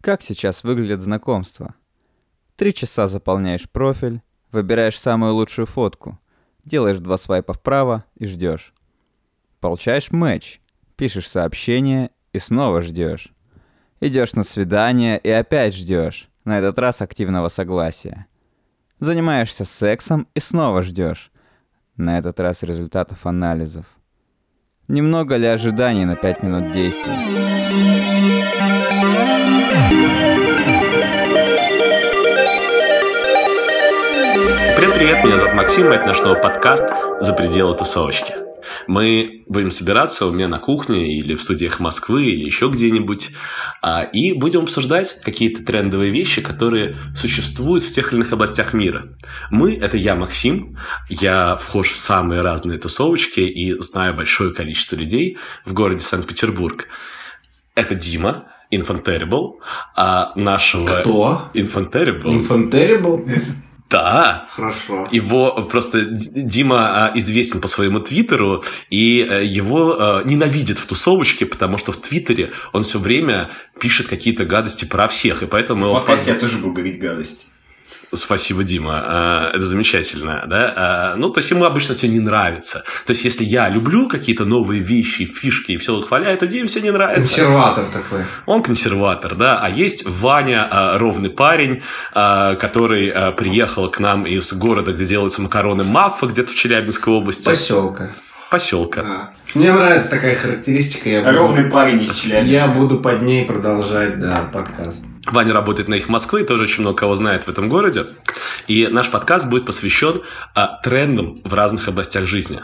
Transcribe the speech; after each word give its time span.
Как 0.00 0.22
сейчас 0.22 0.62
выглядят 0.62 1.00
знакомства? 1.00 1.74
Три 2.56 2.72
часа 2.72 3.08
заполняешь 3.08 3.68
профиль, 3.68 4.20
выбираешь 4.52 4.98
самую 4.98 5.34
лучшую 5.34 5.66
фотку, 5.66 6.18
делаешь 6.64 6.98
два 6.98 7.18
свайпа 7.18 7.52
вправо 7.52 8.04
и 8.16 8.26
ждешь. 8.26 8.74
Получаешь 9.60 10.10
матч, 10.12 10.60
пишешь 10.96 11.28
сообщение 11.28 12.10
и 12.32 12.38
снова 12.38 12.82
ждешь. 12.82 13.32
Идешь 14.00 14.34
на 14.34 14.44
свидание 14.44 15.18
и 15.18 15.30
опять 15.30 15.74
ждешь, 15.74 16.28
на 16.44 16.58
этот 16.58 16.78
раз 16.78 17.00
активного 17.00 17.48
согласия. 17.48 18.26
Занимаешься 19.00 19.64
сексом 19.64 20.28
и 20.34 20.40
снова 20.40 20.82
ждешь, 20.82 21.32
на 21.96 22.18
этот 22.18 22.40
раз 22.40 22.62
результатов 22.62 23.26
анализов. 23.26 23.86
Немного 24.88 25.36
ли 25.36 25.46
ожиданий 25.46 26.04
на 26.04 26.14
5 26.16 26.42
минут 26.42 26.72
действия? 26.72 28.35
Привет-привет, 34.76 35.24
меня 35.24 35.38
зовут 35.38 35.54
Максим, 35.54 35.88
это 35.88 36.06
наш 36.06 36.20
новый 36.20 36.40
подкаст 36.40 36.84
«За 37.20 37.32
пределы 37.32 37.76
тусовочки». 37.76 38.34
Мы 38.86 39.44
будем 39.48 39.70
собираться 39.70 40.26
у 40.26 40.32
меня 40.32 40.48
на 40.48 40.58
кухне 40.58 41.18
или 41.18 41.34
в 41.34 41.42
студиях 41.42 41.80
Москвы 41.80 42.26
или 42.26 42.44
еще 42.44 42.68
где-нибудь 42.68 43.30
а, 43.82 44.02
и 44.02 44.32
будем 44.32 44.62
обсуждать 44.62 45.20
какие-то 45.22 45.64
трендовые 45.64 46.10
вещи, 46.10 46.40
которые 46.40 46.96
существуют 47.16 47.84
в 47.84 47.92
тех 47.92 48.12
или 48.12 48.20
иных 48.20 48.32
областях 48.32 48.74
мира. 48.74 49.16
Мы– 49.50 49.76
это 49.80 49.96
я, 49.96 50.14
Максим, 50.14 50.76
я 51.08 51.56
вхож 51.56 51.92
в 51.92 51.98
самые 51.98 52.42
разные 52.42 52.78
тусовочки 52.78 53.40
и 53.40 53.72
знаю 53.80 54.14
большое 54.14 54.52
количество 54.52 54.96
людей 54.96 55.38
в 55.64 55.72
городе 55.72 56.00
Санкт-Петербург. 56.00 56.88
Это 57.74 57.94
Дима, 57.94 58.44
Infanterrible, 58.72 59.54
а 59.94 60.32
нашего... 60.34 61.00
Кто? 61.00 61.50
Infanterrible. 61.54 62.24
Infanterrible? 62.24 63.42
Да. 63.88 64.48
Хорошо. 64.50 65.08
Его 65.12 65.52
просто 65.70 66.02
Дима 66.10 67.06
а, 67.06 67.12
известен 67.14 67.60
по 67.60 67.68
своему 67.68 68.00
твиттеру, 68.00 68.64
и 68.90 69.26
э, 69.28 69.44
его 69.44 69.96
э, 69.96 70.22
ненавидят 70.24 70.78
в 70.78 70.86
тусовочке, 70.86 71.46
потому 71.46 71.78
что 71.78 71.92
в 71.92 71.96
твиттере 71.96 72.50
он 72.72 72.82
все 72.82 72.98
время 72.98 73.48
пишет 73.78 74.08
какие-то 74.08 74.44
гадости 74.44 74.84
про 74.84 75.06
всех, 75.06 75.42
и 75.42 75.46
поэтому... 75.46 75.90
В 75.90 75.92
подкасте 75.92 76.32
я 76.32 76.36
тоже 76.36 76.58
буду 76.58 76.74
говорить 76.74 76.98
гадости. 76.98 77.46
Спасибо, 78.12 78.64
Дима. 78.64 79.02
А, 79.04 79.50
это 79.50 79.64
замечательно, 79.64 80.44
да? 80.46 80.72
А, 80.76 81.14
ну, 81.16 81.30
то 81.30 81.38
есть 81.38 81.50
ему 81.50 81.64
обычно 81.64 81.94
все 81.94 82.08
не 82.08 82.20
нравится. 82.20 82.84
То 83.04 83.12
есть, 83.12 83.24
если 83.24 83.44
я 83.44 83.68
люблю 83.68 84.08
какие-то 84.08 84.44
новые 84.44 84.82
вещи, 84.82 85.24
фишки 85.24 85.72
и 85.72 85.76
все 85.76 85.96
восхваляю, 85.96 86.38
то 86.38 86.46
Диме 86.46 86.68
все 86.68 86.80
не 86.80 86.90
нравится. 86.90 87.36
Консерватор 87.36 87.84
такой. 87.86 88.24
Он 88.46 88.62
консерватор, 88.62 89.34
да. 89.34 89.60
А 89.60 89.68
есть 89.68 90.04
Ваня, 90.06 90.68
а, 90.70 90.98
ровный 90.98 91.30
парень, 91.30 91.82
который 92.12 93.12
приехал 93.32 93.90
к 93.90 93.98
нам 93.98 94.26
из 94.26 94.52
города, 94.52 94.92
где 94.92 95.04
делаются 95.04 95.42
макароны 95.42 95.84
Макфа, 95.84 96.26
где-то 96.26 96.52
в 96.52 96.54
Челябинской 96.54 97.12
области. 97.12 97.44
Поселка 97.44 98.10
поселка. 98.50 99.02
А. 99.04 99.30
Мне 99.54 99.72
нравится 99.72 100.10
такая 100.10 100.36
характеристика. 100.36 101.08
Я 101.08 101.22
буду, 101.22 101.36
Ровный 101.36 101.64
парень 101.64 102.02
из 102.02 102.14
Челябинска. 102.14 102.52
Я 102.52 102.66
буду 102.68 102.98
под 102.98 103.22
ней 103.22 103.44
продолжать, 103.44 104.18
да, 104.18 104.48
подкаст. 104.52 105.04
Ваня 105.26 105.52
работает 105.52 105.88
на 105.88 105.94
их 105.94 106.08
Москвы, 106.08 106.44
тоже 106.44 106.64
очень 106.64 106.82
много 106.82 106.98
кого 106.98 107.14
знает 107.16 107.44
в 107.44 107.48
этом 107.48 107.68
городе. 107.68 108.06
И 108.68 108.86
наш 108.88 109.10
подкаст 109.10 109.46
будет 109.48 109.66
посвящен 109.66 110.22
а, 110.54 110.80
трендам 110.82 111.40
в 111.44 111.54
разных 111.54 111.88
областях 111.88 112.26
жизни. 112.26 112.60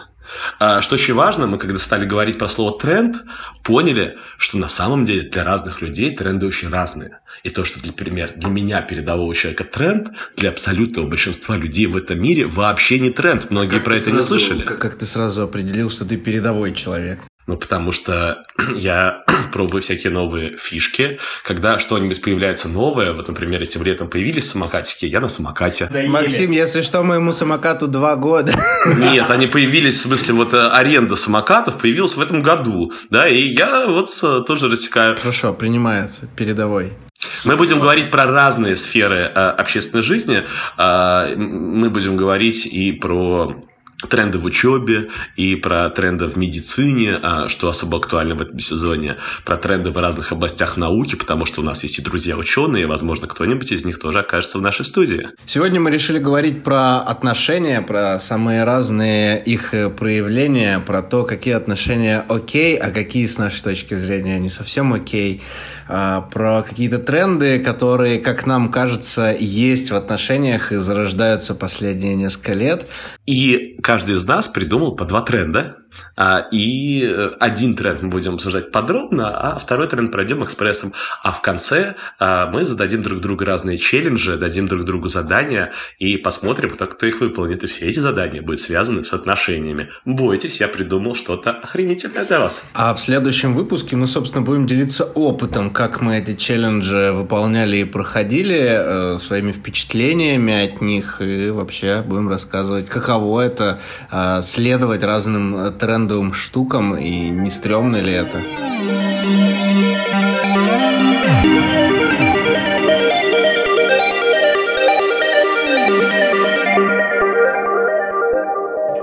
А, 0.58 0.80
что 0.80 0.94
очень 0.94 1.14
важно, 1.14 1.46
мы 1.46 1.58
когда 1.58 1.78
стали 1.78 2.06
говорить 2.06 2.38
про 2.38 2.48
слово 2.48 2.78
тренд, 2.78 3.22
поняли, 3.64 4.16
что 4.38 4.58
на 4.58 4.69
самом 4.69 5.04
деле 5.04 5.28
для 5.28 5.44
разных 5.44 5.82
людей 5.82 6.14
тренды 6.14 6.46
очень 6.46 6.69
разные. 6.69 7.19
И 7.42 7.50
то, 7.50 7.64
что, 7.64 7.80
например, 7.84 8.32
для 8.36 8.48
меня, 8.48 8.82
передового 8.82 9.34
человека, 9.34 9.64
тренд, 9.64 10.10
для 10.36 10.50
абсолютного 10.50 11.06
большинства 11.06 11.56
людей 11.56 11.86
в 11.86 11.97
этом 11.97 12.20
мире 12.20 12.47
вообще 12.47 12.98
не 12.98 13.10
тренд. 13.10 13.50
Многие 13.50 13.76
как 13.76 13.84
про 13.84 13.97
это 13.97 14.04
сразу, 14.04 14.16
не 14.16 14.22
слышали. 14.22 14.62
Как, 14.62 14.80
как 14.80 14.97
ты 14.97 15.06
сразу 15.06 15.42
определил, 15.42 15.91
что 15.91 16.04
ты 16.04 16.16
передовой 16.16 16.72
человек? 16.75 17.20
Ну, 17.47 17.56
потому 17.56 17.92
что 17.92 18.44
я 18.76 19.25
пробую 19.53 19.82
всякие 19.82 20.12
новые 20.12 20.56
фишки. 20.56 21.19
Когда 21.42 21.78
что-нибудь 21.78 22.22
появляется 22.22 22.69
новое, 22.69 23.12
вот, 23.12 23.28
например, 23.28 23.62
этим 23.62 23.82
летом 23.82 24.08
появились 24.08 24.50
самокатики, 24.50 25.06
я 25.06 25.20
на 25.20 25.28
самокате. 25.28 25.88
Да 25.92 26.02
Максим, 26.02 26.50
если 26.50 26.82
что, 26.82 27.02
моему 27.02 27.32
самокату 27.32 27.88
два 27.88 28.16
года. 28.16 28.52
Нет, 28.86 29.31
они 29.31 29.47
появились, 29.47 29.97
в 29.97 30.08
смысле, 30.08 30.34
вот 30.34 30.54
э, 30.54 30.69
аренда 30.69 31.16
самокатов 31.16 31.78
появилась 31.78 32.16
в 32.16 32.20
этом 32.20 32.42
году, 32.42 32.92
да, 33.10 33.28
и 33.28 33.41
я 33.41 33.86
вот 33.86 34.08
э, 34.22 34.42
тоже 34.47 34.69
рассекаю. 34.69 35.16
Хорошо, 35.16 35.52
принимается, 35.52 36.28
передовой. 36.36 36.92
Мы 37.44 37.56
будем 37.56 37.81
говорить 37.81 38.10
про 38.10 38.26
разные 38.26 38.76
сферы 38.76 39.20
э, 39.20 39.28
общественной 39.28 40.02
жизни. 40.02 40.44
Э, 40.78 41.34
мы 41.36 41.91
будем 41.91 42.16
говорить 42.16 42.66
и 42.66 42.92
про 42.92 43.56
тренды 44.08 44.38
в 44.38 44.44
учебе 44.44 45.08
и 45.36 45.56
про 45.56 45.88
тренды 45.90 46.26
в 46.26 46.36
медицине, 46.36 47.18
а, 47.22 47.48
что 47.48 47.68
особо 47.68 47.98
актуально 47.98 48.34
в 48.34 48.42
этом 48.42 48.58
сезоне, 48.58 49.16
про 49.44 49.56
тренды 49.56 49.90
в 49.90 49.98
разных 49.98 50.32
областях 50.32 50.76
науки, 50.76 51.14
потому 51.14 51.44
что 51.44 51.60
у 51.60 51.64
нас 51.64 51.82
есть 51.82 51.98
и 51.98 52.02
друзья 52.02 52.36
ученые, 52.36 52.84
и, 52.84 52.86
возможно, 52.86 53.26
кто-нибудь 53.26 53.70
из 53.72 53.84
них 53.84 53.98
тоже 53.98 54.20
окажется 54.20 54.58
в 54.58 54.62
нашей 54.62 54.84
студии. 54.84 55.28
Сегодня 55.46 55.80
мы 55.80 55.90
решили 55.90 56.18
говорить 56.18 56.62
про 56.62 56.98
отношения, 56.98 57.82
про 57.82 58.18
самые 58.18 58.64
разные 58.64 59.42
их 59.42 59.74
э, 59.74 59.90
проявления, 59.90 60.78
про 60.80 61.02
то, 61.02 61.24
какие 61.24 61.54
отношения 61.54 62.24
окей, 62.28 62.76
а 62.76 62.90
какие, 62.90 63.26
с 63.26 63.38
нашей 63.38 63.62
точки 63.62 63.94
зрения, 63.94 64.38
не 64.38 64.50
совсем 64.50 64.92
окей, 64.92 65.42
а, 65.88 66.22
про 66.22 66.62
какие-то 66.62 66.98
тренды, 66.98 67.58
которые, 67.58 68.19
как 68.19 68.46
нам 68.46 68.70
кажется, 68.70 69.36
есть 69.38 69.90
в 69.90 69.94
отношениях 69.94 70.72
и 70.72 70.76
зарождаются 70.76 71.54
последние 71.54 72.14
несколько 72.14 72.54
лет. 72.54 72.86
И 73.26 73.76
каждый 73.92 74.14
из 74.14 74.25
нас 74.25 74.48
придумал 74.48 74.97
по 74.97 75.04
два 75.04 75.20
тренда, 75.20 75.76
и 76.53 77.04
э, 77.04 77.30
один 77.41 77.75
тренд 77.75 78.03
мы 78.03 78.08
будем 78.08 78.34
обсуждать 78.34 78.70
подробно, 78.70 79.30
а 79.36 79.58
второй 79.58 79.88
тренд 79.88 80.12
пройдем 80.12 80.44
экспрессом. 80.44 80.92
А 81.22 81.32
в 81.32 81.41
конце 81.41 81.94
а, 82.19 82.47
мы 82.47 82.64
зададим 82.64 83.03
друг 83.03 83.20
другу 83.20 83.44
разные 83.44 83.78
челленджи, 83.78 84.36
дадим 84.36 84.69
друг 84.69 84.84
другу 84.84 85.08
задания 85.08 85.72
и 85.98 86.16
посмотрим, 86.16 86.70
кто, 86.70 86.86
кто 86.86 87.06
их 87.06 87.20
выполнит. 87.20 87.64
И 87.64 87.66
все 87.66 87.86
эти 87.86 87.98
задания 87.98 88.42
будут 88.42 88.60
связаны 88.60 89.04
с 89.04 89.12
отношениями. 89.12 89.91
Бойтесь, 90.04 90.60
я 90.60 90.69
придумал 90.69 91.14
что-то 91.14 91.50
охренительное 91.52 92.25
для 92.25 92.41
вас. 92.41 92.64
А 92.75 92.94
в 92.94 93.00
следующем 93.00 93.54
выпуске 93.54 93.97
мы, 93.97 94.06
собственно, 94.06 94.42
будем 94.42 94.66
делиться 94.66 95.04
опытом, 95.04 95.70
как 95.70 96.00
мы 96.00 96.19
эти 96.19 96.36
челленджи 96.36 97.12
выполняли 97.12 97.78
и 97.78 97.84
проходили, 97.84 99.14
э, 99.14 99.19
своими 99.19 99.52
впечатлениями 99.52 100.64
от 100.64 100.81
них, 100.81 101.20
и 101.20 101.50
вообще 101.50 102.02
будем 102.02 102.28
рассказывать, 102.28 102.86
каково 102.88 103.41
это 103.41 103.81
э, 104.10 104.41
следовать 104.42 105.02
разным 105.02 105.72
трендовым 105.82 106.32
штукам, 106.32 106.94
и 106.94 107.28
не 107.28 107.50
стрёмно 107.50 107.97
ли 107.97 108.12
это? 108.12 108.41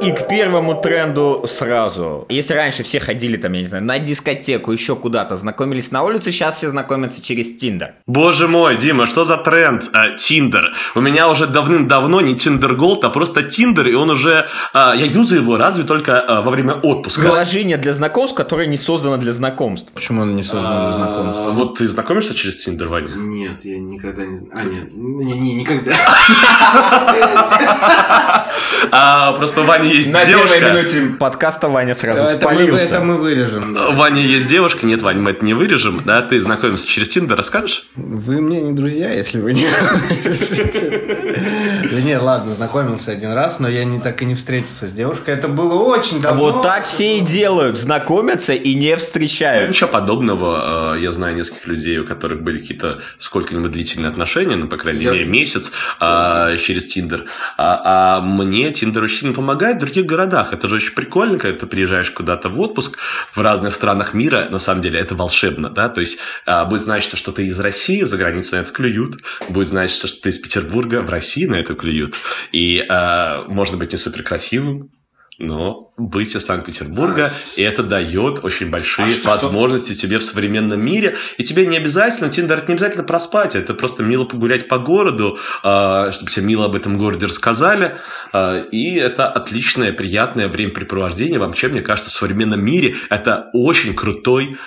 И 0.09 0.11
к 0.11 0.27
первому 0.27 0.73
тренду 0.73 1.43
сразу. 1.45 2.25
Если 2.29 2.55
раньше 2.55 2.81
все 2.81 2.99
ходили 2.99 3.37
там, 3.37 3.53
я 3.53 3.61
не 3.61 3.67
знаю, 3.67 3.83
на 3.83 3.99
дискотеку, 3.99 4.71
еще 4.71 4.95
куда-то, 4.95 5.35
знакомились 5.35 5.91
на 5.91 6.01
улице, 6.01 6.31
сейчас 6.31 6.57
все 6.57 6.69
знакомятся 6.69 7.21
через 7.21 7.55
Тиндер. 7.55 7.93
Боже 8.07 8.47
мой, 8.47 8.75
Дима, 8.75 9.05
что 9.05 9.23
за 9.23 9.37
тренд 9.37 9.83
а, 9.93 10.17
Тиндер? 10.17 10.73
У 10.95 11.01
меня 11.01 11.29
уже 11.29 11.45
давным-давно 11.45 12.21
не 12.21 12.35
Tinder 12.35 12.73
Gold, 12.73 13.03
а 13.03 13.11
просто 13.11 13.43
Тиндер, 13.43 13.87
и 13.87 13.93
он 13.93 14.09
уже... 14.09 14.47
А, 14.73 14.95
я 14.95 15.05
юзаю 15.05 15.43
его 15.43 15.57
разве 15.57 15.83
только 15.83 16.19
а, 16.19 16.41
во 16.41 16.49
время 16.49 16.73
отпуска. 16.73 17.21
Приложение 17.21 17.77
для 17.77 17.93
знакомств, 17.93 18.35
которое 18.35 18.65
не 18.65 18.77
создано 18.77 19.17
для 19.17 19.33
знакомств. 19.33 19.91
Почему 19.93 20.23
оно 20.23 20.31
не 20.31 20.41
создано 20.41 20.87
для 20.87 20.93
знакомств? 20.93 21.43
Вот 21.51 21.77
ты 21.77 21.87
знакомишься 21.87 22.33
через 22.33 22.65
Тиндер, 22.65 22.87
Ваня? 22.87 23.09
Нет, 23.15 23.63
я 23.63 23.77
никогда 23.77 24.25
не... 24.25 24.39
А, 24.55 24.63
нет, 24.63 24.91
не, 24.91 25.39
не, 25.39 25.53
никогда. 25.53 25.91
Просто 29.37 29.61
Ваня 29.61 29.98
есть 29.99 30.11
На 30.11 30.25
девушка. 30.25 30.59
первой 30.59 30.77
минуте 30.77 31.01
подкаста 31.17 31.69
Ваня 31.69 31.93
сразу 31.93 32.23
это 32.23 32.41
спалился. 32.41 32.73
Мы, 32.73 32.79
это 32.81 32.99
мы 33.01 33.17
вырежем. 33.17 33.73
Да. 33.73 33.91
Ваня 33.91 34.21
есть 34.21 34.49
девушка. 34.49 34.85
Нет, 34.85 35.01
Ваня, 35.01 35.21
мы 35.21 35.31
это 35.31 35.45
не 35.45 35.53
вырежем. 35.53 36.01
Да, 36.05 36.21
ты 36.21 36.41
знакомишься 36.41 36.87
через 36.87 37.09
Тиндер, 37.09 37.37
расскажешь? 37.37 37.85
Вы 37.95 38.41
мне 38.41 38.61
не 38.61 38.71
друзья, 38.71 39.13
если 39.13 39.39
вы 39.39 39.53
не... 39.53 39.67
Да 41.91 42.01
нет, 42.01 42.21
ладно, 42.21 42.53
знакомился 42.53 43.11
один 43.11 43.33
раз, 43.33 43.59
но 43.59 43.67
я 43.67 43.83
не 43.83 43.99
так 43.99 44.21
и 44.21 44.25
не 44.25 44.35
встретился 44.35 44.87
с 44.87 44.91
девушкой. 44.91 45.33
Это 45.33 45.47
было 45.47 45.75
очень 45.75 46.21
давно. 46.21 46.51
Вот 46.51 46.61
так 46.61 46.85
все 46.85 47.17
и 47.17 47.21
делают. 47.21 47.79
Знакомятся 47.79 48.53
и 48.53 48.75
не 48.75 48.95
встречают. 48.95 49.69
Ничего 49.69 49.89
подобного. 49.89 50.95
Э, 50.95 50.99
я 50.99 51.11
знаю 51.11 51.35
нескольких 51.35 51.67
людей, 51.67 51.97
у 51.99 52.05
которых 52.05 52.41
были 52.41 52.59
какие-то 52.59 52.99
сколько-нибудь 53.17 53.71
длительные 53.71 54.09
отношения, 54.09 54.55
ну, 54.55 54.67
по 54.67 54.77
крайней 54.77 55.05
мере, 55.05 55.25
месяц 55.25 55.71
а, 55.99 56.55
через 56.57 56.85
Тиндер. 56.85 57.25
А, 57.57 58.19
а 58.19 58.21
мне 58.21 58.71
Тиндер 58.71 59.03
очень 59.03 59.17
сильно 59.17 59.33
помогает, 59.33 59.78
в 59.79 59.85
других 59.85 60.05
городах. 60.05 60.53
Это 60.53 60.67
же 60.67 60.75
очень 60.75 60.93
прикольно, 60.93 61.37
когда 61.37 61.57
ты 61.57 61.65
приезжаешь 61.65 62.11
куда-то 62.11 62.49
в 62.49 62.59
отпуск 62.59 62.97
в 63.31 63.41
разных 63.41 63.73
странах 63.73 64.13
мира. 64.13 64.47
На 64.49 64.59
самом 64.59 64.81
деле 64.81 64.99
это 64.99 65.15
волшебно, 65.15 65.69
да, 65.69 65.89
то 65.89 66.01
есть 66.01 66.19
а, 66.45 66.65
будет 66.65 66.81
значиться, 66.81 67.17
что 67.17 67.31
ты 67.31 67.47
из 67.47 67.59
России, 67.59 68.03
за 68.03 68.17
границей 68.17 68.57
на 68.59 68.63
это 68.63 68.71
клюют. 68.71 69.21
Будет 69.49 69.69
значиться, 69.69 70.07
что 70.07 70.21
ты 70.21 70.29
из 70.29 70.37
Петербурга, 70.37 71.01
в 71.01 71.09
России 71.09 71.45
на 71.45 71.55
это 71.55 71.75
клюют. 71.75 72.15
И 72.51 72.79
а, 72.89 73.45
можно 73.47 73.77
быть 73.77 73.91
не 73.91 73.97
супер 73.97 74.23
красивым, 74.23 74.91
но 75.39 75.91
быть 75.97 76.35
из 76.35 76.45
Санкт-Петербурга, 76.45 77.31
а, 77.31 77.59
и 77.59 77.63
это 77.63 77.81
дает 77.81 78.43
очень 78.43 78.69
большие 78.69 79.15
а 79.23 79.27
возможности 79.29 79.93
что? 79.93 80.01
тебе 80.01 80.19
в 80.19 80.23
современном 80.23 80.81
мире. 80.81 81.15
И 81.37 81.43
тебе 81.43 81.65
не 81.65 81.77
обязательно, 81.77 82.29
Тиндер, 82.29 82.57
это 82.57 82.67
не 82.67 82.73
обязательно 82.73 83.03
проспать, 83.03 83.55
это 83.55 83.73
просто 83.73 84.03
мило 84.03 84.25
погулять 84.25 84.67
по 84.67 84.77
городу, 84.79 85.39
а, 85.63 86.11
чтобы 86.11 86.29
тебе 86.31 86.45
мило 86.45 86.65
об 86.65 86.75
этом 86.75 86.97
городе 86.97 87.25
рассказали. 87.25 87.97
А, 88.33 88.59
и 88.59 88.95
это 88.95 89.27
отличное, 89.29 89.93
приятное 89.93 90.49
времяпрепровождение. 90.49 91.39
Вообще, 91.39 91.69
мне 91.69 91.81
кажется, 91.81 92.11
в 92.11 92.13
современном 92.13 92.63
мире 92.63 92.95
это 93.09 93.49
очень 93.53 93.95
крутой 93.95 94.57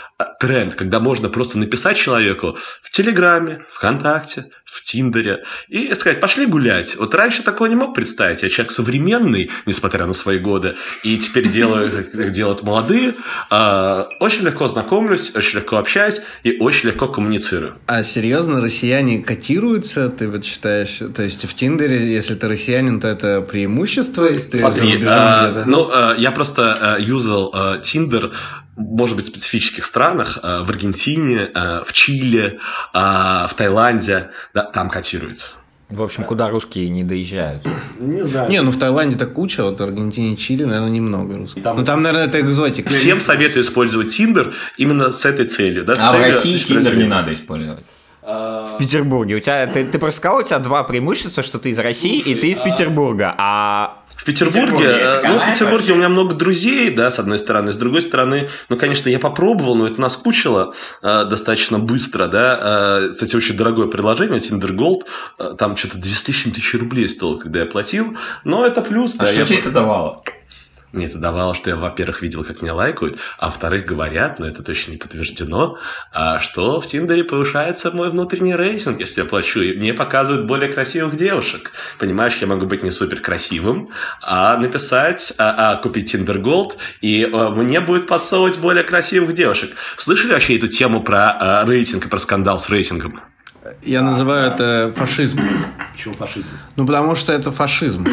тренд, 0.40 0.74
когда 0.74 1.00
можно 1.00 1.28
просто 1.28 1.58
написать 1.58 1.96
человеку 1.96 2.56
в 2.82 2.90
Телеграме, 2.90 3.64
ВКонтакте, 3.68 4.46
в 4.72 4.80
Тиндере 4.82 5.44
и 5.68 5.94
сказать, 5.94 6.20
пошли 6.20 6.46
гулять. 6.46 6.96
Вот 6.96 7.14
раньше 7.14 7.42
такого 7.42 7.68
не 7.68 7.74
мог 7.74 7.94
представить. 7.94 8.42
Я 8.42 8.48
человек 8.48 8.72
современный, 8.72 9.50
несмотря 9.66 10.06
на 10.06 10.14
свои 10.14 10.38
годы, 10.38 10.76
и 11.02 11.18
теперь 11.18 11.48
делаю, 11.48 11.90
как 11.90 12.30
делают 12.30 12.62
молодые. 12.62 13.14
А, 13.50 14.08
очень 14.18 14.44
легко 14.44 14.66
знакомлюсь, 14.68 15.34
очень 15.36 15.58
легко 15.58 15.76
общаюсь 15.76 16.22
и 16.42 16.56
очень 16.58 16.88
легко 16.88 17.08
коммуницирую. 17.08 17.74
А 17.86 18.02
серьезно, 18.02 18.60
россияне 18.62 19.22
котируются, 19.22 20.08
ты 20.08 20.28
вот 20.28 20.44
считаешь? 20.44 21.00
То 21.14 21.22
есть 21.22 21.44
в 21.44 21.54
Тиндере, 21.54 22.12
если 22.12 22.34
ты 22.34 22.48
россиянин, 22.48 23.00
то 23.00 23.08
это 23.08 23.42
преимущество? 23.42 24.26
Если 24.26 24.56
Смотри, 24.56 25.02
а, 25.06 25.64
ну, 25.66 25.90
а, 25.92 26.14
я 26.16 26.30
просто 26.30 26.74
а, 26.80 26.98
юзал 26.98 27.54
Тиндер 27.82 28.32
может 28.76 29.16
быть, 29.16 29.24
в 29.24 29.28
специфических 29.28 29.84
странах, 29.84 30.38
в 30.42 30.70
Аргентине, 30.70 31.50
в 31.54 31.92
Чили, 31.92 32.58
в 32.92 33.50
Таиланде, 33.56 34.30
да, 34.54 34.64
там 34.64 34.88
котируется. 34.88 35.50
В 35.90 36.02
общем, 36.02 36.24
куда 36.24 36.48
русские 36.48 36.88
не 36.88 37.04
доезжают? 37.04 37.66
Не 37.98 38.22
знаю. 38.22 38.50
Не, 38.50 38.62
ну 38.62 38.70
в 38.70 38.78
Таиланде-то 38.78 39.26
куча, 39.26 39.62
вот 39.62 39.78
в 39.78 39.82
Аргентине, 39.82 40.36
Чили, 40.38 40.64
наверное, 40.64 40.88
немного 40.88 41.36
русских. 41.36 41.62
Там, 41.62 41.76
ну 41.76 41.84
там, 41.84 42.02
наверное, 42.02 42.28
это 42.28 42.40
экзотика. 42.40 42.88
Всем 42.88 43.20
советую 43.20 43.62
использовать 43.62 44.08
Тиндер 44.08 44.54
именно 44.78 45.12
с 45.12 45.26
этой 45.26 45.46
целью. 45.46 45.84
Да, 45.84 45.92
а 45.92 45.96
целью, 45.96 46.18
в 46.18 46.22
России 46.22 46.58
Тиндер 46.58 46.96
не 46.96 47.04
надо 47.04 47.34
использовать. 47.34 47.84
В 48.22 48.76
Петербурге. 48.78 49.34
У 49.34 49.40
тебя, 49.40 49.66
ты, 49.66 49.84
ты 49.84 49.98
просто 49.98 50.18
сказал, 50.18 50.38
у 50.38 50.42
тебя 50.42 50.60
два 50.60 50.84
преимущества, 50.84 51.42
что 51.42 51.58
ты 51.58 51.70
из 51.70 51.78
России 51.78 52.22
Слушай, 52.22 52.38
и 52.38 52.40
ты 52.40 52.50
из 52.52 52.58
а... 52.60 52.64
Петербурга. 52.64 53.34
А 53.36 54.01
в 54.22 54.24
Петербурге, 54.24 54.62
Петербурге 54.62 54.88
э, 54.88 55.22
ну, 55.26 55.38
в 55.40 55.50
Петербурге 55.50 55.76
вообще. 55.78 55.92
у 55.94 55.96
меня 55.96 56.08
много 56.08 56.34
друзей, 56.36 56.90
да, 56.94 57.10
с 57.10 57.18
одной 57.18 57.40
стороны. 57.40 57.72
С 57.72 57.76
другой 57.76 58.02
стороны, 58.02 58.48
ну, 58.68 58.76
конечно, 58.76 59.08
я 59.08 59.18
попробовал, 59.18 59.74
но 59.74 59.88
это 59.88 60.00
наскучило 60.00 60.74
э, 61.02 61.24
достаточно 61.24 61.80
быстро, 61.80 62.28
да. 62.28 63.00
Э, 63.02 63.08
кстати, 63.08 63.34
очень 63.34 63.56
дорогое 63.56 63.88
приложение, 63.88 64.38
Tinder 64.38 64.70
Gold, 64.70 65.08
э, 65.40 65.56
там 65.58 65.76
что-то 65.76 65.98
200 65.98 66.50
тысячи 66.50 66.76
рублей 66.76 67.08
стоило, 67.08 67.36
когда 67.36 67.58
я 67.58 67.66
платил, 67.66 68.16
но 68.44 68.64
это 68.64 68.80
плюс. 68.80 69.16
А 69.16 69.24
да, 69.24 69.26
что 69.26 69.40
я... 69.40 69.46
тебе 69.46 69.58
это 69.58 69.72
давало? 69.72 70.22
Мне 70.92 71.06
это 71.06 71.18
давало, 71.18 71.54
что 71.54 71.70
я, 71.70 71.76
во-первых, 71.76 72.20
видел, 72.20 72.44
как 72.44 72.60
меня 72.60 72.74
лайкают, 72.74 73.18
а 73.38 73.46
во-вторых, 73.46 73.86
говорят, 73.86 74.38
но 74.38 74.46
это 74.46 74.62
точно 74.62 74.92
не 74.92 74.98
подтверждено, 74.98 75.78
а, 76.12 76.38
что 76.38 76.82
в 76.82 76.86
Тиндере 76.86 77.24
повышается 77.24 77.90
мой 77.92 78.10
внутренний 78.10 78.54
рейтинг, 78.54 79.00
если 79.00 79.22
я 79.22 79.26
плачу, 79.26 79.60
и 79.60 79.74
мне 79.74 79.94
показывают 79.94 80.46
более 80.46 80.70
красивых 80.70 81.16
девушек. 81.16 81.72
Понимаешь, 81.98 82.36
я 82.42 82.46
могу 82.46 82.66
быть 82.66 82.82
не 82.82 82.90
супер 82.90 83.20
красивым, 83.20 83.88
а 84.20 84.58
написать, 84.58 85.32
а, 85.38 85.72
а 85.72 85.76
купить 85.76 86.12
Tinder 86.12 86.38
Gold, 86.38 86.76
и 87.00 87.24
а, 87.24 87.48
мне 87.48 87.80
будет 87.80 88.06
подсовывать 88.06 88.58
более 88.58 88.84
красивых 88.84 89.34
девушек. 89.34 89.74
Слышали 89.96 90.34
вообще 90.34 90.58
эту 90.58 90.68
тему 90.68 91.02
про 91.02 91.30
а, 91.30 91.64
рейтинг 91.64 92.04
и 92.04 92.08
про 92.08 92.18
скандал 92.18 92.58
с 92.58 92.68
рейтингом? 92.68 93.18
Я 93.82 94.02
называю 94.02 94.52
это 94.52 94.92
фашизм. 94.94 95.40
Почему 95.92 96.14
фашизм? 96.14 96.48
Ну, 96.76 96.86
потому 96.86 97.14
что 97.14 97.32
это 97.32 97.52
фашизм. 97.52 98.06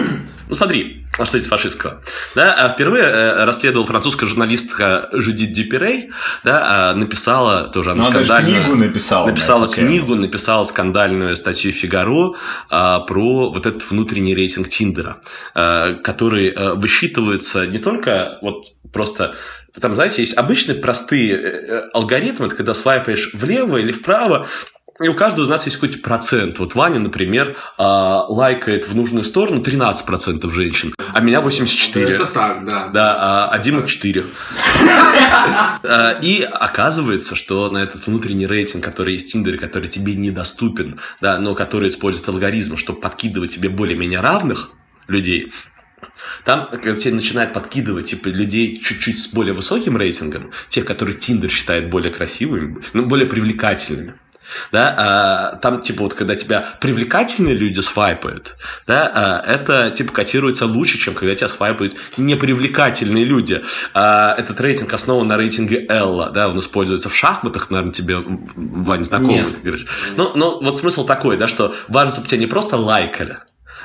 Ну, 0.47 0.55
смотри, 0.55 0.98
а 1.17 1.25
что 1.25 1.37
здесь 1.37 1.49
фашистского? 1.49 2.01
Да, 2.35 2.53
а 2.53 2.69
впервые 2.69 3.03
э, 3.03 3.43
расследовал 3.43 3.85
французская 3.85 4.25
журналистка 4.25 5.09
Жюдит 5.11 5.53
Дюпортей, 5.53 6.11
да, 6.43 6.91
а 6.91 6.93
написала 6.93 7.67
тоже 7.67 7.91
она 7.91 8.03
ну, 8.03 8.09
скандальную... 8.11 8.63
книгу 8.63 8.75
написала. 8.75 9.27
Написала 9.27 9.67
книгу, 9.67 10.15
написала 10.15 10.63
скандальную 10.65 11.35
статью 11.35 11.71
Фигаро 11.71 12.35
а, 12.69 12.99
про 13.01 13.51
вот 13.51 13.65
этот 13.65 13.89
внутренний 13.89 14.35
рейтинг 14.35 14.69
Тиндера, 14.69 15.17
а, 15.55 15.93
который 15.95 16.49
а, 16.49 16.75
высчитывается 16.75 17.67
не 17.67 17.79
только 17.79 18.37
вот 18.41 18.65
просто 18.93 19.35
там, 19.79 19.95
знаете, 19.95 20.21
есть 20.21 20.35
обычные 20.35 20.77
простые 20.77 21.89
алгоритмы, 21.93 22.49
когда 22.49 22.73
свайпаешь 22.73 23.31
влево 23.33 23.77
или 23.77 23.91
вправо, 23.91 24.47
и 25.01 25.07
у 25.07 25.15
каждого 25.15 25.45
из 25.45 25.49
нас 25.49 25.65
есть 25.65 25.77
какой-то 25.77 25.99
процент. 25.99 26.59
Вот 26.59 26.75
Ваня, 26.75 26.99
например, 26.99 27.57
а, 27.77 28.25
лайкает 28.27 28.87
в 28.87 28.95
нужную 28.95 29.23
сторону 29.23 29.61
13% 29.61 30.51
женщин, 30.51 30.93
а 31.13 31.21
меня 31.21 31.39
84%. 31.41 32.09
Это 32.09 32.25
так, 32.25 32.65
да. 32.65 32.87
Да, 32.87 33.15
а, 33.17 33.49
а 33.49 33.59
Дима 33.59 33.81
4%. 33.81 34.25
А, 35.83 36.19
и 36.21 36.41
оказывается, 36.41 37.35
что 37.35 37.69
на 37.69 37.81
этот 37.81 38.05
внутренний 38.07 38.47
рейтинг, 38.47 38.83
который 38.83 39.13
есть 39.13 39.29
в 39.29 39.31
Тиндере, 39.31 39.57
который 39.57 39.87
тебе 39.87 40.15
недоступен, 40.15 40.99
да, 41.21 41.39
но 41.39 41.55
который 41.55 41.89
использует 41.89 42.27
алгоритмы, 42.27 42.75
чтобы 42.75 42.99
подкидывать 42.99 43.55
тебе 43.55 43.69
более-менее 43.69 44.19
равных 44.19 44.71
людей, 45.07 45.53
там, 46.43 46.69
когда 46.69 46.95
тебе 46.95 47.13
начинают 47.13 47.53
подкидывать, 47.53 48.07
типа, 48.07 48.27
людей 48.27 48.75
чуть-чуть 48.75 49.19
с 49.19 49.27
более 49.27 49.53
высоким 49.53 49.97
рейтингом, 49.97 50.51
тех, 50.67 50.85
которые 50.85 51.17
Тиндер 51.17 51.49
считает 51.49 51.89
более 51.89 52.11
красивыми, 52.11 52.81
ну, 52.93 53.05
более 53.05 53.27
привлекательными, 53.27 54.15
да, 54.71 54.95
а, 54.97 55.55
там, 55.57 55.81
типа, 55.81 56.03
вот 56.03 56.13
когда 56.13 56.35
тебя 56.35 56.65
привлекательные 56.79 57.55
люди 57.55 57.79
свайпают, 57.79 58.55
да, 58.87 59.11
а, 59.13 59.43
это, 59.45 59.91
типа, 59.91 60.11
котируется 60.11 60.65
лучше, 60.65 60.97
чем 60.97 61.13
когда 61.13 61.35
тебя 61.35 61.49
свайпают 61.49 61.95
непривлекательные 62.17 63.25
люди. 63.25 63.61
А, 63.93 64.35
этот 64.37 64.59
рейтинг 64.61 64.93
основан 64.93 65.27
на 65.27 65.37
рейтинге 65.37 65.85
Элла, 65.89 66.29
да, 66.31 66.49
он 66.49 66.59
используется 66.59 67.09
в 67.09 67.15
шахматах, 67.15 67.69
наверное, 67.69 67.93
тебе, 67.93 68.17
Вань, 68.55 69.03
знакомый, 69.03 69.53
говоришь. 69.63 69.85
Ну, 70.15 70.31
ну, 70.35 70.61
вот 70.61 70.77
смысл 70.77 71.05
такой, 71.05 71.37
да, 71.37 71.47
что 71.47 71.73
важно, 71.87 72.13
чтобы 72.13 72.27
тебя 72.27 72.39
не 72.39 72.47
просто 72.47 72.77
лайкали, 72.77 73.37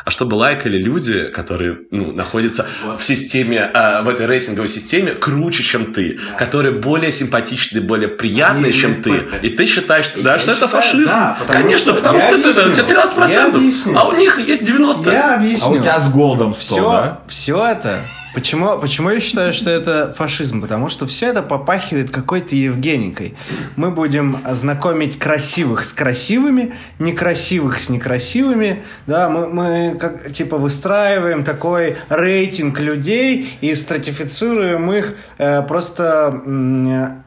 а 0.05 0.11
чтобы 0.11 0.35
лайкали 0.35 0.79
люди, 0.79 1.29
которые 1.29 1.79
ну, 1.91 2.13
находятся 2.13 2.67
вот. 2.85 3.01
в 3.01 3.05
системе, 3.05 3.71
э, 3.73 4.03
в 4.03 4.09
этой 4.09 4.27
рейтинговой 4.27 4.69
системе 4.69 5.13
круче, 5.13 5.63
чем 5.63 5.93
ты, 5.93 6.19
да. 6.19 6.37
которые 6.37 6.75
более 6.75 7.11
симпатичные, 7.11 7.83
более 7.83 8.09
приятные, 8.09 8.71
Они 8.71 8.79
чем 8.79 9.03
ты. 9.03 9.27
И 9.43 9.49
ты 9.51 9.67
считаешь, 9.67 10.07
что, 10.07 10.23
да, 10.23 10.39
что 10.39 10.53
это 10.53 10.69
фашизм. 10.69 11.07
Да, 11.07 11.37
потому 11.41 11.63
Конечно, 11.63 11.93
что, 11.93 11.95
потому 11.95 12.21
что 12.21 12.37
это, 12.37 12.69
у 12.69 12.73
тебя 12.73 12.85
13%, 12.85 13.95
а 13.97 14.09
у 14.09 14.13
них 14.13 14.39
есть 14.39 14.63
90%. 14.63 15.13
Я 15.13 15.37
объясню. 15.37 15.67
А 15.67 15.71
у 15.71 15.79
тебя 15.79 16.01
с 16.01 16.09
голдом 16.11 16.55
100, 16.55 16.63
все, 16.63 16.91
да? 16.91 17.21
Все 17.27 17.67
это 17.67 17.99
Почему, 18.35 18.79
почему 18.79 19.11
я 19.11 19.21
считаю, 19.21 19.53
что 19.53 19.71
это 19.71 20.13
фашизм? 20.13 20.61
Потому 20.61 20.89
что 20.89 21.07
все 21.07 21.27
это 21.27 21.41
попахивает 21.41 22.11
какой-то 22.11 22.57
Евгеникой. 22.57 23.37
Мы 23.77 23.93
будем 23.93 24.39
знакомить 24.51 25.19
красивых 25.21 25.85
с 25.85 25.93
красивыми, 25.93 26.75
некрасивых 26.99 27.79
с 27.79 27.89
некрасивыми. 27.89 28.83
Да, 29.07 29.31
мы, 29.31 29.47
мы 29.47 29.97
как, 30.01 30.33
типа 30.33 30.59
выстраиваем 30.59 31.45
такой 31.45 31.97
рейтинг 32.09 32.81
людей 32.81 33.57
и 33.61 33.73
стратифицируем 33.77 34.93
их 34.93 35.15
э, 35.39 35.63
просто 35.63 36.43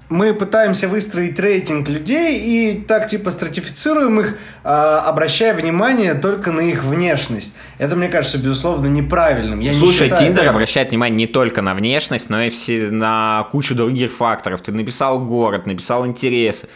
мы 0.09 0.33
пытаемся 0.33 0.87
выстроить 0.87 1.37
рейтинг 1.39 1.89
людей 1.89 2.39
и 2.39 2.81
так 2.81 3.09
типа 3.09 3.31
стратифицируем 3.31 4.19
их, 4.19 4.37
а, 4.63 5.01
обращая 5.01 5.53
внимание 5.53 6.13
только 6.13 6.51
на 6.51 6.61
их 6.61 6.83
внешность. 6.83 7.51
Это, 7.77 7.95
мне 7.95 8.07
кажется, 8.07 8.37
безусловно, 8.37 8.87
неправильным. 8.87 9.59
Я 9.59 9.73
Слушай, 9.73 10.09
не 10.09 10.17
Тиндер 10.17 10.47
обращает 10.47 10.89
внимание 10.89 11.17
не 11.17 11.27
только 11.27 11.61
на 11.61 11.75
внешность, 11.75 12.29
но 12.29 12.41
и 12.41 12.49
все, 12.49 12.89
на 12.89 13.47
кучу 13.51 13.75
других 13.75 14.13
факторов. 14.13 14.61
Ты 14.61 14.71
написал 14.71 15.19
город, 15.19 15.65
написал 15.65 16.05
интересы. 16.07 16.69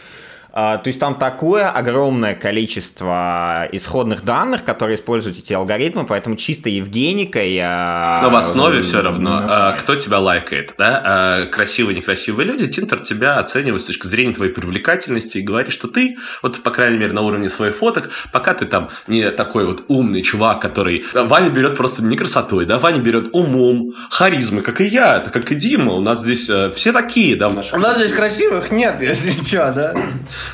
А, 0.54 0.76
то 0.76 0.88
есть 0.88 1.00
там 1.00 1.14
такое 1.14 1.70
огромное 1.70 2.34
количество 2.34 3.66
исходных 3.72 4.22
данных, 4.22 4.64
которые 4.64 4.96
используют 4.96 5.38
эти 5.38 5.54
алгоритмы, 5.54 6.04
поэтому 6.04 6.36
чисто 6.36 6.68
Евгеникой... 6.68 7.56
Но 7.56 8.28
в 8.30 8.36
основе 8.36 8.82
все 8.82 9.00
равно, 9.00 9.46
а, 9.48 9.72
кто 9.72 9.96
тебя 9.96 10.18
лайкает, 10.18 10.74
да? 10.76 11.02
А, 11.04 11.46
красивые, 11.46 11.96
некрасивые 11.96 12.46
люди, 12.46 12.66
Тинтер 12.66 13.00
тебя 13.00 13.38
оценивает 13.38 13.80
с 13.80 13.86
точки 13.86 14.06
зрения 14.06 14.34
твоей 14.34 14.52
привлекательности 14.52 15.38
и 15.38 15.40
говорит, 15.40 15.72
что 15.72 15.88
ты, 15.88 16.18
вот, 16.42 16.62
по 16.62 16.70
крайней 16.70 16.98
мере, 16.98 17.12
на 17.12 17.22
уровне 17.22 17.48
своих 17.48 17.76
фоток, 17.76 18.10
пока 18.30 18.52
ты 18.52 18.66
там 18.66 18.90
не 19.06 19.30
такой 19.30 19.64
вот 19.64 19.84
умный 19.88 20.20
чувак, 20.20 20.60
который... 20.60 21.04
Ваня 21.14 21.48
берет 21.48 21.78
просто 21.78 22.04
не 22.04 22.16
красотой, 22.16 22.66
да? 22.66 22.78
Ваня 22.78 23.00
берет 23.00 23.30
умом, 23.32 23.94
харизмой, 24.10 24.62
как 24.62 24.82
и 24.82 24.84
я, 24.84 25.16
это 25.16 25.30
как 25.30 25.50
и 25.50 25.54
Дима. 25.54 25.94
У 25.94 26.00
нас 26.00 26.20
здесь 26.20 26.50
э, 26.50 26.70
все 26.72 26.92
такие, 26.92 27.36
да? 27.36 27.48
У 27.48 27.78
нас 27.78 27.96
здесь 27.96 28.12
красивых 28.12 28.70
нет, 28.70 28.96
если 29.00 29.30
что, 29.30 29.72
да? 29.72 29.94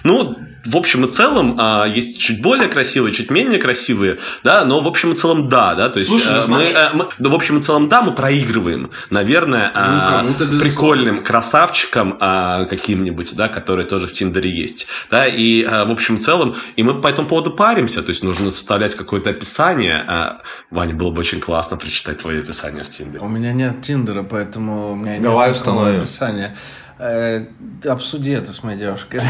Ну, 0.03 0.39
в 0.65 0.77
общем 0.77 1.07
и 1.07 1.09
целом 1.09 1.57
а, 1.59 1.87
есть 1.87 2.19
чуть 2.21 2.43
более 2.43 2.69
красивые, 2.69 3.13
чуть 3.15 3.31
менее 3.31 3.59
красивые, 3.59 4.19
да, 4.45 4.65
но 4.65 4.81
в 4.81 4.89
общем 4.89 5.13
и 5.13 5.15
целом 5.15 5.49
да, 5.49 5.75
да, 5.75 5.89
то 5.89 5.99
есть 5.99 6.11
Слушай, 6.11 6.33
ну, 6.33 6.43
а, 6.43 6.47
мы, 6.47 6.73
а, 6.73 6.93
мы, 6.93 7.09
да, 7.19 7.31
в 7.31 7.35
общем 7.35 7.59
и 7.59 7.63
целом 7.63 7.89
да, 7.89 8.03
мы 8.03 8.13
проигрываем, 8.13 8.91
наверное, 9.09 9.71
а, 9.75 10.19
кому-то, 10.19 10.45
безусловно. 10.45 10.61
прикольным 10.61 11.23
красавчикам 11.25 12.19
а, 12.21 12.65
каким-нибудь, 12.65 13.35
да, 13.37 13.49
которые 13.49 13.87
тоже 13.87 14.07
в 14.07 14.13
Тиндере 14.13 14.51
есть, 14.51 14.89
да, 15.11 15.27
и 15.27 15.63
а, 15.63 15.85
в 15.85 15.91
общем 15.91 16.17
и 16.17 16.21
целом, 16.21 16.57
и 16.77 16.83
мы 16.83 17.01
по 17.01 17.09
этому 17.09 17.29
поводу 17.29 17.51
паримся, 17.53 18.03
то 18.03 18.11
есть 18.11 18.23
нужно 18.23 18.51
составлять 18.51 18.95
какое-то 18.95 19.31
описание. 19.31 20.05
А, 20.07 20.43
Ваня, 20.71 20.95
было 20.95 21.11
бы 21.11 21.21
очень 21.21 21.41
классно 21.41 21.77
прочитать 21.77 22.19
твое 22.19 22.41
описание 22.41 22.85
в 22.85 22.89
Тиндере. 22.89 23.21
У 23.21 23.29
меня 23.29 23.53
нет 23.53 23.81
Тиндера, 23.83 24.23
поэтому 24.23 24.93
у 24.93 24.97
меня 24.97 25.21
Давай 25.21 25.49
нет 25.49 25.59
такого 25.59 25.77
установим. 25.77 26.01
описания. 26.03 26.57
Э, 26.99 27.45
обсуди 27.85 28.31
это 28.31 28.53
с 28.53 28.63
моей 28.63 28.79
девушкой. 28.79 29.21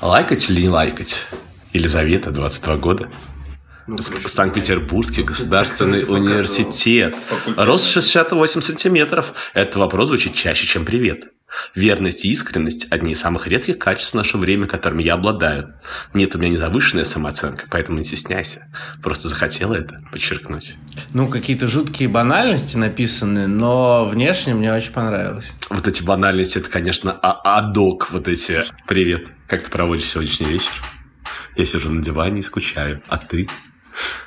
Лайкать 0.00 0.48
или 0.50 0.62
не 0.62 0.68
лайкать? 0.68 1.22
Елизавета, 1.72 2.30
22 2.30 2.76
года. 2.76 3.10
С- 3.86 4.12
Санкт-Петербургский 4.32 5.22
государственный 5.22 6.04
университет. 6.04 7.14
Рост 7.56 7.86
68 7.88 8.60
сантиметров. 8.62 9.34
Этот 9.52 9.76
вопрос 9.76 10.08
звучит 10.08 10.34
чаще, 10.34 10.66
чем 10.66 10.84
привет. 10.84 11.24
Верность 11.74 12.24
и 12.24 12.32
искренность– 12.32 12.86
одни 12.90 13.12
из 13.12 13.20
самых 13.20 13.46
редких 13.46 13.78
качеств 13.78 14.12
в 14.12 14.16
наше 14.16 14.38
время, 14.38 14.66
которыми 14.66 15.02
я 15.02 15.14
обладаю. 15.14 15.74
Нет, 16.12 16.34
у 16.34 16.38
меня 16.38 16.50
не 16.50 16.56
завышенная 16.56 17.04
самооценка, 17.04 17.66
поэтому 17.70 17.98
не 17.98 18.04
стесняйся. 18.04 18.68
Просто 19.02 19.28
захотела 19.28 19.74
это 19.74 20.00
подчеркнуть. 20.10 20.74
Ну, 21.12 21.28
какие-то 21.28 21.68
жуткие 21.68 22.08
банальности 22.08 22.76
написаны, 22.76 23.46
но 23.46 24.04
внешне 24.06 24.54
мне 24.54 24.72
очень 24.72 24.92
понравилось. 24.92 25.52
Вот 25.70 25.86
эти 25.86 26.02
банальности– 26.02 26.58
это, 26.60 26.68
конечно, 26.68 27.12
а- 27.12 27.58
адок. 27.58 28.10
Вот 28.10 28.28
эти 28.28 28.64
«Привет, 28.86 29.28
как 29.48 29.64
ты 29.64 29.70
проводишь 29.70 30.10
сегодняшний 30.10 30.46
вечер?» 30.46 30.72
Я 31.56 31.64
сижу 31.64 31.92
на 31.92 32.02
диване 32.02 32.40
и 32.40 32.42
скучаю. 32.42 33.00
А 33.08 33.16
ты? 33.16 33.48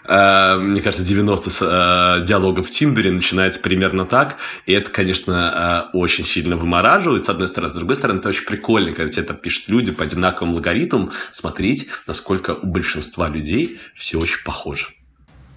Э, 0.03 0.57
Мне 0.57 0.81
кажется, 0.81 1.05
90 1.05 1.49
с- 1.49 1.61
э, 1.61 2.25
диалогов 2.25 2.67
в 2.67 2.69
Тиндере 2.69 3.11
начинается 3.11 3.59
примерно 3.59 4.05
так. 4.05 4.37
И 4.65 4.73
это, 4.73 4.89
конечно, 4.91 5.87
э, 5.93 5.97
очень 5.97 6.23
сильно 6.23 6.55
вымораживает, 6.57 7.25
с 7.25 7.29
одной 7.29 7.47
стороны. 7.47 7.69
С 7.69 7.75
другой 7.75 7.95
стороны, 7.95 8.19
это 8.19 8.29
очень 8.29 8.45
прикольно, 8.45 8.93
когда 8.93 9.11
тебе 9.11 9.23
это 9.23 9.33
пишут 9.33 9.67
люди 9.67 9.91
по 9.91 10.03
одинаковым 10.03 10.53
логаритмам, 10.53 11.11
смотреть, 11.33 11.87
насколько 12.07 12.51
у 12.55 12.65
большинства 12.67 13.27
людей 13.29 13.79
все 13.95 14.17
очень 14.19 14.43
похоже. 14.43 14.87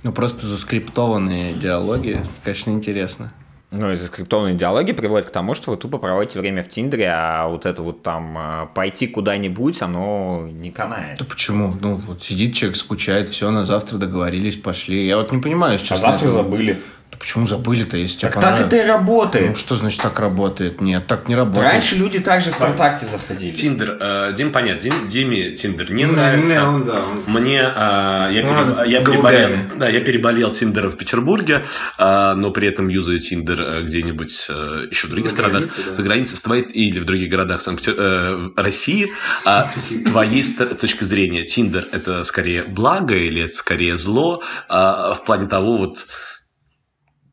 Ну, 0.02 0.12
просто 0.12 0.47
заскриптованные 0.47 1.52
диалоги, 1.55 2.23
конечно, 2.43 2.71
интересно. 2.71 3.33
Ну, 3.73 3.93
и 3.93 3.95
заскриптованные 3.95 4.57
диалоги 4.57 4.93
приводят 4.93 5.29
к 5.29 5.31
тому, 5.31 5.55
что 5.55 5.71
вы 5.71 5.77
тупо 5.77 5.99
проводите 5.99 6.41
время 6.41 6.65
в 6.65 6.69
Тиндере, 6.69 7.09
а 7.15 7.47
вот 7.47 7.67
это 7.67 7.83
вот 7.83 8.03
там 8.03 8.37
э, 8.37 8.67
пойти 8.75 9.07
куда-нибудь, 9.07 9.81
оно 9.81 10.49
не 10.50 10.73
канает. 10.73 11.19
Да 11.19 11.25
почему? 11.25 11.77
Ну, 11.81 11.95
вот 11.95 12.23
сидит 12.23 12.55
человек, 12.55 12.77
скучает, 12.77 13.29
все, 13.29 13.49
на 13.50 13.65
завтра 13.65 13.99
договорились, 13.99 14.57
пошли. 14.57 15.07
Я 15.07 15.19
вот 15.19 15.31
не 15.31 15.41
понимаю, 15.41 15.79
сейчас. 15.79 16.00
А 16.00 16.11
завтра 16.11 16.29
забыли. 16.29 16.81
Почему 17.21 17.47
забыли-то, 17.47 17.99
если 17.99 18.21
тебе 18.21 18.31
Так 18.31 18.41
так 18.41 18.43
понравилось? 18.43 18.73
это 18.73 18.83
и 18.83 18.87
работает. 18.89 19.49
Ну, 19.50 19.55
что 19.55 19.77
значит 19.77 20.00
так 20.00 20.19
работает? 20.19 20.81
Нет, 20.81 21.07
так 21.07 21.29
не 21.29 21.35
работает. 21.37 21.71
Раньше 21.75 21.97
люди 21.97 22.19
также 22.19 22.50
ВКонтакте 22.50 23.05
заходили. 23.05 23.53
Тиндер. 23.53 23.99
э, 24.00 24.33
Дим, 24.35 24.50
понятно. 24.53 24.81
Дим, 24.81 24.95
Диме 25.11 25.50
Тиндер 25.50 25.93
не 25.93 26.07
Ну, 26.07 26.15
нравится. 26.15 26.50
не, 26.50 26.62
он, 26.62 26.85
да, 26.87 27.03
он- 27.05 27.23
Мне 27.27 27.61
а, 27.62 28.31
я, 28.31 28.43
Ну, 28.43 28.49
переб- 28.49 28.89
я 28.89 29.00
переболел, 29.05 29.50
да, 29.77 29.89
я 29.91 30.00
переболел 30.00 30.50
Тиндером 30.50 30.93
в 30.93 30.97
Петербурге, 30.97 31.67
а, 31.99 32.35
но 32.37 32.53
при 32.53 32.69
этом 32.69 32.89
юзаю 32.89 33.19
Тиндер 33.19 33.61
э, 33.61 33.83
где-нибудь 33.83 34.47
э, 34.49 34.87
еще 34.91 35.07
в 35.07 35.11
других 35.11 35.29
За 35.29 35.37
странах, 35.37 35.53
границей, 35.61 35.85
да. 35.89 35.95
за 35.95 36.03
границей, 36.03 36.37
с 36.39 36.41
твоей 36.41 36.62
или 36.62 37.00
в 37.00 37.05
других 37.05 37.29
городах 37.31 37.61
Санкт 37.61 37.87
России. 38.57 39.12
А 39.45 39.69
с 39.77 40.05
твоей 40.05 40.43
точки 40.81 41.05
зрения, 41.05 41.45
Тиндер 41.45 41.87
это 41.93 42.25
скорее 42.25 42.62
благо 42.65 43.15
или 43.15 43.43
это 43.43 43.55
скорее 43.55 43.99
зло 43.99 44.43
А, 44.71 45.12
в 45.15 45.25
плане 45.25 45.47
того 45.49 45.77
вот 45.77 46.07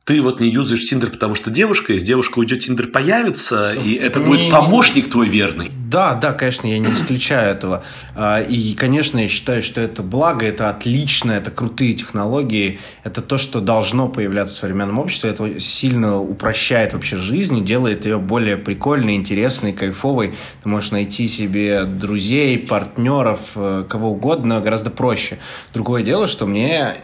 ты 0.08 0.22
вот 0.22 0.40
не 0.40 0.50
юзаешь 0.50 0.88
Тиндер, 0.88 1.12
потому 1.12 1.36
что 1.36 1.52
девушка 1.52 1.92
есть, 1.92 2.06
девушка 2.06 2.40
уйдет, 2.40 2.62
Тиндер 2.62 2.88
появится, 2.88 3.74
и 3.74 3.94
это 3.96 4.22
будет 4.22 4.50
помощник 4.50 5.12
твой 5.12 5.28
верный. 5.28 5.70
Да, 5.90 6.16
да, 6.16 6.34
конечно, 6.34 6.68
я 6.68 6.80
не 6.80 6.92
исключаю 6.92 7.50
этого. 7.50 7.82
А, 8.14 8.42
И, 8.42 8.74
конечно, 8.74 9.20
я 9.20 9.30
считаю, 9.30 9.64
что 9.64 9.80
это 9.80 10.04
благо, 10.04 10.46
это 10.46 10.70
отлично, 10.70 11.32
это 11.32 11.50
крутые 11.50 11.94
технологии, 11.94 12.80
это 13.06 13.22
то, 13.22 13.38
что 13.38 13.62
должно 13.62 14.10
появляться 14.10 14.56
в 14.56 14.60
современном 14.60 15.00
обществе, 15.00 15.30
это 15.30 15.62
сильно 15.62 16.20
упрощает 16.20 16.94
вообще 16.94 17.16
жизнь 17.16 17.58
и 17.58 17.62
делает 17.62 18.06
ее 18.06 18.18
более 18.18 18.58
прикольной, 18.58 19.16
интересной, 19.16 19.72
кайфовой. 19.72 20.34
Ты 20.62 20.68
можешь 20.68 20.92
найти 20.92 21.30
себе 21.30 21.86
друзей, 21.86 22.58
партнеров, 22.58 23.40
э, 23.56 23.86
кого 23.88 24.10
угодно 24.10 24.60
гораздо 24.60 24.90
проще. 24.90 25.40
Другое 25.74 26.04
дело, 26.04 26.28
что 26.28 26.46
мне 26.46 26.96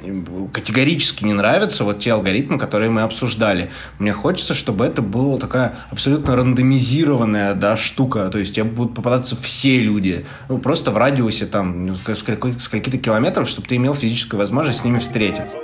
категорически 0.52 1.24
не 1.24 1.34
нравятся 1.34 1.86
вот 1.86 2.00
те 2.00 2.12
алгоритмы, 2.12 2.60
которые 2.60 2.90
мы 2.90 3.04
обсуждали. 3.04 3.72
Мне 3.98 4.12
хочется, 4.12 4.54
чтобы 4.54 4.84
это 4.86 5.02
была 5.02 5.38
такая 5.38 5.76
абсолютно 5.90 6.36
рандомизированная 6.36 7.54
да, 7.54 7.78
штука. 7.78 8.28
То 8.28 8.40
есть 8.40 8.56
тебе 8.56 8.73
будут 8.74 8.96
попадаться 8.96 9.36
все 9.36 9.80
люди. 9.80 10.26
Ну, 10.50 10.58
просто 10.58 10.92
в 10.92 10.98
радиусе 10.98 11.46
там 11.46 11.88
ну, 11.88 11.94
ск- 11.94 12.16
сколько- 12.16 12.60
скольки-то 12.60 12.98
километров, 12.98 13.48
чтобы 13.50 13.68
ты 13.68 13.76
имел 13.76 13.94
физическую 13.94 14.40
возможность 14.40 14.80
с 14.80 14.84
ними 14.84 15.00
встретиться. 15.00 15.58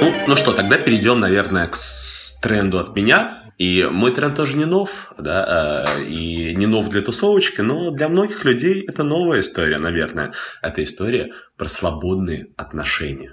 Ну, 0.00 0.12
ну 0.28 0.36
что, 0.36 0.52
тогда 0.52 0.78
перейдем, 0.78 1.20
наверное, 1.20 1.66
к 1.66 1.76
тренду 2.42 2.78
от 2.78 2.94
меня. 2.94 3.42
И 3.58 3.84
мой 3.84 4.14
тренд 4.14 4.36
тоже 4.36 4.58
не 4.58 4.66
нов, 4.66 5.14
да, 5.18 5.86
э, 5.98 6.04
и 6.04 6.54
не 6.54 6.66
нов 6.66 6.90
для 6.90 7.00
тусовочки, 7.00 7.62
но 7.62 7.90
для 7.90 8.10
многих 8.10 8.44
людей 8.44 8.84
это 8.86 9.02
новая 9.02 9.40
история, 9.40 9.78
наверное. 9.78 10.34
Это 10.60 10.82
история 10.84 11.32
про 11.56 11.66
свободные 11.66 12.48
отношения. 12.58 13.32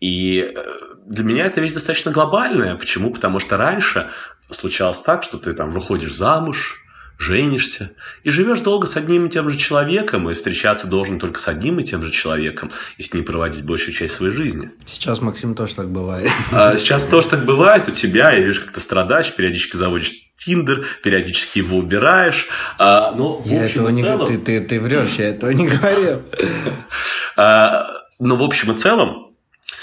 И 0.00 0.52
э, 0.54 0.62
для 1.06 1.24
меня 1.24 1.46
эта 1.46 1.60
вещь 1.60 1.72
достаточно 1.72 2.10
глобальная. 2.12 2.76
Почему? 2.76 3.10
Потому 3.10 3.40
что 3.40 3.56
раньше 3.56 4.10
случалось 4.50 5.00
так, 5.00 5.22
что 5.24 5.38
ты 5.38 5.52
там 5.54 5.70
выходишь 5.72 6.14
замуж, 6.14 6.80
женишься 7.18 7.90
и 8.22 8.30
живешь 8.30 8.60
долго 8.60 8.86
с 8.86 8.96
одним 8.96 9.26
и 9.26 9.28
тем 9.28 9.48
же 9.50 9.58
человеком, 9.58 10.30
и 10.30 10.34
встречаться 10.34 10.86
должен 10.86 11.18
только 11.18 11.40
с 11.40 11.48
одним 11.48 11.80
и 11.80 11.82
тем 11.84 12.00
же 12.02 12.12
человеком, 12.12 12.70
и 12.96 13.02
с 13.02 13.12
ним 13.12 13.24
проводить 13.24 13.64
большую 13.64 13.92
часть 13.92 14.14
своей 14.14 14.32
жизни. 14.32 14.70
Сейчас, 14.86 15.20
Максим, 15.20 15.56
тоже 15.56 15.74
так 15.74 15.90
бывает. 15.90 16.30
А 16.52 16.76
Сейчас 16.76 17.04
тоже 17.04 17.26
так 17.28 17.44
бывает 17.44 17.88
у 17.88 17.90
тебя, 17.90 18.30
я 18.32 18.40
вижу, 18.40 18.62
как 18.62 18.70
ты 18.72 18.80
страдаешь, 18.80 19.32
периодически 19.34 19.76
заводишь 19.76 20.12
Тиндер, 20.36 20.86
периодически 21.02 21.58
его 21.58 21.78
убираешь. 21.78 22.46
А, 22.78 23.10
но 23.16 23.38
в 23.42 23.46
Я 23.48 23.64
общем 23.64 23.80
этого 23.80 23.88
и 23.88 23.92
не... 23.92 24.02
целом- 24.02 24.26
Ты, 24.28 24.38
ты, 24.38 24.60
ты 24.60 24.80
врешь, 24.80 25.14
я 25.18 25.30
этого 25.30 25.50
не 25.50 25.66
говорил. 25.66 26.22
А, 27.36 27.86
Но 28.20 28.36
в 28.36 28.42
общем 28.42 28.72
и 28.72 28.76
целом, 28.78 29.27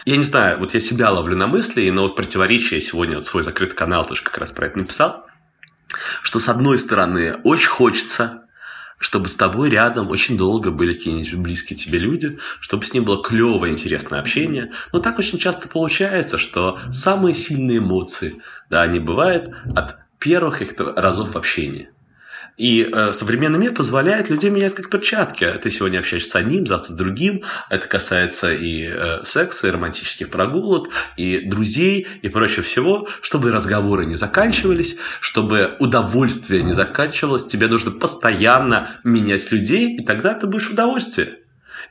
я 0.05 0.17
не 0.17 0.23
знаю, 0.23 0.59
вот 0.59 0.73
я 0.73 0.79
себя 0.79 1.09
ловлю 1.09 1.35
на 1.35 1.47
мысли, 1.47 1.89
но 1.89 2.03
вот 2.03 2.15
противоречие 2.15 2.79
сегодня, 2.79 3.15
вот 3.15 3.25
свой 3.25 3.43
закрытый 3.43 3.75
канал 3.75 4.05
тоже 4.05 4.21
как 4.23 4.37
раз 4.37 4.51
про 4.51 4.67
это 4.67 4.77
написал, 4.77 5.25
что 6.21 6.39
с 6.39 6.47
одной 6.47 6.77
стороны 6.77 7.37
очень 7.43 7.69
хочется, 7.69 8.43
чтобы 8.99 9.27
с 9.27 9.35
тобой 9.35 9.69
рядом 9.69 10.09
очень 10.09 10.37
долго 10.37 10.71
были 10.71 10.93
какие-нибудь 10.93 11.35
близкие 11.35 11.77
тебе 11.77 11.99
люди, 11.99 12.37
чтобы 12.59 12.85
с 12.85 12.93
ним 12.93 13.03
было 13.03 13.21
клевое, 13.21 13.71
интересное 13.71 14.19
общение. 14.19 14.71
Но 14.93 14.99
так 14.99 15.19
очень 15.19 15.39
часто 15.39 15.67
получается, 15.67 16.37
что 16.37 16.79
самые 16.91 17.35
сильные 17.35 17.79
эмоции, 17.79 18.41
да, 18.69 18.83
они 18.83 18.99
бывают 18.99 19.53
от 19.75 19.97
первых 20.19 20.59
каких-то 20.59 20.93
разов 20.93 21.35
общения. 21.35 21.89
И 22.57 22.89
э, 22.89 23.11
современный 23.11 23.59
мир 23.59 23.73
позволяет 23.73 24.29
людей 24.29 24.49
менять 24.49 24.73
как 24.73 24.89
перчатки. 24.89 25.45
Ты 25.61 25.69
сегодня 25.71 25.99
общаешься 25.99 26.29
с 26.29 26.35
одним, 26.35 26.65
завтра 26.65 26.93
с 26.93 26.95
другим. 26.95 27.43
Это 27.69 27.87
касается 27.87 28.53
и 28.53 28.89
э, 28.89 29.23
секса, 29.23 29.67
и 29.67 29.71
романтических 29.71 30.29
прогулок, 30.29 30.89
и 31.17 31.39
друзей, 31.39 32.07
и 32.21 32.29
прочего 32.29 32.63
всего. 32.63 33.07
Чтобы 33.21 33.51
разговоры 33.51 34.05
не 34.05 34.15
заканчивались, 34.15 34.95
чтобы 35.19 35.75
удовольствие 35.79 36.63
не 36.63 36.73
заканчивалось, 36.73 37.45
тебе 37.45 37.67
нужно 37.67 37.91
постоянно 37.91 38.89
менять 39.03 39.51
людей, 39.51 39.95
и 39.97 40.05
тогда 40.05 40.33
ты 40.33 40.47
будешь 40.47 40.69
в 40.69 40.73
удовольствии. 40.73 41.44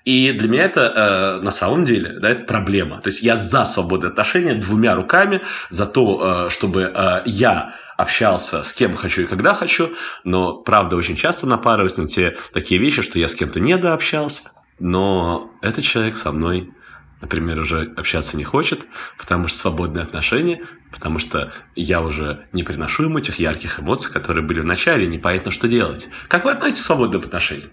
И 0.04 0.32
для 0.32 0.48
меня 0.48 0.64
это 0.64 1.38
э, 1.40 1.44
на 1.44 1.50
самом 1.50 1.84
деле 1.84 2.18
да, 2.18 2.30
это 2.30 2.44
проблема. 2.44 3.00
То 3.00 3.08
есть 3.08 3.22
я 3.22 3.36
за 3.36 3.64
свободные 3.64 4.10
отношения 4.10 4.54
двумя 4.54 4.94
руками, 4.94 5.40
за 5.70 5.86
то, 5.86 6.46
э, 6.46 6.50
чтобы 6.50 6.92
э, 6.94 7.22
я 7.26 7.74
общался 7.96 8.62
с 8.62 8.72
кем 8.72 8.96
хочу 8.96 9.22
и 9.22 9.26
когда 9.26 9.54
хочу, 9.54 9.92
но, 10.24 10.54
правда, 10.54 10.96
очень 10.96 11.16
часто 11.16 11.46
напарываюсь 11.46 11.96
на 11.96 12.06
те 12.06 12.36
такие 12.52 12.80
вещи, 12.80 13.02
что 13.02 13.18
я 13.18 13.28
с 13.28 13.34
кем-то 13.34 13.60
недообщался, 13.60 14.50
но 14.78 15.50
этот 15.62 15.84
человек 15.84 16.16
со 16.16 16.32
мной, 16.32 16.72
например, 17.20 17.60
уже 17.60 17.92
общаться 17.96 18.36
не 18.36 18.44
хочет, 18.44 18.86
потому 19.16 19.48
что 19.48 19.58
свободные 19.58 20.02
отношения, 20.02 20.60
потому 20.90 21.18
что 21.18 21.52
я 21.76 22.02
уже 22.02 22.46
не 22.52 22.62
приношу 22.62 23.04
ему 23.04 23.20
тех 23.20 23.38
ярких 23.38 23.80
эмоций, 23.80 24.12
которые 24.12 24.44
были 24.44 24.60
в 24.60 24.64
начале, 24.64 25.06
непонятно, 25.06 25.50
что 25.50 25.68
делать. 25.68 26.08
Как 26.28 26.44
вы 26.44 26.52
относитесь 26.52 26.82
к 26.82 26.86
свободным 26.86 27.22
отношениям? 27.22 27.70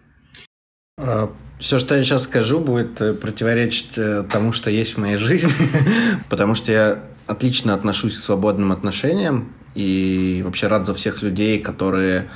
Все, 1.61 1.77
что 1.77 1.95
я 1.95 2.03
сейчас 2.03 2.23
скажу, 2.23 2.59
будет 2.59 2.99
э, 3.01 3.13
противоречить 3.13 3.91
э, 3.95 4.25
тому, 4.29 4.51
что 4.51 4.71
есть 4.71 4.95
в 4.95 4.97
моей 4.97 5.17
жизни, 5.17 5.69
потому 6.29 6.55
что 6.55 6.71
я 6.71 7.03
отлично 7.27 7.75
отношусь 7.75 8.17
к 8.17 8.19
свободным 8.19 8.71
отношениям 8.71 9.53
и 9.75 10.41
вообще 10.43 10.65
рад 10.65 10.87
за 10.87 10.95
всех 10.95 11.21
людей, 11.21 11.59
которые 11.59 12.29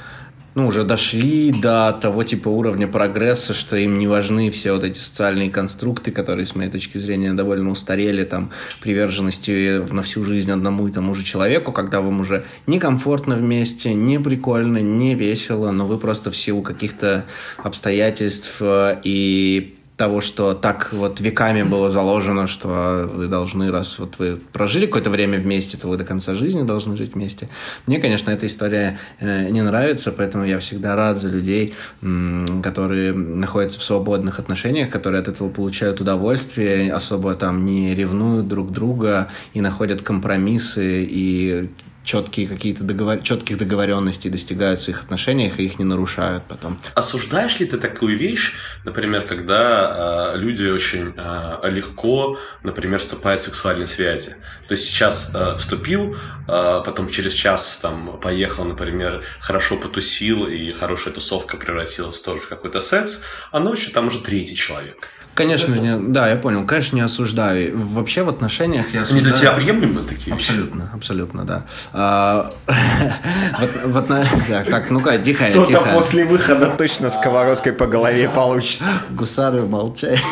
ну, 0.55 0.67
уже 0.67 0.83
дошли 0.83 1.51
до 1.51 1.97
того 2.01 2.23
типа 2.23 2.47
уровня 2.47 2.87
прогресса, 2.87 3.53
что 3.53 3.75
им 3.75 3.99
не 3.99 4.07
важны 4.07 4.49
все 4.49 4.71
вот 4.71 4.85
эти 4.85 4.97
социальные 4.97 5.51
конструкты, 5.51 6.11
которые, 6.11 6.45
с 6.45 6.55
моей 6.55 6.71
точки 6.71 6.97
зрения, 6.97 7.33
довольно 7.33 7.69
устарели, 7.69 8.23
там, 8.23 8.51
приверженности 8.79 9.81
на 9.91 10.01
всю 10.01 10.23
жизнь 10.23 10.49
одному 10.49 10.87
и 10.87 10.91
тому 10.91 11.13
же 11.13 11.25
человеку, 11.25 11.73
когда 11.73 11.99
вам 11.99 12.21
уже 12.21 12.45
некомфортно 12.67 13.35
вместе, 13.35 13.93
не 13.93 14.17
прикольно, 14.17 14.77
не 14.77 15.13
весело, 15.13 15.71
но 15.71 15.85
вы 15.85 15.97
просто 15.97 16.31
в 16.31 16.37
силу 16.37 16.61
каких-то 16.61 17.25
обстоятельств 17.57 18.55
э, 18.61 18.97
и 19.03 19.74
того, 19.97 20.19
что 20.19 20.53
так 20.53 20.91
вот 20.91 21.21
веками 21.21 21.63
было 21.63 21.89
заложено, 21.89 22.47
что 22.47 23.09
вы 23.13 23.27
должны, 23.27 23.71
раз 23.71 23.97
вот 23.99 24.15
вы 24.19 24.35
прожили 24.35 24.85
какое-то 24.85 25.09
время 25.09 25.39
вместе, 25.39 25.77
то 25.77 25.87
вы 25.87 25.97
до 25.97 26.03
конца 26.03 26.33
жизни 26.33 26.63
должны 26.63 26.97
жить 26.97 27.13
вместе. 27.13 27.47
Мне, 27.85 27.99
конечно, 27.99 28.29
эта 28.29 28.45
история 28.45 28.97
э, 29.19 29.49
не 29.49 29.61
нравится, 29.61 30.11
поэтому 30.11 30.45
я 30.45 30.59
всегда 30.59 30.95
рад 30.95 31.17
за 31.17 31.29
людей, 31.29 31.73
которые 32.01 33.13
находятся 33.13 33.79
в 33.79 33.83
свободных 33.83 34.39
отношениях, 34.39 34.89
которые 34.89 35.21
от 35.21 35.27
этого 35.27 35.49
получают 35.49 36.01
удовольствие, 36.01 36.91
особо 36.91 37.33
там 37.35 37.65
не 37.65 37.95
ревнуют 37.95 38.47
друг 38.47 38.71
друга 38.71 39.29
и 39.53 39.61
находят 39.61 40.01
компромиссы 40.01 41.03
и 41.03 41.69
четкие 42.05 42.47
какие-то 42.47 42.83
договор... 42.83 43.19
четких 43.21 43.57
договоренностей 43.57 44.29
достигаются 44.29 44.85
в 44.85 44.89
их 44.89 45.03
отношениях 45.03 45.59
и 45.59 45.65
их 45.65 45.79
не 45.79 45.85
нарушают 45.85 46.43
потом. 46.47 46.79
Осуждаешь 46.93 47.59
ли 47.59 47.65
ты 47.65 47.77
такую 47.77 48.17
вещь, 48.17 48.53
например, 48.85 49.23
когда 49.23 50.33
э, 50.33 50.37
люди 50.37 50.65
очень 50.65 51.13
э, 51.17 51.69
легко, 51.69 52.39
например, 52.63 52.99
вступают 52.99 53.41
в 53.41 53.45
сексуальные 53.45 53.87
связи? 53.87 54.35
То 54.67 54.73
есть 54.73 54.85
сейчас 54.85 55.31
э, 55.33 55.57
вступил, 55.57 56.15
э, 56.47 56.81
потом 56.85 57.09
через 57.09 57.33
час 57.33 57.79
там 57.79 58.19
поехал, 58.21 58.63
например, 58.65 59.23
хорошо 59.39 59.75
потусил, 59.77 60.47
и 60.47 60.71
хорошая 60.71 61.13
тусовка 61.13 61.57
превратилась 61.57 62.21
тоже 62.21 62.41
в 62.41 62.47
какой-то 62.47 62.81
секс, 62.81 63.21
а 63.51 63.59
ночью 63.59 63.91
там 63.91 64.07
уже 64.07 64.19
третий 64.19 64.55
человек. 64.55 65.09
Конечно 65.35 65.75
же, 65.75 65.81
не, 65.81 65.97
да, 65.97 66.29
я 66.29 66.37
понял. 66.37 66.65
Конечно, 66.65 66.95
не 66.95 67.01
осуждаю. 67.01 67.77
Вообще 67.77 68.23
в 68.23 68.29
отношениях 68.29 68.93
я 68.93 69.01
осуждаю... 69.01 69.25
Не 69.25 69.29
для 69.29 69.37
тебя 69.37 69.51
приемлемы 69.51 70.01
такие 70.01 70.33
Абсолютно, 70.33 70.83
вещи? 70.83 70.95
абсолютно, 70.95 71.43
да. 71.43 71.65
А, 71.91 72.49
так, 74.69 74.89
ну-ка, 74.91 75.17
тихо, 75.17 75.47
Кто-то 75.49 75.81
после 75.93 76.23
выхода 76.23 76.73
точно 76.77 77.09
сковородкой 77.09 77.73
по 77.73 77.85
голове 77.85 78.29
получит. 78.29 78.83
Гусары, 79.09 79.63
молчай. 79.63 80.17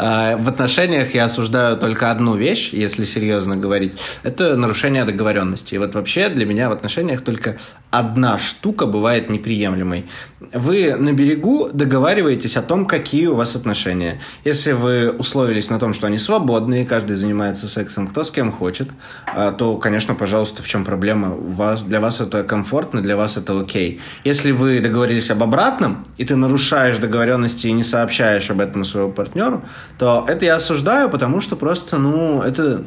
А, 0.00 0.36
в 0.36 0.48
отношениях 0.48 1.14
я 1.14 1.24
осуждаю 1.24 1.76
только 1.76 2.12
одну 2.12 2.36
вещь, 2.36 2.72
если 2.72 3.04
серьезно 3.04 3.56
говорить. 3.56 3.98
Это 4.22 4.54
нарушение 4.54 5.04
договоренности. 5.04 5.74
И 5.74 5.78
вот 5.78 5.94
вообще 5.94 6.28
для 6.28 6.46
меня 6.46 6.68
в 6.68 6.72
отношениях 6.72 7.22
только 7.22 7.56
одна 7.90 8.38
штука 8.38 8.86
бывает 8.86 9.28
неприемлемой. 9.28 10.06
Вы 10.52 10.94
на 10.94 11.12
берегу 11.12 11.68
договариваетесь 11.72 12.56
о 12.56 12.62
том, 12.62 12.86
как 12.86 13.07
какие 13.08 13.26
у 13.26 13.34
вас 13.34 13.56
отношения. 13.56 14.20
Если 14.44 14.72
вы 14.72 15.10
условились 15.10 15.70
на 15.70 15.78
том, 15.78 15.94
что 15.94 16.06
они 16.06 16.18
свободные, 16.18 16.84
каждый 16.84 17.16
занимается 17.16 17.66
сексом 17.66 18.06
кто 18.06 18.22
с 18.22 18.30
кем 18.30 18.52
хочет, 18.52 18.90
а, 19.24 19.50
то, 19.50 19.78
конечно, 19.78 20.14
пожалуйста, 20.14 20.62
в 20.62 20.68
чем 20.68 20.84
проблема? 20.84 21.34
У 21.34 21.48
вас, 21.48 21.84
для 21.84 22.00
вас 22.00 22.20
это 22.20 22.44
комфортно, 22.44 23.00
для 23.00 23.16
вас 23.16 23.38
это 23.38 23.58
окей. 23.58 24.02
Если 24.24 24.50
вы 24.50 24.80
договорились 24.80 25.30
об 25.30 25.42
обратном, 25.42 26.04
и 26.18 26.24
ты 26.26 26.36
нарушаешь 26.36 26.98
договоренности 26.98 27.68
и 27.68 27.72
не 27.72 27.82
сообщаешь 27.82 28.50
об 28.50 28.60
этом 28.60 28.84
своему 28.84 29.12
партнеру, 29.12 29.62
то 29.96 30.26
это 30.28 30.44
я 30.44 30.56
осуждаю, 30.56 31.08
потому 31.08 31.40
что 31.40 31.56
просто, 31.56 31.96
ну, 31.96 32.42
это 32.42 32.84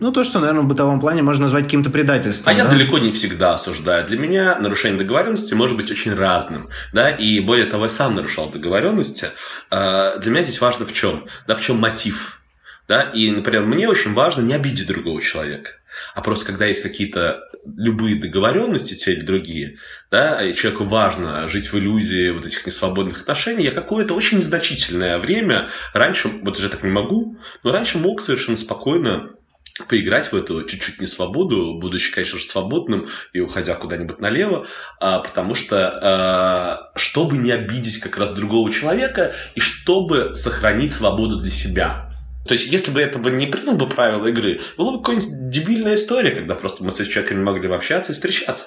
ну, 0.00 0.12
то, 0.12 0.24
что, 0.24 0.40
наверное, 0.40 0.62
в 0.62 0.66
бытовом 0.66 1.00
плане 1.00 1.22
можно 1.22 1.42
назвать 1.42 1.64
каким-то 1.64 1.90
предательством. 1.90 2.52
А 2.52 2.56
да? 2.56 2.64
я 2.64 2.68
далеко 2.68 2.98
не 2.98 3.12
всегда 3.12 3.54
осуждаю. 3.54 4.06
Для 4.06 4.18
меня 4.18 4.58
нарушение 4.58 4.98
договоренности 4.98 5.54
может 5.54 5.76
быть 5.76 5.90
очень 5.90 6.14
разным. 6.14 6.68
Да? 6.92 7.10
И 7.10 7.40
более 7.40 7.66
того, 7.66 7.84
я 7.84 7.88
сам 7.88 8.14
нарушал 8.14 8.50
договоренности. 8.50 9.28
А, 9.70 10.18
для 10.18 10.30
меня 10.30 10.42
здесь 10.42 10.60
важно 10.60 10.84
в 10.86 10.92
чем? 10.92 11.26
Да, 11.46 11.54
в 11.54 11.60
чем 11.60 11.78
мотив? 11.78 12.42
Да? 12.88 13.02
И, 13.02 13.30
например, 13.30 13.64
мне 13.64 13.88
очень 13.88 14.14
важно 14.14 14.42
не 14.42 14.54
обидеть 14.54 14.86
другого 14.86 15.20
человека. 15.20 15.70
А 16.14 16.22
просто 16.22 16.46
когда 16.46 16.66
есть 16.66 16.82
какие-то 16.82 17.40
любые 17.64 18.20
договоренности, 18.20 18.94
те 18.94 19.12
или 19.12 19.20
другие, 19.20 19.78
да, 20.10 20.44
и 20.44 20.54
человеку 20.54 20.84
важно 20.84 21.48
жить 21.48 21.72
в 21.72 21.78
иллюзии 21.78 22.30
вот 22.30 22.44
этих 22.44 22.66
несвободных 22.66 23.22
отношений, 23.22 23.64
я 23.64 23.70
какое-то 23.70 24.14
очень 24.14 24.38
незначительное 24.38 25.18
время, 25.18 25.70
раньше, 25.92 26.28
вот 26.42 26.58
уже 26.58 26.68
так 26.68 26.82
не 26.82 26.90
могу, 26.90 27.38
но 27.62 27.72
раньше 27.72 27.98
мог 27.98 28.20
совершенно 28.20 28.56
спокойно 28.56 29.30
поиграть 29.88 30.30
в 30.30 30.36
эту 30.36 30.64
чуть-чуть 30.64 31.00
не 31.00 31.06
свободу, 31.06 31.74
будучи, 31.80 32.12
конечно 32.12 32.38
же, 32.38 32.44
свободным 32.44 33.08
и 33.32 33.40
уходя 33.40 33.74
куда-нибудь 33.74 34.20
налево, 34.20 34.66
а, 35.00 35.18
потому 35.18 35.54
что 35.54 35.98
а, 36.02 36.92
чтобы 36.94 37.36
не 37.36 37.50
обидеть 37.50 37.98
как 37.98 38.16
раз 38.16 38.32
другого 38.32 38.72
человека 38.72 39.34
и 39.54 39.60
чтобы 39.60 40.34
сохранить 40.34 40.92
свободу 40.92 41.40
для 41.40 41.50
себя. 41.50 42.10
То 42.46 42.52
есть, 42.54 42.66
если 42.66 42.90
бы 42.90 43.00
это 43.00 43.18
не 43.30 43.46
принял 43.46 43.74
бы 43.74 43.88
правила 43.88 44.26
игры, 44.26 44.60
была 44.76 44.92
бы 44.92 45.02
какая-нибудь 45.02 45.48
дебильная 45.48 45.94
история, 45.94 46.30
когда 46.30 46.54
просто 46.54 46.84
мы 46.84 46.92
с 46.92 46.96
человеком 46.96 47.38
не 47.38 47.44
могли 47.44 47.68
бы 47.68 47.74
общаться 47.74 48.12
и 48.12 48.14
встречаться. 48.14 48.66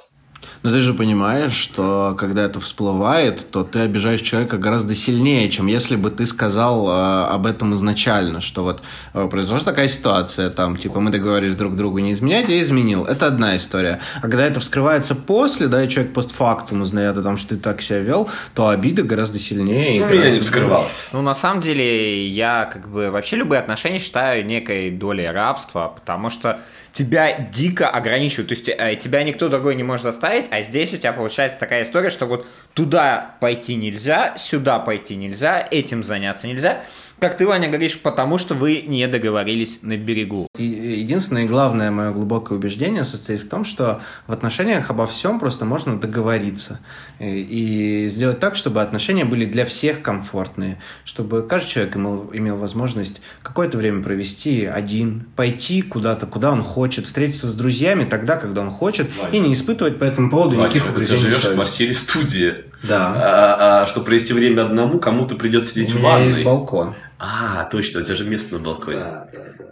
Но 0.63 0.71
ты 0.71 0.81
же 0.81 0.93
понимаешь, 0.93 1.53
что 1.53 2.15
когда 2.17 2.43
это 2.43 2.59
всплывает, 2.59 3.49
то 3.51 3.63
ты 3.63 3.79
обижаешь 3.79 4.21
человека 4.21 4.57
гораздо 4.57 4.95
сильнее, 4.95 5.49
чем 5.49 5.67
если 5.67 5.95
бы 5.95 6.09
ты 6.09 6.25
сказал 6.25 6.89
э, 6.89 7.25
об 7.27 7.45
этом 7.45 7.73
изначально, 7.73 8.41
что 8.41 8.63
вот 8.63 8.81
э, 9.13 9.27
произошла 9.27 9.59
такая 9.59 9.87
ситуация, 9.87 10.49
там, 10.49 10.77
типа, 10.77 10.99
мы 10.99 11.11
договорились 11.11 11.55
друг 11.55 11.75
другу 11.75 11.99
не 11.99 12.13
изменять, 12.13 12.49
я 12.49 12.59
изменил. 12.59 13.05
Это 13.05 13.27
одна 13.27 13.55
история. 13.57 13.99
А 14.17 14.21
когда 14.21 14.45
это 14.45 14.59
вскрывается 14.59 15.15
после, 15.15 15.67
да, 15.67 15.83
и 15.83 15.89
человек 15.89 16.13
постфактум 16.13 16.81
узнает 16.81 17.17
о 17.17 17.21
том, 17.21 17.37
что 17.37 17.55
ты 17.55 17.57
так 17.57 17.81
себя 17.81 17.99
вел, 17.99 18.29
то 18.53 18.69
обида 18.69 19.03
гораздо 19.03 19.39
сильнее. 19.39 20.05
Ну, 20.05 20.11
меня 20.11 20.31
не 20.31 20.39
вскрывалось. 20.39 21.07
Ну, 21.11 21.21
на 21.21 21.35
самом 21.35 21.61
деле, 21.61 22.27
я 22.27 22.69
как 22.71 22.89
бы 22.89 23.11
вообще 23.11 23.35
любые 23.35 23.59
отношения 23.59 23.99
считаю 23.99 24.45
некой 24.45 24.91
долей 24.91 25.29
рабства, 25.29 25.93
потому 25.95 26.29
что 26.29 26.59
тебя 26.97 27.37
дико 27.53 27.87
ограничивают. 27.87 28.49
То 28.49 28.55
есть 28.55 28.69
э, 28.69 28.95
тебя 28.95 29.23
никто 29.23 29.49
другой 29.49 29.75
не 29.75 29.83
может 29.83 30.03
заставить, 30.03 30.45
а 30.49 30.61
здесь 30.61 30.93
у 30.93 30.97
тебя 30.97 31.13
получается 31.13 31.59
такая 31.59 31.83
история, 31.83 32.09
что 32.09 32.25
вот 32.25 32.47
туда 32.73 33.35
пойти 33.39 33.75
нельзя, 33.75 34.35
сюда 34.37 34.79
пойти 34.79 35.15
нельзя, 35.15 35.67
этим 35.69 36.03
заняться 36.03 36.47
нельзя 36.47 36.83
как 37.19 37.35
ты, 37.35 37.47
Ваня, 37.47 37.67
говоришь, 37.67 37.99
потому 37.99 38.37
что 38.37 38.53
вы 38.53 38.83
не 38.83 39.07
договорились 39.07 39.79
на 39.81 39.97
берегу. 39.97 40.47
Единственное 40.55 41.45
и 41.45 41.47
главное 41.47 41.89
мое 41.89 42.11
глубокое 42.11 42.59
убеждение 42.59 43.03
состоит 43.03 43.41
в 43.41 43.49
том, 43.49 43.65
что 43.65 44.01
в 44.27 44.31
отношениях 44.31 44.91
обо 44.91 45.07
всем 45.07 45.39
просто 45.39 45.65
можно 45.65 45.99
договориться. 45.99 46.79
И, 47.19 48.05
и 48.05 48.09
сделать 48.09 48.39
так, 48.39 48.55
чтобы 48.55 48.81
отношения 48.81 49.25
были 49.25 49.45
для 49.45 49.65
всех 49.65 50.03
комфортные. 50.03 50.79
Чтобы 51.05 51.41
каждый 51.41 51.69
человек 51.69 51.97
имел, 51.97 52.29
имел 52.33 52.57
возможность 52.57 53.19
какое-то 53.41 53.79
время 53.79 54.03
провести 54.03 54.65
один, 54.65 55.25
пойти 55.35 55.81
куда-то, 55.81 56.27
куда 56.27 56.51
он 56.51 56.61
хочет, 56.61 56.86
встретиться 56.89 57.47
с 57.47 57.53
друзьями 57.53 58.05
тогда, 58.05 58.37
когда 58.37 58.61
он 58.61 58.71
хочет, 58.71 59.09
Ваня. 59.17 59.31
и 59.31 59.39
не 59.39 59.53
испытывать 59.53 59.99
по 59.99 60.03
этому 60.03 60.29
поводу 60.29 60.55
Ваня, 60.55 60.69
никаких 60.69 60.89
угрызений 60.89 61.25
Ты 61.25 61.29
живешь 61.31 61.43
в 61.43 61.53
квартире 61.53 61.93
студии. 61.93 62.53
Да. 62.83 63.13
А, 63.15 63.81
а, 63.83 63.87
чтобы 63.87 64.05
провести 64.05 64.33
время 64.33 64.65
одному, 64.65 64.99
кому-то 64.99 65.35
придется 65.35 65.71
сидеть 65.71 65.91
в 65.91 66.01
ванной. 66.01 66.27
есть 66.27 66.43
балкон. 66.43 66.95
А, 67.19 67.67
точно, 67.71 68.01
у 68.01 68.03
тебя 68.03 68.15
же 68.15 68.25
место 68.25 68.55
на 68.55 68.59
балконе. 68.59 68.97
Да, 68.97 69.27
да, 69.33 69.39
да. 69.57 69.65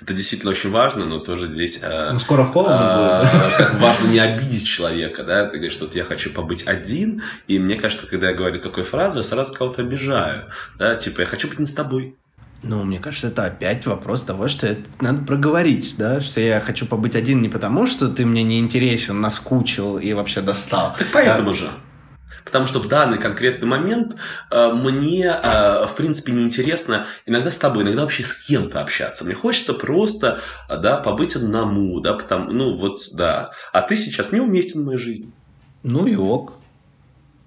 Это 0.00 0.14
действительно 0.14 0.50
очень 0.50 0.70
важно, 0.70 1.04
но 1.04 1.18
тоже 1.18 1.46
здесь... 1.46 1.80
Э, 1.82 2.10
ну, 2.12 2.18
скоро 2.18 2.44
холодно 2.44 3.22
э, 3.22 3.58
будет. 3.58 3.80
Важно 3.80 4.08
не 4.08 4.18
обидеть 4.18 4.66
человека, 4.66 5.22
да? 5.22 5.44
Ты 5.46 5.56
говоришь, 5.56 5.74
что 5.74 5.84
вот 5.84 5.94
я 5.94 6.04
хочу 6.04 6.30
побыть 6.30 6.66
один, 6.66 7.22
и 7.46 7.58
мне 7.58 7.76
кажется, 7.76 8.06
когда 8.06 8.30
я 8.30 8.34
говорю 8.34 8.58
такую 8.58 8.84
фразу, 8.84 9.18
я 9.18 9.24
сразу 9.24 9.52
кого-то 9.52 9.82
обижаю, 9.82 10.46
да? 10.78 10.96
Типа, 10.96 11.20
я 11.20 11.26
хочу 11.26 11.48
быть 11.48 11.58
не 11.58 11.66
с 11.66 11.72
тобой. 11.72 12.16
Ну, 12.62 12.84
мне 12.84 12.98
кажется, 12.98 13.28
это 13.28 13.46
опять 13.46 13.86
вопрос 13.86 14.22
того, 14.22 14.48
что 14.48 14.66
это 14.66 14.82
надо 15.00 15.22
проговорить, 15.22 15.94
да, 15.96 16.20
что 16.20 16.40
я 16.40 16.60
хочу 16.60 16.86
побыть 16.86 17.16
один 17.16 17.40
не 17.40 17.48
потому, 17.48 17.86
что 17.86 18.08
ты 18.08 18.26
мне 18.26 18.42
не 18.42 18.58
интересен, 18.58 19.20
наскучил 19.20 19.98
и 19.98 20.12
вообще 20.12 20.42
достал. 20.42 20.94
Так 20.98 21.08
поэтому 21.12 21.50
да? 21.50 21.56
же. 21.56 21.70
Потому 22.44 22.66
что 22.66 22.80
в 22.80 22.88
данный 22.88 23.18
конкретный 23.18 23.68
момент 23.68 24.16
э, 24.50 24.72
мне, 24.72 25.26
э, 25.26 25.86
в 25.86 25.94
принципе, 25.96 26.32
неинтересно 26.32 27.06
иногда 27.24 27.50
с 27.50 27.56
тобой, 27.56 27.84
иногда 27.84 28.02
вообще 28.02 28.24
с 28.24 28.34
кем-то 28.34 28.80
общаться. 28.80 29.24
Мне 29.24 29.34
хочется 29.34 29.72
просто, 29.72 30.40
э, 30.68 30.76
да, 30.76 30.96
побыть 30.96 31.36
одному, 31.36 32.00
да, 32.00 32.14
потому, 32.14 32.50
ну, 32.50 32.76
вот, 32.76 32.98
да. 33.14 33.52
А 33.72 33.82
ты 33.82 33.96
сейчас 33.96 34.32
не 34.32 34.40
уместен 34.40 34.82
в 34.82 34.86
моей 34.86 34.98
жизни. 34.98 35.32
Ну 35.82 36.06
и 36.06 36.16
ок. 36.16 36.54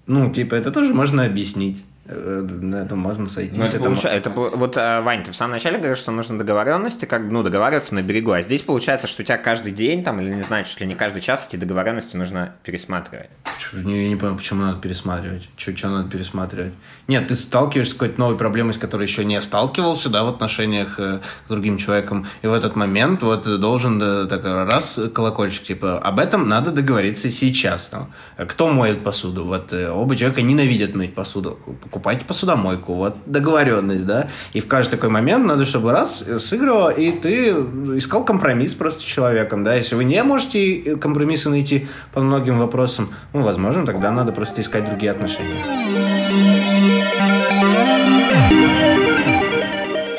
Ну, 0.08 0.32
типа, 0.32 0.56
это 0.56 0.72
тоже 0.72 0.94
можно 0.94 1.26
объяснить. 1.26 1.84
Э, 2.06 2.42
на 2.42 2.76
этом 2.78 3.00
можно 3.00 3.28
сойтись. 3.28 3.58
Ну, 3.58 3.64
это, 3.64 3.76
это, 3.78 3.86
получается, 3.86 4.30
это 4.30 4.30
вот, 4.30 4.76
э, 4.76 5.02
Вань, 5.02 5.24
ты 5.24 5.32
в 5.32 5.36
самом 5.36 5.54
начале 5.54 5.78
говоришь, 5.78 6.00
что 6.00 6.12
нужно 6.12 6.38
договоренности, 6.38 7.06
как 7.06 7.22
ну 7.22 7.44
договариваться 7.44 7.96
на 7.96 8.02
берегу, 8.02 8.32
а 8.32 8.42
здесь 8.42 8.62
получается, 8.62 9.08
что 9.08 9.22
у 9.22 9.26
тебя 9.26 9.38
каждый 9.38 9.72
день 9.72 10.04
там 10.04 10.20
или 10.20 10.34
не 10.34 10.42
знаю, 10.42 10.66
чуть 10.66 10.82
ли 10.82 10.88
не 10.88 10.96
каждый 10.96 11.22
час 11.22 11.48
эти 11.48 11.56
договоренности 11.56 12.18
нужно 12.18 12.56
пересматривать. 12.64 13.30
Не- 13.72 14.04
Я 14.04 14.10
не 14.10 14.16
понимаю, 14.18 14.36
почему 14.38 14.64
надо 14.64 14.80
пересматривать. 14.82 15.48
Что 15.56 15.88
надо 15.88 16.10
пересматривать? 16.10 16.74
Нет, 17.08 17.28
ты 17.28 17.36
сталкиваешься 17.36 17.92
с 17.92 17.94
какой-то 17.94 18.20
новой 18.20 18.38
проблемой, 18.38 18.74
с 18.74 18.78
которой 18.78 19.04
еще 19.08 19.24
не 19.24 19.42
сталкивался, 19.42 20.10
да, 20.10 20.26
в 20.26 20.28
отношениях 20.28 21.00
э, 21.00 21.22
с 21.46 21.50
другим 21.50 21.78
человеком. 21.78 22.28
И 22.42 22.48
в 22.48 22.54
этот 22.54 22.76
момент 22.76 23.24
вот 23.24 23.46
должен 23.62 24.00
да, 24.00 24.26
так 24.26 24.44
раз 24.44 25.00
колокольчик, 25.14 25.64
типа, 25.64 26.00
об 26.00 26.20
этом 26.20 26.50
надо 26.50 26.72
договориться 26.72 27.32
сейчас. 27.32 27.86
Там. 27.88 28.12
Кто 28.38 28.68
моет 28.68 29.04
посуду? 29.06 29.46
Вот 29.46 29.72
э, 29.72 29.90
оба 29.90 30.18
человека 30.18 30.42
ненавидят 30.42 30.96
мыть 30.96 31.16
посуду. 31.16 31.60
Покупайте 31.94 32.26
посудомойку. 32.26 32.96
Вот 32.96 33.18
договоренность, 33.28 34.08
да. 34.08 34.28
И 34.54 34.62
в 34.62 34.68
каждый 34.68 34.94
такой 34.94 35.10
момент 35.10 35.46
надо, 35.46 35.64
чтобы 35.64 35.92
раз 35.92 36.24
э, 36.26 36.40
сыграло, 36.40 36.90
и 36.90 37.12
ты 37.12 37.50
искал 37.50 38.26
компромисс 38.26 38.74
просто 38.74 39.02
с 39.02 39.04
человеком, 39.04 39.64
да. 39.64 39.76
Если 39.76 39.94
вы 39.94 40.04
не 40.04 40.24
можете 40.24 40.74
э, 40.74 40.96
компромиссы 40.96 41.50
найти 41.50 41.88
по 42.12 42.22
многим 42.22 42.58
вопросам, 42.58 43.14
ну, 43.32 43.44
возможно, 43.44 43.86
тогда 43.86 44.10
надо 44.10 44.32
просто 44.32 44.62
искать 44.62 44.90
другие 44.90 45.12
отношения. 45.12 45.64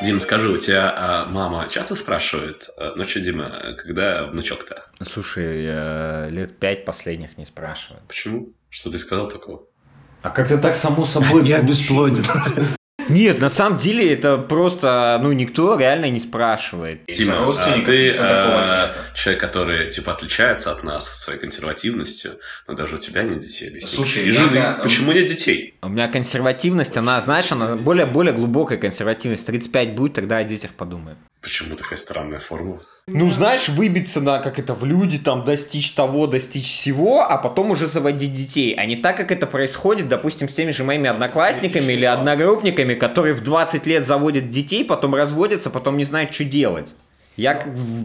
Дим, 0.04 0.20
скажи, 0.20 0.48
у 0.48 0.56
тебя 0.56 0.94
а, 0.96 1.26
мама 1.28 1.66
часто 1.68 1.96
спрашивает, 1.96 2.68
а, 2.78 2.92
ну 2.94 3.02
что, 3.04 3.18
Дима, 3.18 3.50
когда 3.78 4.26
внучок-то? 4.26 4.84
Слушай, 5.02 5.64
э, 5.66 6.28
лет 6.30 6.56
пять 6.60 6.84
последних 6.84 7.36
не 7.36 7.44
спрашивают. 7.44 8.06
Почему? 8.06 8.52
Что 8.70 8.92
ты 8.92 8.98
сказал 9.00 9.28
такого? 9.28 9.66
А 10.24 10.30
как-то 10.30 10.56
так 10.56 10.74
само 10.74 11.04
собой 11.04 11.46
Я 11.46 11.60
бесплоден. 11.60 12.24
Нет, 13.10 13.38
на 13.42 13.50
самом 13.50 13.78
деле 13.78 14.10
это 14.10 14.38
просто, 14.38 15.18
ну, 15.22 15.32
никто 15.32 15.78
реально 15.78 16.08
не 16.08 16.18
спрашивает. 16.18 17.02
Дима, 17.06 17.46
а 17.50 17.80
ты 17.84 18.14
а, 18.18 18.94
человек, 19.14 19.42
который 19.42 19.90
типа 19.90 20.12
отличается 20.12 20.72
от 20.72 20.82
нас 20.82 21.20
своей 21.22 21.38
консервативностью, 21.38 22.32
но 22.66 22.72
даже 22.72 22.94
у 22.94 22.98
тебя 22.98 23.22
нет 23.22 23.40
детей, 23.40 23.68
объясни. 23.68 23.90
Слушай, 23.90 24.22
И 24.24 24.32
я- 24.32 24.44
жены. 24.44 24.54
да, 24.54 24.80
Почему 24.82 25.12
нет 25.12 25.26
детей? 25.28 25.74
У 25.82 25.88
меня 25.90 26.08
консервативность, 26.08 26.96
она, 26.96 27.20
знаешь, 27.20 27.52
она 27.52 27.76
более, 27.76 28.06
более 28.06 28.32
глубокая 28.32 28.78
консервативность. 28.78 29.44
35 29.44 29.94
будет, 29.94 30.14
тогда 30.14 30.38
о 30.38 30.44
детях 30.44 30.70
подумаем. 30.70 31.18
Почему 31.42 31.74
такая 31.76 31.98
странная 31.98 32.40
формула? 32.40 32.80
Ну, 33.06 33.30
знаешь, 33.30 33.68
выбиться 33.68 34.22
на, 34.22 34.38
как 34.38 34.58
это, 34.58 34.74
в 34.74 34.82
люди, 34.86 35.18
там, 35.18 35.44
достичь 35.44 35.92
того, 35.92 36.26
достичь 36.26 36.66
всего, 36.66 37.20
а 37.20 37.36
потом 37.36 37.70
уже 37.70 37.86
заводить 37.86 38.32
детей. 38.32 38.74
А 38.78 38.86
не 38.86 38.96
так, 38.96 39.14
как 39.18 39.30
это 39.30 39.46
происходит, 39.46 40.08
допустим, 40.08 40.48
с 40.48 40.54
теми 40.54 40.70
же 40.70 40.84
моими 40.84 41.10
одноклассниками 41.10 41.92
или 41.92 42.06
одногруппниками, 42.06 42.94
которые 42.94 43.34
в 43.34 43.42
20 43.42 43.86
лет 43.86 44.06
заводят 44.06 44.48
детей, 44.48 44.86
потом 44.86 45.14
разводятся, 45.14 45.68
потом 45.68 45.98
не 45.98 46.04
знают, 46.04 46.32
что 46.32 46.44
делать. 46.44 46.94
Я 47.36 47.60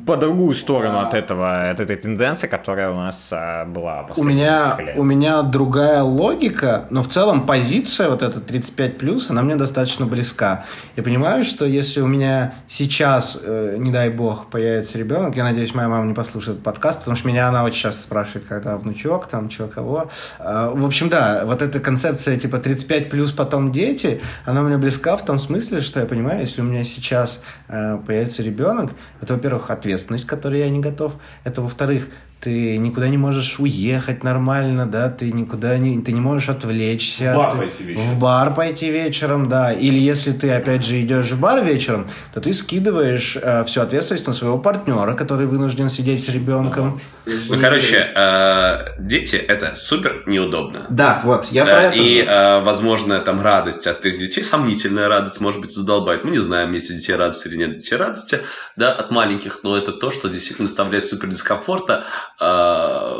по 0.07 0.17
другую 0.17 0.55
сторону 0.55 1.01
от 1.01 1.13
этого, 1.13 1.69
от 1.69 1.79
этой 1.79 1.95
тенденции, 1.97 2.47
которая 2.47 2.89
у 2.89 2.95
нас 2.95 3.29
а, 3.31 3.65
была 3.65 4.07
У 4.17 4.23
меня, 4.23 4.75
у 4.95 5.03
меня 5.03 5.43
другая 5.43 6.01
логика, 6.01 6.87
но 6.89 7.03
в 7.03 7.09
целом 7.09 7.45
позиция 7.45 8.09
вот 8.09 8.23
эта 8.23 8.39
35+, 8.39 9.29
она 9.29 9.43
мне 9.43 9.55
достаточно 9.55 10.07
близка. 10.07 10.65
Я 10.95 11.03
понимаю, 11.03 11.43
что 11.43 11.65
если 11.65 12.01
у 12.01 12.07
меня 12.07 12.55
сейчас, 12.67 13.39
э, 13.43 13.75
не 13.77 13.91
дай 13.91 14.09
бог, 14.09 14.49
появится 14.49 14.97
ребенок, 14.97 15.35
я 15.35 15.43
надеюсь, 15.43 15.75
моя 15.75 15.89
мама 15.89 16.07
не 16.07 16.15
послушает 16.15 16.55
этот 16.55 16.63
подкаст, 16.63 16.99
потому 16.99 17.15
что 17.15 17.27
меня 17.27 17.49
она 17.49 17.63
очень 17.63 17.81
часто 17.81 18.01
спрашивает, 18.01 18.47
когда 18.47 18.77
внучок, 18.77 19.27
там, 19.27 19.49
чего, 19.49 19.67
кого. 19.67 20.09
А, 20.39 20.71
В 20.71 20.83
общем, 20.83 21.07
да, 21.07 21.43
вот 21.45 21.61
эта 21.61 21.79
концепция 21.79 22.35
типа 22.37 22.55
35+, 22.55 23.35
потом 23.35 23.71
дети, 23.71 24.21
она 24.45 24.63
мне 24.63 24.77
близка 24.77 25.15
в 25.15 25.23
том 25.23 25.37
смысле, 25.37 25.81
что 25.81 25.99
я 25.99 26.07
понимаю, 26.07 26.41
если 26.41 26.61
у 26.61 26.65
меня 26.65 26.83
сейчас 26.83 27.41
э, 27.67 27.99
появится 28.07 28.41
ребенок, 28.41 28.89
это, 29.21 29.33
во-первых, 29.33 29.69
ответственность, 29.69 30.25
к 30.25 30.29
которой 30.29 30.59
я 30.59 30.69
не 30.69 30.79
готов. 30.79 31.15
Это, 31.43 31.61
во-вторых, 31.61 32.07
ты 32.41 32.77
никуда 32.77 33.09
не 33.09 33.17
можешь 33.17 33.59
уехать 33.59 34.23
нормально, 34.23 34.85
да, 34.85 35.09
ты 35.09 35.31
никуда 35.31 35.77
не, 35.77 35.99
ты 36.01 36.13
не 36.13 36.21
можешь 36.21 36.47
отвлечься. 36.49 37.33
В 37.33 37.37
бар 37.37 37.51
ты- 37.51 37.57
пойти 37.57 37.83
вечером. 37.83 38.05
В 38.07 38.19
бар 38.19 38.53
пойти 38.53 38.91
вечером, 38.91 39.49
да. 39.49 39.73
Или 39.73 39.99
если 39.99 40.31
ты, 40.31 40.49
опять 40.51 40.85
же, 40.85 41.01
идешь 41.01 41.31
в 41.31 41.39
бар 41.39 41.63
вечером, 41.63 42.07
то 42.33 42.39
ты 42.39 42.53
скидываешь 42.53 43.35
э, 43.41 43.63
всю 43.65 43.81
ответственность 43.81 44.27
на 44.27 44.33
своего 44.33 44.57
партнера, 44.57 45.15
который 45.15 45.47
вынужден 45.47 45.89
сидеть 45.89 46.23
с 46.23 46.29
ребенком. 46.29 47.01
Ну, 47.25 47.59
короче, 47.59 48.09
э, 48.15 48.99
дети 48.99 49.35
это 49.35 49.75
супер 49.75 50.23
неудобно. 50.25 50.85
Да, 50.89 51.21
вот, 51.23 51.47
я 51.51 51.65
Да, 51.65 51.71
про 51.75 51.83
это. 51.83 51.97
и, 51.97 52.21
э, 52.21 52.61
возможно, 52.61 53.19
там 53.19 53.41
радость 53.41 53.85
от 53.85 54.05
их 54.05 54.17
детей, 54.17 54.43
сомнительная 54.43 55.09
радость, 55.09 55.41
может 55.41 55.59
быть, 55.61 55.71
задолбает. 55.71 56.23
Мы 56.23 56.31
не 56.31 56.39
знаем, 56.39 56.71
есть 56.71 56.89
ли 56.89 56.95
детей 56.97 57.15
радость 57.15 57.45
или 57.45 57.57
нет 57.57 57.73
детей 57.77 57.97
радости, 57.97 58.39
да, 58.77 58.93
от 58.93 59.11
маленьких, 59.11 59.59
но 59.63 59.77
это 59.77 59.91
то, 59.91 60.09
что 60.11 60.29
действительно 60.29 60.67
доставляет 60.69 61.05
супер 61.05 61.27
дискомфорта. 61.27 62.05
Э, 62.39 63.15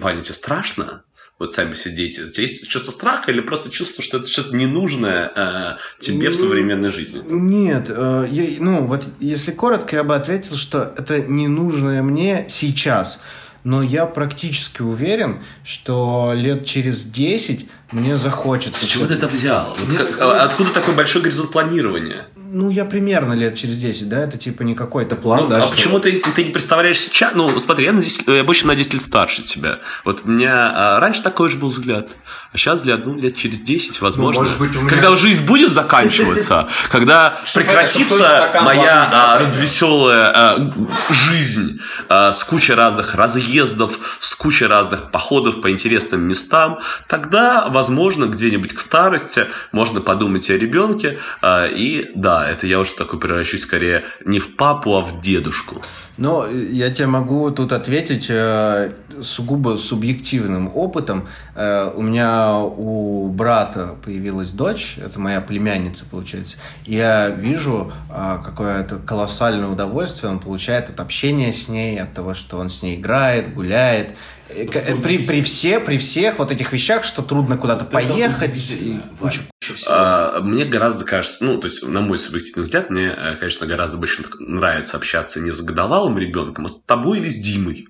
Ваня, 0.00 0.22
тебе 0.22 0.34
страшно? 0.34 1.02
Вот 1.38 1.52
сами 1.52 1.74
дети. 1.90 2.20
У 2.22 2.30
тебя 2.30 2.42
есть 2.44 2.66
чувство 2.66 2.90
страха 2.90 3.30
или 3.30 3.40
просто 3.40 3.68
чувство, 3.70 4.02
что 4.02 4.16
это 4.16 4.26
что-то 4.28 4.56
ненужное 4.56 5.30
э, 5.36 5.76
тебе 6.00 6.30
в 6.30 6.32
Ну, 6.32 6.38
современной 6.38 6.88
жизни? 6.90 7.20
Нет, 7.26 7.86
э, 7.90 8.26
я- 8.30 8.56
ну 8.58 8.86
вот 8.86 9.04
если 9.20 9.50
коротко, 9.52 9.96
я 9.96 10.04
бы 10.04 10.14
ответил, 10.14 10.56
что 10.56 10.94
это 10.96 11.20
ненужное 11.20 12.02
мне 12.02 12.46
сейчас. 12.48 13.20
Но 13.64 13.82
я 13.82 14.06
практически 14.06 14.80
уверен, 14.80 15.40
что 15.64 16.32
лет 16.34 16.64
через 16.64 17.02
10 17.02 17.68
мне 17.90 18.16
захочется. 18.16 18.84
С 18.86 18.88
чего 18.88 19.06
ты 19.06 19.14
это 19.14 19.26
взял? 19.26 19.76
Вот 19.78 19.98
как- 19.98 20.20
а 20.20 20.44
откуда 20.44 20.70
такой 20.70 20.94
большой 20.94 21.20
горизонт 21.20 21.50
планирования? 21.50 22.28
Ну, 22.58 22.70
я 22.70 22.86
примерно 22.86 23.34
лет 23.34 23.54
через 23.54 23.76
10, 23.76 24.08
да, 24.08 24.20
это 24.20 24.38
типа 24.38 24.62
не 24.62 24.74
какой-то 24.74 25.14
план, 25.14 25.40
Ну, 25.42 25.46
да. 25.48 25.56
а 25.58 25.62
что- 25.62 25.72
почему 25.76 25.98
ты, 26.00 26.12
ты 26.12 26.42
не 26.42 26.50
представляешь 26.50 26.98
сейчас? 26.98 27.32
Ну, 27.34 27.60
смотри, 27.60 27.84
я, 27.84 27.92
на 27.92 28.00
10 28.00 28.26
я 28.28 28.44
больше 28.44 28.66
на 28.66 28.74
10 28.74 28.94
лет 28.94 29.02
старше 29.02 29.42
тебя. 29.42 29.80
Вот 30.04 30.22
у 30.24 30.28
меня 30.28 30.72
а, 30.74 30.98
раньше 31.00 31.20
такой 31.22 31.50
же 31.50 31.58
был 31.58 31.68
взгляд. 31.68 32.08
А 32.54 32.56
сейчас 32.56 32.80
взгляд, 32.80 33.04
ну, 33.04 33.14
лет 33.14 33.36
через 33.36 33.60
10, 33.60 34.00
возможно. 34.00 34.40
может 34.44 34.58
быть, 34.58 34.74
у 34.74 34.80
меня- 34.80 34.88
Когда 34.88 35.14
жизнь 35.18 35.42
будет 35.44 35.70
заканчиваться, 35.70 36.66
когда 36.88 37.36
прекратится 37.52 38.50
моя 38.62 39.10
а, 39.12 39.38
развеселая 39.38 40.32
а, 40.34 40.72
жизнь 41.10 41.78
а, 42.08 42.32
с 42.32 42.42
кучей 42.42 42.72
разных 42.72 43.14
разъездов, 43.14 43.98
с 44.20 44.34
кучей 44.34 44.64
разных 44.64 45.10
походов 45.10 45.60
по 45.60 45.70
интересным 45.70 46.22
местам, 46.26 46.78
тогда, 47.06 47.66
возможно, 47.68 48.24
где-нибудь 48.24 48.72
к 48.72 48.80
старости 48.80 49.44
можно 49.72 50.00
подумать 50.00 50.48
о 50.48 50.56
ребенке. 50.56 51.18
И 51.44 52.10
да, 52.14 52.45
это 52.50 52.66
я 52.66 52.78
уже 52.78 52.94
такой 52.94 53.18
превращусь 53.18 53.62
скорее 53.62 54.04
не 54.24 54.38
в 54.38 54.56
папу, 54.56 54.96
а 54.96 55.00
в 55.00 55.20
дедушку. 55.20 55.82
Ну, 56.18 56.50
я 56.50 56.90
тебе 56.90 57.06
могу 57.08 57.50
тут 57.50 57.72
ответить 57.72 58.26
э, 58.30 58.92
сугубо 59.20 59.76
субъективным 59.76 60.70
опытом. 60.74 61.28
Э, 61.54 61.90
у 61.94 62.00
меня 62.02 62.56
у 62.58 63.28
брата 63.28 63.96
появилась 64.02 64.52
дочь, 64.52 64.96
это 65.04 65.20
моя 65.20 65.40
племянница, 65.42 66.04
получается. 66.10 66.56
Я 66.86 67.28
вижу 67.28 67.92
э, 68.10 68.38
какое-то 68.42 68.96
колоссальное 68.96 69.68
удовольствие 69.68 70.30
он 70.32 70.38
получает 70.38 70.88
от 70.88 71.00
общения 71.00 71.52
с 71.52 71.68
ней, 71.68 72.00
от 72.00 72.14
того, 72.14 72.32
что 72.34 72.56
он 72.58 72.70
с 72.70 72.80
ней 72.82 72.96
играет, 72.96 73.52
гуляет. 73.52 74.14
Э, 74.48 74.64
э, 74.64 74.96
При, 75.02 75.18
при, 75.18 75.42
все, 75.42 75.80
при 75.80 75.98
всех 75.98 76.38
вот 76.38 76.50
этих 76.52 76.72
вещах, 76.72 77.04
что 77.04 77.20
трудно 77.22 77.56
куда-то 77.58 77.84
поехать. 77.84 78.56
и 78.70 79.00
куча- 79.20 79.42
А, 79.88 80.40
Мне 80.42 80.64
гораздо 80.64 81.04
кажется, 81.04 81.44
ну, 81.44 81.58
то 81.58 81.66
есть, 81.66 81.82
на 81.82 82.00
мой 82.00 82.18
субъективный 82.20 82.62
взгляд, 82.62 82.88
мне, 82.88 83.06
э, 83.08 83.34
конечно, 83.40 83.66
гораздо 83.66 83.96
больше 83.96 84.22
нравится 84.38 84.96
общаться 84.96 85.40
не 85.40 85.50
с 85.50 85.60
годовалым 85.60 86.05
ребенком, 86.18 86.66
а 86.66 86.68
с 86.68 86.84
тобой 86.84 87.18
или 87.18 87.28
с 87.28 87.36
Димой. 87.36 87.88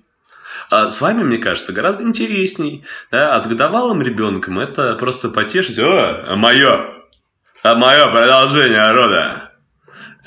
А 0.69 0.89
с 0.89 0.99
вами, 1.01 1.23
мне 1.23 1.37
кажется, 1.37 1.71
гораздо 1.71 2.03
интересней. 2.03 2.83
Да? 3.11 3.35
А 3.35 3.41
с 3.41 3.47
годовалым 3.47 4.01
ребенком 4.01 4.59
это 4.59 4.95
просто 4.95 5.29
потешить. 5.29 5.77
О, 5.79 6.35
мое, 6.35 6.85
а 7.63 7.75
мое 7.75 8.07
продолжение 8.11 8.91
рода. 8.91 9.43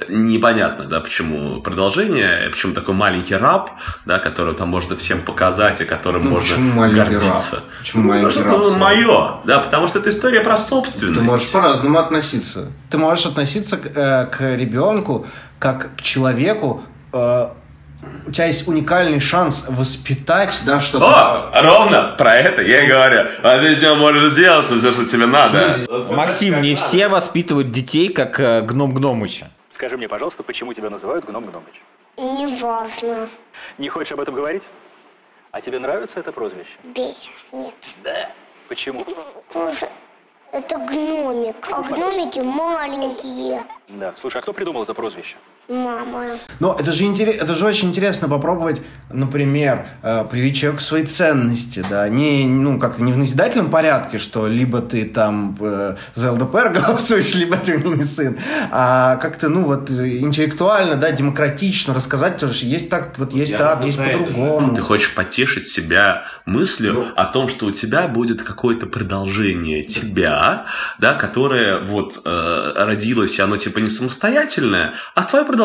Непонятно, 0.08 0.84
да, 0.86 1.00
почему 1.00 1.60
продолжение, 1.60 2.48
почему 2.50 2.72
такой 2.72 2.94
маленький 2.94 3.34
раб, 3.36 3.70
да, 4.06 4.18
которого 4.18 4.54
там 4.54 4.70
можно 4.70 4.96
всем 4.96 5.20
показать, 5.20 5.82
и 5.82 5.84
которым 5.84 6.24
Ну, 6.24 6.30
можно 6.30 6.54
почему 6.56 6.80
гордиться. 6.90 7.56
раб? 7.56 7.64
Почему 7.80 8.02
Ну, 8.04 8.08
маленький 8.08 8.38
раб, 8.38 8.46
это 8.46 8.58
Слава? 8.60 8.78
мое, 8.78 9.30
да, 9.44 9.58
потому 9.58 9.88
что 9.88 9.98
это 9.98 10.08
история 10.08 10.40
про 10.40 10.56
собственность. 10.56 11.20
Ты 11.20 11.26
можешь 11.26 11.52
по-разному 11.52 11.98
относиться. 11.98 12.72
Ты 12.88 12.96
можешь 12.96 13.26
относиться 13.26 13.76
к, 13.76 13.86
э, 13.94 14.26
к 14.26 14.40
ребенку 14.56 15.26
как 15.58 15.94
к 15.96 16.00
человеку. 16.00 16.82
э, 17.12 17.48
у 18.26 18.30
тебя 18.30 18.46
есть 18.46 18.68
уникальный 18.68 19.20
шанс 19.20 19.66
воспитать, 19.68 20.62
да, 20.64 20.80
что-то. 20.80 21.50
О, 21.52 21.62
ровно 21.62 22.14
про 22.16 22.36
это 22.36 22.62
я 22.62 22.84
и 22.84 22.88
говорю. 22.88 23.28
А 23.42 23.58
ты 23.58 23.74
с 23.74 23.94
можешь 23.96 24.32
сделать 24.32 24.66
все, 24.66 24.92
что 24.92 25.06
тебе 25.06 25.26
надо. 25.26 25.74
Максим, 26.10 26.62
не 26.62 26.74
все 26.74 27.08
воспитывают 27.08 27.70
детей, 27.70 28.08
как 28.08 28.38
э, 28.40 28.62
гном 28.62 28.94
Гномыча. 28.94 29.50
Скажи 29.70 29.96
мне, 29.96 30.08
пожалуйста, 30.08 30.42
почему 30.42 30.74
тебя 30.74 30.90
называют 30.90 31.24
Гном 31.24 31.44
Гномыч? 31.44 31.82
Не 32.18 32.56
важно. 32.60 33.28
Не 33.78 33.88
хочешь 33.88 34.12
об 34.12 34.20
этом 34.20 34.34
говорить? 34.34 34.68
А 35.52 35.60
тебе 35.60 35.78
нравится 35.78 36.20
это 36.20 36.32
прозвище? 36.32 36.70
Бей. 36.84 37.16
Нет. 37.52 37.74
Да. 38.04 38.30
Почему? 38.68 39.04
Это 40.52 40.78
гномик. 40.78 41.56
А 41.70 41.82
гномики 41.82 42.40
маленькие. 42.40 43.62
Да. 43.88 44.14
Слушай, 44.20 44.38
а 44.38 44.42
кто 44.42 44.52
придумал 44.52 44.82
это 44.82 44.94
прозвище? 44.94 45.36
Мама. 45.70 46.26
Но 46.58 46.76
это 46.76 46.90
же, 46.90 47.04
интерес, 47.04 47.36
это 47.36 47.54
же 47.54 47.64
очень 47.64 47.90
интересно 47.90 48.28
попробовать, 48.28 48.82
например, 49.08 49.86
э, 50.02 50.24
привить 50.28 50.56
человеку 50.56 50.82
свои 50.82 51.04
ценности, 51.04 51.84
да, 51.88 52.08
не, 52.08 52.44
ну, 52.48 52.80
как-то 52.80 53.04
не 53.04 53.12
в 53.12 53.18
назидательном 53.18 53.70
порядке, 53.70 54.18
что 54.18 54.48
либо 54.48 54.80
ты 54.80 55.04
там 55.04 55.56
э, 55.60 55.94
за 56.14 56.32
ЛДПР 56.32 56.70
голосуешь, 56.74 57.36
либо 57.36 57.56
ты 57.56 57.78
не 57.78 58.02
сын, 58.02 58.36
а 58.72 59.14
как-то, 59.16 59.48
ну, 59.48 59.62
вот 59.62 59.90
интеллектуально, 59.90 60.96
да, 60.96 61.12
демократично 61.12 61.94
рассказать 61.94 62.38
тоже, 62.38 62.66
есть 62.66 62.90
так, 62.90 63.16
вот 63.16 63.32
есть 63.32 63.52
Я 63.52 63.58
так, 63.58 63.84
есть 63.84 63.98
по-другому. 63.98 64.74
Ты 64.74 64.82
хочешь 64.82 65.14
потешить 65.14 65.68
себя 65.68 66.24
мыслью 66.46 66.94
Ну. 66.94 67.06
о 67.14 67.26
том, 67.26 67.46
что 67.46 67.66
у 67.66 67.70
тебя 67.70 68.08
будет 68.08 68.42
какое-то 68.42 68.86
продолжение 68.86 69.84
тебя, 69.84 70.66
да, 70.98 71.14
которое 71.14 71.78
вот 71.78 72.22
э, 72.24 72.72
родилось, 72.76 73.38
и 73.38 73.42
оно 73.42 73.56
типа 73.56 73.78
не 73.78 73.88
самостоятельное, 73.88 74.94
а 75.14 75.22
твое 75.22 75.44
продолжение. 75.44 75.59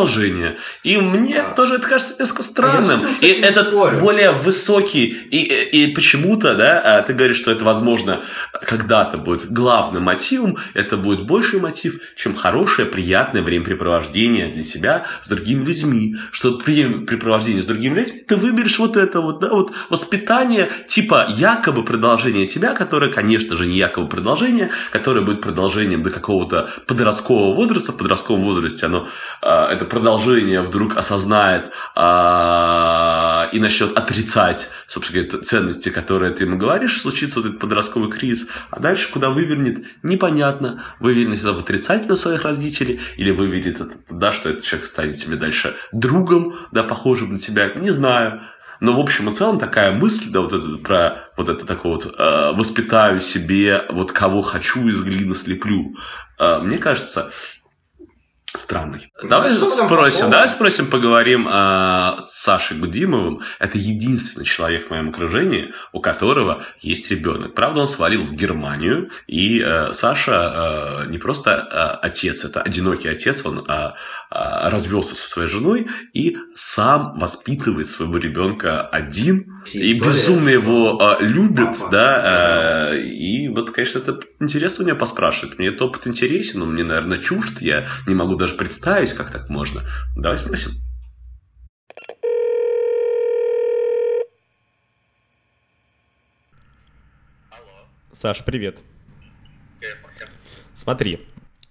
И 0.83 0.97
мне 0.97 1.43
тоже 1.55 1.75
это 1.75 1.87
кажется 1.87 2.15
несколько 2.19 2.43
странным. 2.43 3.01
с 3.19 3.23
и 3.23 3.27
этот 3.27 3.69
спорю. 3.69 3.99
более 3.99 4.31
высокий, 4.31 5.05
и, 5.05 5.37
и, 5.39 5.85
и 5.85 5.93
почему-то, 5.93 6.55
да, 6.55 6.81
а, 6.83 7.01
ты 7.01 7.13
говоришь, 7.13 7.37
что 7.37 7.51
это, 7.51 7.63
возможно, 7.65 8.23
когда-то 8.65 9.17
будет 9.17 9.51
главным 9.51 10.03
мотивом, 10.03 10.57
это 10.73 10.97
будет 10.97 11.25
больший 11.25 11.59
мотив, 11.59 11.99
чем 12.15 12.35
хорошее, 12.35 12.87
приятное 12.87 13.41
времяпрепровождение 13.41 14.47
для 14.47 14.63
тебя 14.63 15.05
с 15.21 15.27
другими 15.27 15.65
людьми. 15.65 16.15
Что 16.31 16.57
времяпрепровождение 16.57 17.61
с 17.61 17.65
другими 17.65 17.99
людьми, 17.99 18.19
ты 18.27 18.35
выберешь 18.35 18.79
вот 18.79 18.97
это 18.97 19.21
вот, 19.21 19.39
да, 19.39 19.49
вот 19.49 19.71
воспитание, 19.89 20.69
типа 20.87 21.27
якобы 21.29 21.83
продолжение 21.83 22.47
тебя, 22.47 22.73
которое, 22.73 23.11
конечно 23.11 23.57
же, 23.57 23.65
не 23.65 23.77
якобы 23.77 24.07
продолжение, 24.07 24.71
которое 24.91 25.21
будет 25.21 25.41
продолжением 25.41 26.03
до 26.03 26.09
какого-то 26.09 26.69
подросткового 26.87 27.55
возраста. 27.55 27.91
В 27.91 27.97
подростковом 27.97 28.41
возрасте 28.41 28.85
оно, 28.85 29.07
а, 29.41 29.67
это 29.85 29.95
продолжение 29.95 30.61
вдруг 30.61 30.97
осознает 30.97 31.71
а, 31.95 33.49
и 33.51 33.59
начнет 33.59 33.97
отрицать, 33.97 34.69
собственно 34.87 35.23
говоря, 35.23 35.43
ценности, 35.43 35.89
которые 35.89 36.31
ты 36.31 36.43
ему 36.43 36.57
говоришь, 36.57 37.01
случится 37.01 37.39
вот 37.39 37.47
этот 37.47 37.59
подростковый 37.59 38.11
кризис, 38.11 38.47
а 38.69 38.79
дальше 38.79 39.11
куда 39.11 39.29
вывернет, 39.29 39.85
непонятно. 40.03 40.83
Вывернет 40.99 41.39
это 41.39 41.53
в 41.53 41.59
отрицательно 41.59 42.15
своих 42.15 42.43
родителей, 42.43 42.99
или 43.17 43.31
вывернет 43.31 43.79
это 43.79 43.97
туда, 43.97 44.31
что 44.31 44.49
этот 44.49 44.63
человек 44.63 44.87
станет 44.87 45.17
тебе 45.17 45.35
дальше 45.35 45.75
другом, 45.91 46.55
да, 46.71 46.83
похожим 46.83 47.33
на 47.33 47.37
тебя, 47.37 47.71
не 47.75 47.91
знаю. 47.91 48.41
Но 48.81 48.91
в 48.91 48.99
общем 48.99 49.29
и 49.29 49.33
целом 49.33 49.57
такая 49.57 49.93
мысль, 49.93 50.31
да, 50.31 50.41
вот 50.41 50.51
это 50.51 50.77
про 50.77 51.25
вот 51.37 51.47
это 51.49 51.65
такое 51.65 51.93
вот 51.93 52.13
э, 52.17 52.51
воспитаю 52.53 53.21
себе, 53.21 53.85
вот 53.89 54.11
кого 54.11 54.41
хочу 54.41 54.87
из 54.89 55.01
глины 55.01 55.33
слеплю, 55.33 55.95
э, 56.37 56.59
мне 56.59 56.77
кажется, 56.77 57.31
странный. 58.57 59.11
Давай 59.23 59.51
что 59.51 59.61
там 59.77 59.87
спросим, 59.87 60.29
давай 60.29 60.47
спросим, 60.49 60.87
поговорим 60.87 61.47
э, 61.47 61.51
с 62.23 62.41
Сашей 62.43 62.77
Гудимовым. 62.77 63.41
Это 63.59 63.77
единственный 63.77 64.45
человек 64.45 64.87
в 64.87 64.89
моем 64.91 65.09
окружении, 65.09 65.73
у 65.93 65.99
которого 66.01 66.63
есть 66.79 67.09
ребенок. 67.11 67.53
Правда, 67.53 67.81
он 67.81 67.87
свалил 67.87 68.23
в 68.23 68.33
Германию, 68.33 69.09
и 69.27 69.61
э, 69.65 69.93
Саша 69.93 71.03
э, 71.05 71.09
не 71.11 71.17
просто 71.17 71.67
э, 71.71 72.05
отец, 72.05 72.43
это 72.45 72.61
одинокий 72.61 73.07
отец, 73.07 73.45
он 73.45 73.65
э, 73.67 73.91
э, 74.31 74.69
развелся 74.69 75.15
со 75.15 75.27
своей 75.27 75.49
женой 75.49 75.87
и 76.13 76.37
сам 76.53 77.17
воспитывает 77.17 77.87
своего 77.87 78.17
ребенка 78.17 78.81
один, 78.81 79.63
и 79.73 79.93
История. 79.93 80.11
безумно 80.13 80.49
его 80.49 80.99
э, 81.19 81.23
любит, 81.25 81.77
да, 81.91 82.91
э, 82.93 83.01
и 83.01 83.47
вот, 83.49 83.71
конечно, 83.71 83.99
это 83.99 84.19
интересно 84.39 84.83
у 84.83 84.87
него 84.87 84.97
поспрашивать. 84.97 85.57
Мне 85.57 85.69
этот 85.69 85.81
опыт 85.81 86.07
интересен, 86.07 86.61
он 86.61 86.73
мне, 86.73 86.83
наверное, 86.83 87.17
чужд, 87.17 87.61
я 87.61 87.87
не 88.07 88.13
могу 88.13 88.35
даже 88.35 88.44
представить, 88.53 89.13
как 89.13 89.31
так 89.31 89.49
можно. 89.49 89.81
Давай 90.15 90.37
спросим. 90.37 90.71
Саш, 98.11 98.43
привет. 98.45 98.79
Смотри, 100.73 101.19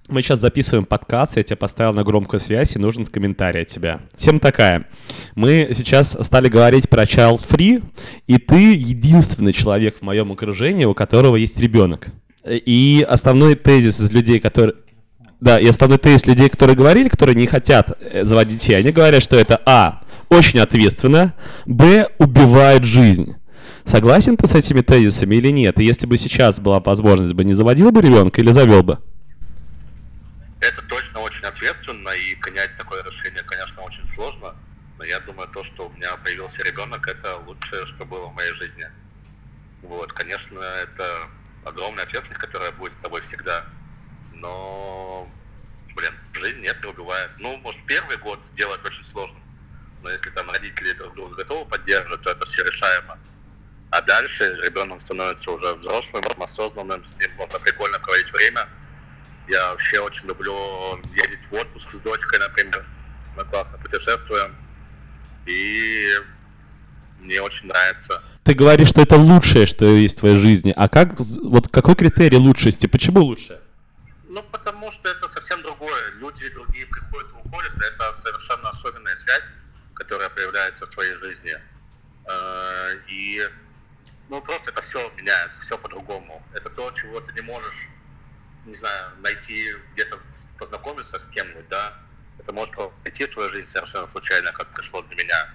мы 0.08 0.20
сейчас 0.20 0.40
записываем 0.40 0.84
подкаст, 0.84 1.36
я 1.36 1.42
тебя 1.42 1.56
поставил 1.56 1.94
на 1.94 2.04
громкую 2.04 2.38
связь, 2.38 2.76
и 2.76 2.78
нужен 2.78 3.06
комментарий 3.06 3.62
от 3.62 3.68
тебя. 3.68 4.02
Тема 4.14 4.38
такая. 4.38 4.86
Мы 5.34 5.70
сейчас 5.74 6.12
стали 6.20 6.48
говорить 6.48 6.90
про 6.90 7.04
child 7.04 7.38
free, 7.38 7.82
и 8.26 8.36
ты 8.36 8.74
единственный 8.74 9.54
человек 9.54 9.96
в 9.96 10.02
моем 10.02 10.30
окружении, 10.30 10.84
у 10.84 10.92
которого 10.92 11.36
есть 11.36 11.58
ребенок. 11.58 12.08
И 12.46 13.04
основной 13.08 13.54
тезис 13.54 14.00
из 14.00 14.12
людей, 14.12 14.40
которые... 14.40 14.74
Да, 15.44 15.60
и 15.60 15.68
основной 15.68 15.98
тезис 15.98 16.24
людей, 16.24 16.48
которые 16.48 16.74
говорили, 16.74 17.10
которые 17.10 17.34
не 17.34 17.46
хотят 17.46 17.98
э, 18.00 18.24
заводить 18.24 18.60
детей, 18.60 18.78
они 18.78 18.92
говорят, 18.92 19.22
что 19.22 19.36
это 19.36 19.60
А. 19.66 20.00
Очень 20.30 20.60
ответственно, 20.60 21.34
Б. 21.66 22.08
Убивает 22.16 22.84
жизнь. 22.84 23.36
Согласен 23.84 24.38
ты 24.38 24.46
с 24.46 24.54
этими 24.54 24.80
тезисами 24.80 25.34
или 25.34 25.50
нет? 25.50 25.78
И 25.78 25.84
если 25.84 26.06
бы 26.06 26.16
сейчас 26.16 26.60
была 26.60 26.80
возможность, 26.80 27.34
бы 27.34 27.44
не 27.44 27.52
заводил 27.52 27.92
бы 27.92 28.00
ребенка 28.00 28.40
или 28.40 28.52
завел 28.52 28.82
бы? 28.82 29.00
Это 30.62 30.80
точно 30.88 31.20
очень 31.20 31.44
ответственно, 31.44 32.08
и 32.08 32.34
принять 32.36 32.74
такое 32.76 33.04
решение, 33.04 33.42
конечно, 33.42 33.82
очень 33.82 34.08
сложно. 34.08 34.54
Но 34.96 35.04
я 35.04 35.20
думаю, 35.20 35.46
то, 35.48 35.62
что 35.62 35.88
у 35.88 35.92
меня 35.92 36.16
появился 36.24 36.62
ребенок, 36.62 37.06
это 37.06 37.36
лучшее, 37.46 37.84
что 37.84 38.06
было 38.06 38.30
в 38.30 38.34
моей 38.34 38.54
жизни. 38.54 38.86
Вот, 39.82 40.10
конечно, 40.14 40.58
это 40.58 41.04
огромная 41.66 42.04
ответственность, 42.04 42.40
которая 42.40 42.72
будет 42.72 42.94
с 42.94 42.96
тобой 42.96 43.20
всегда. 43.20 43.66
Но, 44.44 45.26
блин, 45.96 46.12
жизнь 46.34 46.60
нет, 46.60 46.76
не 46.84 46.90
убивает. 46.90 47.30
Ну, 47.38 47.56
может, 47.58 47.80
первый 47.86 48.18
год 48.18 48.44
сделать 48.44 48.84
очень 48.84 49.04
сложно. 49.04 49.38
Но 50.02 50.10
если 50.10 50.28
там 50.30 50.50
родители 50.50 50.92
друг 50.92 51.14
друга 51.14 51.36
готовы 51.36 51.64
поддерживать, 51.64 52.20
то 52.20 52.30
это 52.30 52.44
все 52.44 52.62
решаемо. 52.62 53.18
А 53.90 54.02
дальше 54.02 54.58
ребенок 54.62 55.00
становится 55.00 55.50
уже 55.50 55.72
взрослым, 55.74 56.22
осознанным, 56.38 57.02
с 57.04 57.18
ним 57.18 57.30
можно 57.38 57.58
прикольно 57.58 57.98
проводить 57.98 58.30
время. 58.32 58.68
Я 59.48 59.70
вообще 59.70 60.00
очень 60.00 60.26
люблю 60.26 60.54
ездить 61.14 61.46
в 61.50 61.54
отпуск 61.54 61.92
с 61.92 62.00
дочкой, 62.00 62.40
например. 62.40 62.84
Мы 63.36 63.44
классно 63.44 63.78
путешествуем. 63.78 64.54
И 65.46 66.10
мне 67.20 67.40
очень 67.40 67.68
нравится. 67.68 68.22
Ты 68.42 68.52
говоришь, 68.52 68.88
что 68.88 69.00
это 69.00 69.16
лучшее, 69.16 69.64
что 69.64 69.86
есть 69.86 70.18
в 70.18 70.20
твоей 70.20 70.36
жизни. 70.36 70.74
А 70.76 70.90
как, 70.90 71.18
вот 71.18 71.68
какой 71.68 71.94
критерий 71.94 72.36
лучшести? 72.36 72.86
Почему 72.86 73.20
лучше? 73.20 73.63
Ну, 74.34 74.42
потому 74.42 74.90
что 74.90 75.08
это 75.08 75.28
совсем 75.28 75.62
другое. 75.62 76.10
Люди 76.14 76.48
другие 76.48 76.86
приходят 76.86 77.30
и 77.30 77.34
уходят. 77.34 77.72
Это 77.80 78.12
совершенно 78.12 78.70
особенная 78.70 79.14
связь, 79.14 79.52
которая 79.94 80.28
появляется 80.28 80.86
в 80.86 80.88
твоей 80.88 81.14
жизни. 81.14 81.56
Э, 82.26 82.96
И, 83.06 83.48
ну, 84.28 84.42
просто 84.42 84.72
это 84.72 84.82
все 84.82 85.08
меняется, 85.10 85.60
все 85.60 85.78
по-другому. 85.78 86.44
Это 86.52 86.68
то, 86.68 86.90
чего 86.90 87.20
ты 87.20 87.32
не 87.34 87.42
можешь, 87.42 87.86
не 88.66 88.74
знаю, 88.74 89.12
найти 89.20 89.72
где-то 89.92 90.18
познакомиться 90.58 91.20
с 91.20 91.26
кем-нибудь, 91.26 91.68
да. 91.68 91.96
Это 92.40 92.52
может 92.52 92.74
прийти 93.04 93.26
в 93.26 93.28
твою 93.28 93.48
жизнь 93.48 93.66
совершенно 93.66 94.08
случайно, 94.08 94.50
как 94.50 94.68
пришло 94.72 95.00
для 95.02 95.14
меня. 95.14 95.48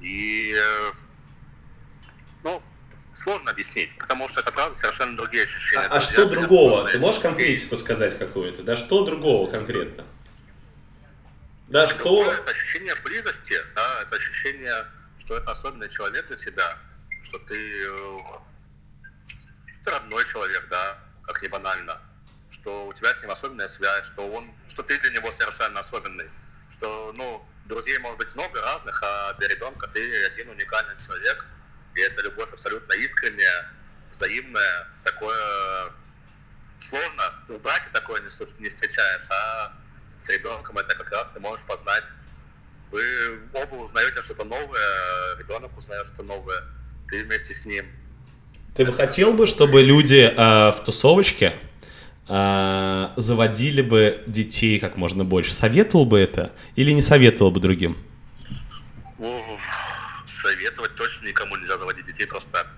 И, 0.00 0.52
э, 0.58 0.92
ну, 2.42 2.60
сложно 3.16 3.50
объяснить, 3.50 3.96
потому 3.98 4.28
что 4.28 4.40
это, 4.40 4.52
правда, 4.52 4.76
совершенно 4.76 5.16
другие 5.16 5.44
ощущения. 5.44 5.86
А, 5.86 5.96
а 5.96 6.00
что 6.00 6.26
другого? 6.26 6.88
Ты 6.88 6.98
можешь 6.98 7.20
конкретику 7.20 7.76
сказать 7.76 8.18
какую-то? 8.18 8.62
Да 8.62 8.76
что 8.76 9.04
другого 9.04 9.50
конкретно? 9.50 10.04
Да 11.68 11.86
что... 11.86 11.98
Другое 11.98 12.36
Это 12.36 12.50
ощущение 12.50 12.94
близости, 13.02 13.56
да, 13.74 14.02
это 14.02 14.16
ощущение, 14.16 14.86
что 15.18 15.36
это 15.36 15.50
особенный 15.50 15.88
человек 15.88 16.26
для 16.28 16.36
тебя, 16.36 16.78
что 17.22 17.38
ты, 17.40 17.56
э, 17.56 18.18
что 19.72 19.84
ты 19.84 19.90
родной 19.90 20.24
человек, 20.24 20.66
да, 20.70 20.98
как 21.24 21.42
не 21.42 21.48
банально, 21.48 22.00
что 22.50 22.86
у 22.86 22.92
тебя 22.92 23.12
с 23.12 23.20
ним 23.22 23.32
особенная 23.32 23.66
связь, 23.66 24.06
что 24.06 24.30
он, 24.30 24.52
что 24.68 24.82
ты 24.82 24.98
для 24.98 25.10
него 25.10 25.30
совершенно 25.32 25.80
особенный, 25.80 26.30
что, 26.70 27.12
ну, 27.16 27.44
друзей 27.64 27.98
может 27.98 28.18
быть 28.18 28.32
много 28.36 28.60
разных, 28.60 29.02
а 29.02 29.32
для 29.34 29.48
ребенка 29.48 29.88
ты 29.88 30.24
один 30.26 30.50
уникальный 30.50 30.94
человек, 31.00 31.46
и 31.96 32.00
эта 32.00 32.22
любовь 32.22 32.52
абсолютно 32.52 32.92
искренняя, 32.92 33.70
взаимная, 34.10 34.86
такое 35.02 35.92
сложно, 36.78 37.22
в 37.48 37.60
браке 37.62 37.86
такое 37.92 38.20
не, 38.20 38.62
не 38.62 38.68
встречаешь, 38.68 39.30
а 39.30 39.72
с 40.18 40.28
ребенком 40.28 40.76
это 40.78 40.94
как 40.94 41.10
раз 41.10 41.30
ты 41.30 41.40
можешь 41.40 41.66
познать. 41.66 42.04
Вы 42.92 43.02
оба 43.52 43.74
узнаете 43.76 44.20
что-то 44.20 44.44
новое, 44.44 45.36
ребенок 45.38 45.76
узнает 45.76 46.06
что-то 46.06 46.22
новое, 46.22 46.62
ты 47.08 47.24
вместе 47.24 47.54
с 47.54 47.64
ним. 47.66 47.86
Ты 48.76 48.84
бы 48.84 48.92
хотел 48.92 49.32
бы, 49.32 49.46
чтобы 49.46 49.82
люди 49.82 50.32
э, 50.36 50.72
в 50.72 50.84
тусовочке 50.84 51.54
э, 52.28 53.08
заводили 53.16 53.80
бы 53.80 54.22
детей 54.26 54.78
как 54.78 54.98
можно 54.98 55.24
больше? 55.24 55.54
Советовал 55.54 56.04
бы 56.04 56.20
это 56.20 56.52
или 56.76 56.90
не 56.92 57.02
советовал 57.02 57.50
бы 57.50 57.58
другим? 57.58 58.05
Советовать 60.46 60.94
точно 60.94 61.26
никому 61.26 61.56
нельзя 61.56 61.76
заводить 61.76 62.06
детей 62.06 62.24
просто 62.24 62.48
так. 62.52 62.68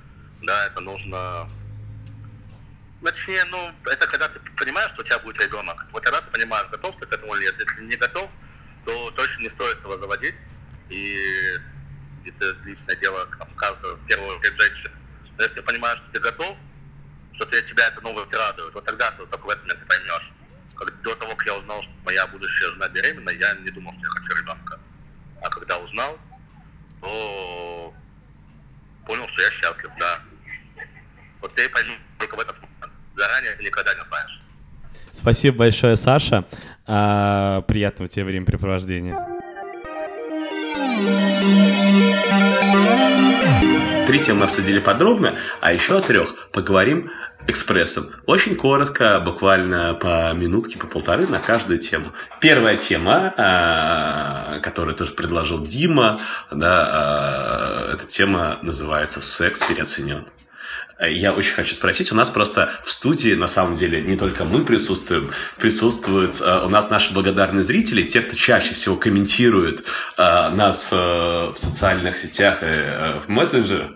Да, 0.40 0.66
это 0.66 0.80
нужно... 0.80 1.50
Точнее, 3.04 3.44
ну, 3.44 3.74
это 3.84 4.06
когда 4.06 4.26
ты 4.26 4.40
понимаешь, 4.56 4.90
что 4.90 5.02
у 5.02 5.04
тебя 5.04 5.18
будет 5.18 5.38
ребенок. 5.38 5.86
Вот 5.92 6.02
тогда 6.02 6.22
ты 6.22 6.30
понимаешь, 6.30 6.66
готов 6.70 6.96
ты 6.96 7.04
к 7.04 7.12
этому 7.12 7.34
или 7.34 7.42
нет. 7.42 7.58
Если 7.58 7.84
не 7.84 7.96
готов, 7.96 8.34
то 8.86 9.10
точно 9.10 9.42
не 9.42 9.50
стоит 9.50 9.80
этого 9.80 9.98
заводить. 9.98 10.34
И 10.88 11.18
это 12.24 12.56
личное 12.64 12.96
дело 12.96 13.26
каждого, 13.56 13.98
очередь, 14.02 14.58
женщины. 14.58 14.94
Но 15.36 15.42
если 15.42 15.56
ты 15.56 15.62
понимаешь, 15.62 15.98
что 15.98 16.10
ты 16.10 16.20
готов, 16.20 16.56
что 17.32 17.44
ты, 17.44 17.60
тебя 17.62 17.88
эта 17.88 18.00
новость 18.00 18.32
радует, 18.32 18.72
вот 18.72 18.84
тогда 18.84 19.10
ты 19.10 19.26
только 19.26 19.36
в 19.36 19.46
момент 19.46 19.78
ты 19.78 19.84
поймешь. 19.84 20.32
Как, 20.74 21.02
до 21.02 21.14
того, 21.16 21.34
как 21.34 21.46
я 21.46 21.54
узнал, 21.54 21.82
что 21.82 21.92
моя 22.06 22.26
будущая 22.28 22.70
жена 22.70 22.88
беременна, 22.88 23.28
я 23.28 23.52
не 23.56 23.70
думал, 23.70 23.92
что 23.92 24.00
я 24.00 24.08
хочу 24.08 24.32
ребенка. 24.40 24.80
А 25.42 25.50
когда 25.50 25.76
узнал, 25.76 26.18
то 27.00 27.94
понял, 29.06 29.26
что 29.28 29.42
я 29.42 29.50
счастлив, 29.50 29.90
да. 29.98 30.18
Вот 31.40 31.54
ты 31.54 31.68
пойми 31.68 31.96
только 32.18 32.36
в 32.36 32.40
момент. 32.40 32.92
Заранее 33.14 33.54
ты 33.54 33.64
никогда 33.64 33.94
не 33.94 34.04
знаешь. 34.04 34.42
Спасибо 35.12 35.58
большое, 35.58 35.96
Саша. 35.96 36.44
А, 36.86 37.62
приятного 37.62 38.08
тебе 38.08 38.24
времяпрепровождения. 38.24 39.37
Три 44.08 44.20
темы 44.20 44.44
обсудили 44.44 44.78
подробно, 44.78 45.34
а 45.60 45.70
еще 45.70 45.98
о 45.98 46.00
трех 46.00 46.48
поговорим 46.48 47.10
экспрессом. 47.46 48.06
Очень 48.24 48.56
коротко, 48.56 49.20
буквально 49.20 49.92
по 49.92 50.32
минутке, 50.32 50.78
по 50.78 50.86
полторы 50.86 51.26
на 51.26 51.38
каждую 51.40 51.78
тему. 51.78 52.14
Первая 52.40 52.78
тема, 52.78 53.34
а, 53.36 54.60
которую 54.62 54.94
тоже 54.94 55.10
предложил 55.10 55.62
Дима, 55.62 56.22
да, 56.50 56.88
а, 56.90 57.92
эта 57.92 58.06
тема 58.06 58.58
называется 58.62 59.20
«Секс 59.20 59.60
переоценен». 59.68 60.24
Я 61.00 61.32
очень 61.32 61.54
хочу 61.54 61.74
спросить, 61.74 62.10
у 62.10 62.16
нас 62.16 62.28
просто 62.28 62.70
в 62.84 62.90
студии, 62.90 63.34
на 63.34 63.46
самом 63.46 63.76
деле, 63.76 64.00
не 64.00 64.16
только 64.16 64.44
мы 64.44 64.64
присутствуем, 64.64 65.30
присутствуют 65.56 66.40
э, 66.40 66.62
у 66.64 66.68
нас 66.68 66.90
наши 66.90 67.14
благодарные 67.14 67.62
зрители, 67.62 68.02
те, 68.02 68.20
кто 68.20 68.34
чаще 68.34 68.74
всего 68.74 68.96
комментирует 68.96 69.84
э, 70.16 70.48
нас 70.50 70.88
э, 70.90 70.96
в 70.96 71.56
социальных 71.56 72.18
сетях 72.18 72.62
и 72.62 73.20
в 73.24 73.28
мессенджерах, 73.28 73.92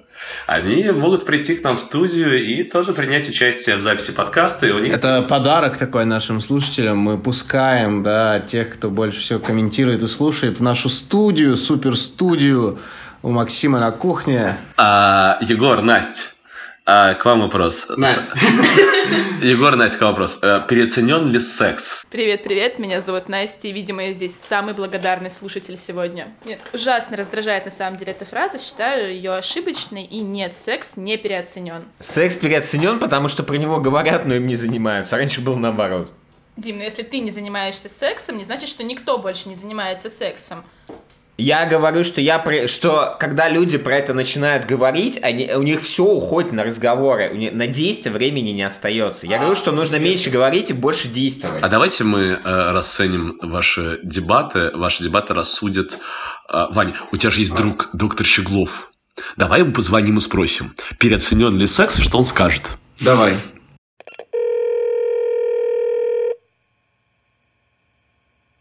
они 0.47 0.91
могут 0.91 1.25
прийти 1.25 1.55
к 1.55 1.65
нам 1.65 1.77
в 1.77 1.81
студию 1.81 2.43
и 2.43 2.63
тоже 2.65 2.93
принять 2.93 3.29
участие 3.29 3.77
в 3.77 3.83
записи 3.83 4.13
подкаста. 4.13 4.67
И 4.67 4.71
у 4.71 4.79
них... 4.79 4.93
Это 4.93 5.23
подарок 5.23 5.77
такой 5.77 6.05
нашим 6.05 6.41
слушателям. 6.41 6.99
Мы 6.99 7.19
пускаем 7.19 8.03
да, 8.03 8.41
тех, 8.41 8.73
кто 8.75 8.91
больше 8.91 9.21
всего 9.21 9.39
комментирует 9.39 10.03
и 10.03 10.09
слушает, 10.09 10.59
в 10.59 10.63
нашу 10.63 10.89
студию, 10.89 11.57
супер 11.57 11.97
студию 11.97 12.79
у 13.23 13.31
Максима 13.31 13.79
на 13.79 13.91
кухне. 13.93 14.57
А, 14.77 15.39
Егор, 15.41 15.81
Настя, 15.81 16.32
а, 16.85 17.15
к 17.15 17.25
вам 17.25 17.43
вопрос. 17.43 17.87
Настя. 17.97 18.39
Егор, 19.43 19.77
Настя, 19.77 20.07
вопрос. 20.07 20.39
Э, 20.43 20.61
переоценен 20.69 21.29
ли 21.29 21.39
секс? 21.39 22.03
Привет, 22.11 22.43
привет, 22.43 22.79
меня 22.79 23.01
зовут 23.01 23.29
Настя, 23.29 23.69
и, 23.69 23.73
видимо, 23.73 24.07
я 24.07 24.13
здесь 24.13 24.35
самый 24.35 24.75
благодарный 24.75 25.31
слушатель 25.31 25.77
сегодня. 25.77 26.35
Нет, 26.45 26.61
ужасно 26.73 27.17
раздражает 27.17 27.67
на 27.67 27.71
самом 27.71 27.99
деле 27.99 28.13
эта 28.13 28.25
фраза, 28.25 28.59
считаю 28.59 29.15
ее 29.15 29.35
ошибочной, 29.35 30.05
и 30.05 30.19
нет, 30.21 30.55
секс 30.55 30.97
не 30.97 31.17
переоценен. 31.17 31.85
Секс 32.01 32.35
переоценен, 32.35 32.99
потому 32.99 33.29
что 33.29 33.45
про 33.45 33.55
него 33.57 33.81
говорят, 33.81 34.27
но 34.27 34.35
им 34.35 34.47
не 34.47 34.57
занимаются. 34.57 35.17
Раньше 35.17 35.41
было 35.41 35.57
наоборот. 35.57 36.11
Дим, 36.57 36.79
ну 36.79 36.83
если 36.83 37.03
ты 37.03 37.21
не 37.21 37.31
занимаешься 37.31 37.89
сексом, 37.89 38.37
не 38.39 38.45
значит, 38.45 38.69
что 38.69 38.83
никто 38.83 39.19
больше 39.19 39.49
не 39.49 39.55
занимается 39.55 40.11
сексом. 40.11 40.65
Я 41.39 41.65
говорю, 41.67 42.05
что 42.05 42.21
я 42.21 42.39
при... 42.39 42.67
что 42.67 43.17
когда 43.19 43.49
люди 43.49 43.79
про 43.79 43.97
это 43.97 44.13
начинают 44.13 44.67
говорить, 44.67 45.19
они... 45.23 45.51
у 45.55 45.63
них 45.63 45.83
все 45.83 46.05
уходит 46.05 46.53
на 46.53 46.63
разговоры, 46.63 47.31
у 47.33 47.37
них... 47.37 47.53
на 47.53 47.67
действия 47.67 48.11
времени 48.11 48.51
не 48.51 48.63
остается. 48.63 49.27
Я 49.27 49.39
говорю, 49.39 49.55
что 49.55 49.73
нужно 49.73 49.97
меньше 49.97 50.29
говорить 50.29 50.69
и 50.71 50.75
больше 50.75 51.09
действовать. 51.09 51.63
А 51.63 51.69
давайте 51.69 52.05
мы 52.05 52.21
э, 52.21 52.73
расценим 52.73 53.39
ваши 53.43 53.99
дебаты. 54.03 54.71
Ваши 54.75 55.03
дебаты 55.03 55.33
рассудят. 55.33 55.99
Э, 56.53 56.67
Ваня, 56.71 56.95
у 57.11 57.17
тебя 57.17 57.31
же 57.31 57.41
есть 57.41 57.55
друг, 57.55 57.89
доктор 57.95 58.27
Щеглов. 58.27 58.93
Давай 59.37 59.61
ему 59.61 59.73
позвоним 59.73 60.19
и 60.19 60.21
спросим, 60.21 60.75
переоценен 60.99 61.57
ли 61.57 61.67
секс 61.67 61.99
и 61.99 62.03
что 62.03 62.19
он 62.19 62.25
скажет. 62.25 62.73
Давай. 63.01 63.37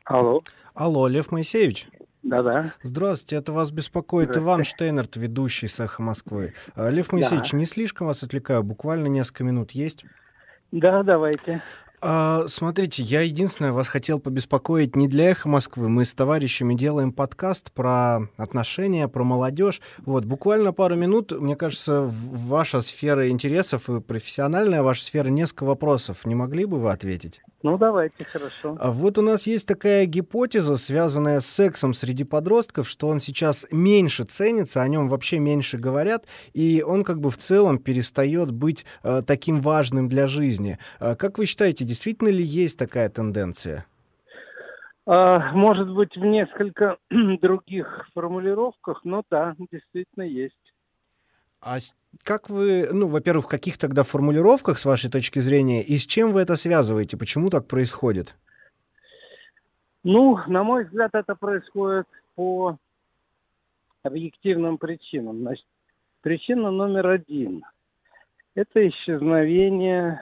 Алло. 0.06 0.42
Алло, 0.74 1.08
Лев 1.08 1.32
Моисеевич? 1.32 1.88
Да-да. 2.24 2.72
Здравствуйте, 2.84 3.38
это 3.38 3.52
вас 3.52 3.72
беспокоит 3.72 4.38
Иван 4.38 4.64
Штейнерт, 4.64 5.16
ведущий 5.16 5.68
с 5.68 5.80
«Эхо 5.80 6.04
Москвы». 6.04 6.54
А, 6.76 6.90
Лев 6.90 7.12
Моисеевич, 7.12 7.52
Да. 7.52 7.58
не 7.58 7.66
слишком 7.66 8.08
вас 8.08 8.22
отвлекаю? 8.22 8.64
Буквально 8.64 9.08
несколько 9.08 9.44
минут 9.44 9.72
есть? 9.72 10.06
Да, 10.72 11.02
давайте. 11.04 11.62
А, 12.04 12.46
смотрите, 12.48 13.04
я 13.04 13.22
единственное 13.22 13.72
вас 13.72 13.88
хотел 13.88 14.20
побеспокоить 14.20 14.96
не 14.96 15.08
для 15.08 15.32
«Эхо 15.32 15.48
Москвы». 15.50 15.88
Мы 15.88 16.04
с 16.06 16.14
товарищами 16.16 16.74
делаем 16.74 17.12
подкаст 17.12 17.72
про 17.72 18.22
отношения, 18.38 19.08
про 19.08 19.24
молодежь. 19.24 19.82
Вот, 20.00 20.26
буквально 20.26 20.74
пару 20.74 20.96
минут, 20.96 21.32
мне 21.32 21.56
кажется, 21.56 22.02
ваша 22.02 22.82
сфера 22.82 23.30
интересов 23.30 23.88
и 23.90 24.00
профессиональная 24.00 24.82
ваша 24.82 25.04
сфера, 25.04 25.28
несколько 25.28 25.64
вопросов. 25.64 26.26
Не 26.26 26.34
могли 26.34 26.66
бы 26.66 26.80
вы 26.80 26.92
ответить? 26.92 27.42
Ну, 27.64 27.78
давайте, 27.78 28.26
хорошо. 28.26 28.76
А 28.80 28.92
вот 28.92 29.18
у 29.18 29.22
нас 29.22 29.46
есть 29.46 29.68
такая 29.68 30.06
гипотеза, 30.06 30.78
связанная 30.78 31.40
с 31.40 31.46
сексом 31.46 31.94
среди 31.94 32.24
подростков, 32.24 32.88
что 32.88 33.08
он 33.08 33.20
сейчас 33.20 33.68
меньше 33.72 34.24
ценится, 34.24 34.82
о 34.82 34.88
нем 34.88 35.08
вообще 35.08 35.40
меньше 35.40 35.78
говорят, 35.78 36.26
и 36.54 36.84
он 36.86 37.04
как 37.04 37.20
бы 37.20 37.30
в 37.30 37.38
целом 37.38 37.78
перестает 37.78 38.52
быть 38.52 38.86
э, 39.04 39.22
таким 39.26 39.62
важным 39.62 40.10
для 40.10 40.28
жизни. 40.28 40.80
А 41.00 41.16
как 41.16 41.38
вы 41.38 41.46
считаете, 41.46 41.86
действительно 41.86 42.30
ли 42.30 42.44
есть 42.44 42.80
такая 42.80 43.10
тенденция? 43.10 43.86
А, 45.06 45.52
может 45.54 45.94
быть, 45.94 46.16
в 46.16 46.24
несколько 46.24 46.98
других 47.10 48.08
формулировках, 48.14 49.02
но 49.04 49.24
да, 49.30 49.56
действительно 49.72 50.24
есть. 50.24 50.71
А 51.62 51.78
как 52.24 52.50
вы, 52.50 52.90
ну, 52.92 53.08
во-первых, 53.08 53.46
в 53.46 53.48
каких 53.50 53.78
тогда 53.78 54.04
формулировках, 54.04 54.80
с 54.80 54.86
вашей 54.86 55.12
точки 55.12 55.40
зрения, 55.40 55.84
и 55.84 55.98
с 55.98 56.06
чем 56.06 56.32
вы 56.32 56.42
это 56.42 56.56
связываете? 56.56 57.18
Почему 57.18 57.50
так 57.50 57.68
происходит? 57.68 58.36
Ну, 60.04 60.40
на 60.48 60.64
мой 60.64 60.86
взгляд, 60.86 61.12
это 61.14 61.36
происходит 61.36 62.08
по 62.36 62.78
объективным 64.02 64.80
причинам. 64.80 65.42
Значит, 65.42 65.66
причина 66.22 66.72
номер 66.72 67.08
один– 67.08 67.64
это 68.56 68.88
исчезновение 68.88 70.20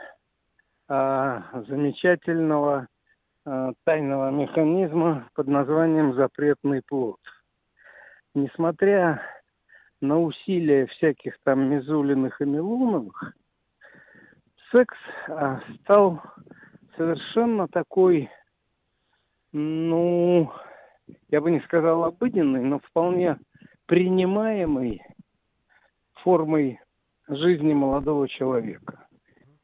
а, 0.90 1.64
замечательного 1.70 2.88
а, 3.46 3.72
тайного 3.86 4.30
механизма 4.32 5.30
под 5.34 5.48
названием 5.48 6.14
запретный 6.16 6.82
плод. 6.82 7.20
Несмотря 8.36 9.22
на 10.02 10.20
усилия 10.20 10.86
всяких 10.88 11.38
там 11.44 11.70
Мизулиных 11.70 12.42
и 12.42 12.46
Милуновых, 12.46 13.34
секс 14.72 14.98
а, 15.28 15.62
стал 15.82 16.22
совершенно 16.96 17.68
такой, 17.68 18.30
ну, 19.52 20.52
я 21.30 21.42
бы 21.42 21.52
не 21.52 21.60
сказал 21.62 22.04
обыденной, 22.04 22.62
но 22.62 22.80
вполне 22.80 23.38
принимаемой 23.86 25.02
формой 26.24 26.80
жизни 27.28 27.74
молодого 27.74 28.28
человека. 28.28 29.08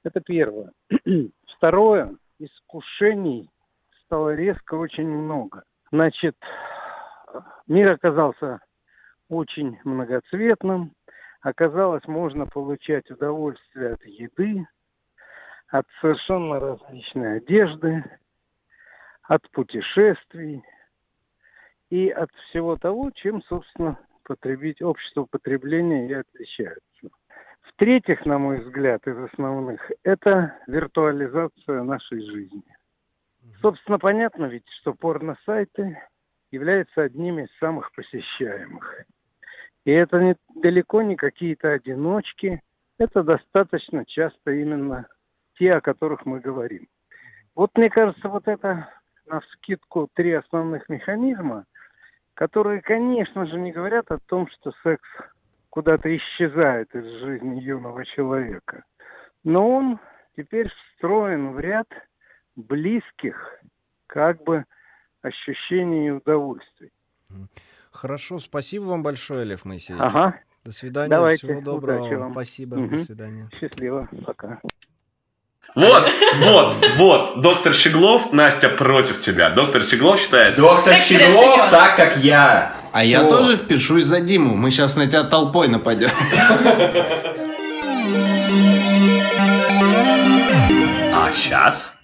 Это 0.04 0.22
первое. 0.22 0.72
Второе, 1.58 2.16
искушений 2.40 3.50
стало 4.06 4.36
резко 4.36 4.76
очень 4.76 5.08
много. 5.08 5.64
Значит, 5.92 6.36
мир 7.68 7.92
оказался 7.92 8.60
очень 9.30 9.80
многоцветным. 9.84 10.94
Оказалось, 11.42 12.06
можно 12.08 12.46
получать 12.46 13.10
удовольствие 13.12 13.94
от 13.94 14.06
еды, 14.06 14.68
от 15.68 15.86
совершенно 16.02 16.60
различной 16.60 17.38
одежды, 17.38 18.04
от 19.24 19.50
путешествий 19.52 20.64
и 21.90 22.10
от 22.10 22.32
всего 22.50 22.78
того, 22.78 23.12
чем, 23.12 23.42
собственно, 23.44 24.00
потребить, 24.24 24.82
общество 24.82 25.26
потребления 25.26 26.08
и 26.08 26.14
отличается. 26.14 26.82
В-третьих, 27.62 28.26
на 28.26 28.38
мой 28.38 28.60
взгляд, 28.60 29.06
из 29.08 29.18
основных, 29.18 29.92
это 30.04 30.58
виртуализация 30.68 31.84
нашей 31.84 32.22
жизни. 32.22 32.64
Собственно, 33.62 34.00
понятно 34.00 34.46
ведь, 34.46 34.68
что 34.80 34.94
порно-сайты 34.94 36.00
являются 36.52 37.04
одними 37.04 37.44
из 37.44 37.58
самых 37.60 37.92
посещаемых. 37.94 39.06
И 39.86 39.92
это 39.92 40.20
не, 40.20 40.36
далеко 40.56 41.04
не 41.04 41.16
какие-то 41.16 41.72
одиночки, 41.72 42.62
это 42.98 43.24
достаточно 43.24 44.06
часто 44.06 44.52
именно 44.52 45.08
те, 45.58 45.74
о 45.74 45.82
которых 45.82 46.26
мы 46.26 46.40
говорим. 46.40 46.88
Вот 47.54 47.72
мне 47.78 47.90
кажется, 47.90 48.28
вот 48.28 48.48
это 48.48 48.90
на 49.28 49.40
вскидку 49.42 50.10
три 50.14 50.34
основных 50.34 50.90
механизма, 50.90 51.66
которые, 52.34 52.82
конечно 52.82 53.46
же, 53.46 53.60
не 53.60 53.72
говорят 53.72 54.12
о 54.12 54.20
том, 54.20 54.48
что 54.50 54.74
секс 54.84 55.08
куда-то 55.70 56.16
исчезает 56.16 56.94
из 56.96 57.06
жизни 57.20 57.60
юного 57.60 58.06
человека. 58.06 58.84
Но 59.44 59.70
он 59.70 60.00
теперь 60.36 60.70
встроен 60.70 61.52
в 61.52 61.60
ряд 61.60 61.88
близких, 62.56 63.62
как 64.08 64.44
бы 64.44 64.66
ощущений 65.22 66.08
и 66.08 66.12
удовольствий. 66.12 66.92
Хорошо, 67.96 68.40
спасибо 68.40 68.84
вам 68.84 69.04
большое, 69.04 69.46
Лев 69.46 69.66
Моисеевич. 69.66 70.04
Ага. 70.06 70.36
До 70.66 70.72
свидания, 70.72 71.10
Давайте, 71.10 71.48
всего 71.48 71.62
доброго. 71.62 72.02
удачи 72.02 72.16
вам. 72.16 72.32
Спасибо, 72.34 72.76
Мгм. 72.78 72.98
до 72.98 73.04
свидания. 73.04 73.50
Счастливо, 73.60 74.10
пока. 74.26 74.60
Вот, 75.76 76.12
вот, 76.36 76.76
вот, 76.98 77.42
доктор 77.42 77.74
Щеглов, 77.74 78.32
Настя 78.34 78.70
против 78.70 79.20
тебя. 79.20 79.50
Доктор 79.50 79.84
Щеглов 79.84 80.20
считает... 80.20 80.56
Доктор 80.58 80.96
Щеглов 80.98 81.70
так, 81.72 81.96
как 81.96 82.18
я. 82.18 82.76
А 82.94 83.04
я 83.04 83.20
Всё. 83.22 83.30
тоже 83.30 83.58
впишусь 83.58 84.06
за 84.06 84.22
Диму. 84.22 84.56
Мы 84.56 84.72
сейчас 84.72 84.96
на 84.96 85.08
тебя 85.08 85.24
толпой 85.24 85.68
нападем. 85.68 86.10
А 91.14 91.32
сейчас 91.34 91.98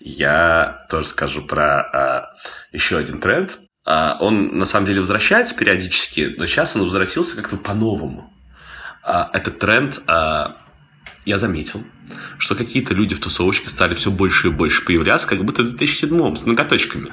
я 0.00 0.86
тоже 0.90 1.06
скажу 1.08 1.42
про 1.42 1.80
а, 1.80 2.34
еще 2.72 2.98
один 2.98 3.20
тренд. 3.20 3.58
А, 3.84 4.16
он 4.20 4.56
на 4.58 4.64
самом 4.64 4.86
деле 4.86 5.00
возвращается 5.00 5.56
периодически, 5.56 6.34
но 6.38 6.46
сейчас 6.46 6.74
он 6.74 6.84
возвратился 6.84 7.36
как-то 7.36 7.56
по-новому. 7.56 8.32
А, 9.02 9.30
этот 9.34 9.58
тренд 9.58 10.00
а, 10.06 10.56
я 11.26 11.38
заметил, 11.38 11.84
что 12.38 12.54
какие-то 12.54 12.94
люди 12.94 13.14
в 13.14 13.20
тусовочке 13.20 13.68
стали 13.68 13.94
все 13.94 14.10
больше 14.10 14.48
и 14.48 14.50
больше 14.50 14.84
появляться, 14.84 15.28
как 15.28 15.44
будто 15.44 15.62
в 15.62 15.68
2007 15.68 16.34
с 16.34 16.46
ноготочками. 16.46 17.12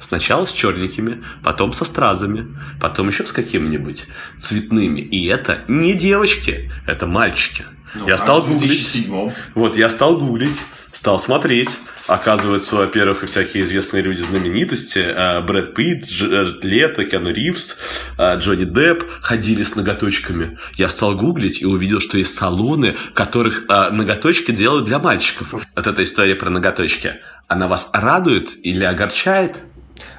Сначала 0.00 0.46
с 0.46 0.52
черненькими, 0.52 1.24
потом 1.42 1.72
со 1.72 1.84
стразами, 1.84 2.56
потом 2.80 3.08
еще 3.08 3.26
с 3.26 3.32
какими-нибудь 3.32 4.06
цветными. 4.38 5.00
И 5.00 5.26
это 5.26 5.64
не 5.68 5.94
девочки, 5.94 6.72
это 6.86 7.06
мальчики. 7.06 7.64
я 8.06 8.18
стал 8.18 8.42
гуглить. 8.42 9.08
Вот, 9.54 9.76
я 9.76 9.90
стал 9.90 10.18
гуглить, 10.18 10.60
стал 10.92 11.18
смотреть. 11.18 11.76
Оказывается, 12.06 12.76
во-первых, 12.76 13.22
и 13.22 13.26
всякие 13.26 13.62
известные 13.62 14.02
люди, 14.02 14.22
знаменитости, 14.22 14.98
э, 14.98 15.40
Брэд 15.40 15.74
Питт, 15.74 16.06
Джеред 16.06 16.62
Лето, 16.62 17.04
Киану 17.04 17.32
Ривз, 17.32 17.78
э, 18.18 18.38
Джонни 18.38 18.64
Депп 18.64 19.04
ходили 19.20 19.64
с 19.64 19.74
ноготочками. 19.74 20.58
Я 20.74 20.90
стал 20.90 21.14
гуглить 21.14 21.62
и 21.62 21.66
увидел, 21.66 22.00
что 22.00 22.18
есть 22.18 22.34
салоны, 22.34 22.94
которых 23.14 23.64
э, 23.68 23.90
ноготочки 23.90 24.52
делают 24.52 24.84
для 24.84 24.98
мальчиков. 24.98 25.52
Вот 25.52 25.86
эта 25.86 26.02
история 26.02 26.34
про 26.34 26.50
ноготочки, 26.50 27.14
она 27.48 27.68
вас 27.68 27.88
радует 27.94 28.50
или 28.62 28.84
огорчает? 28.84 29.56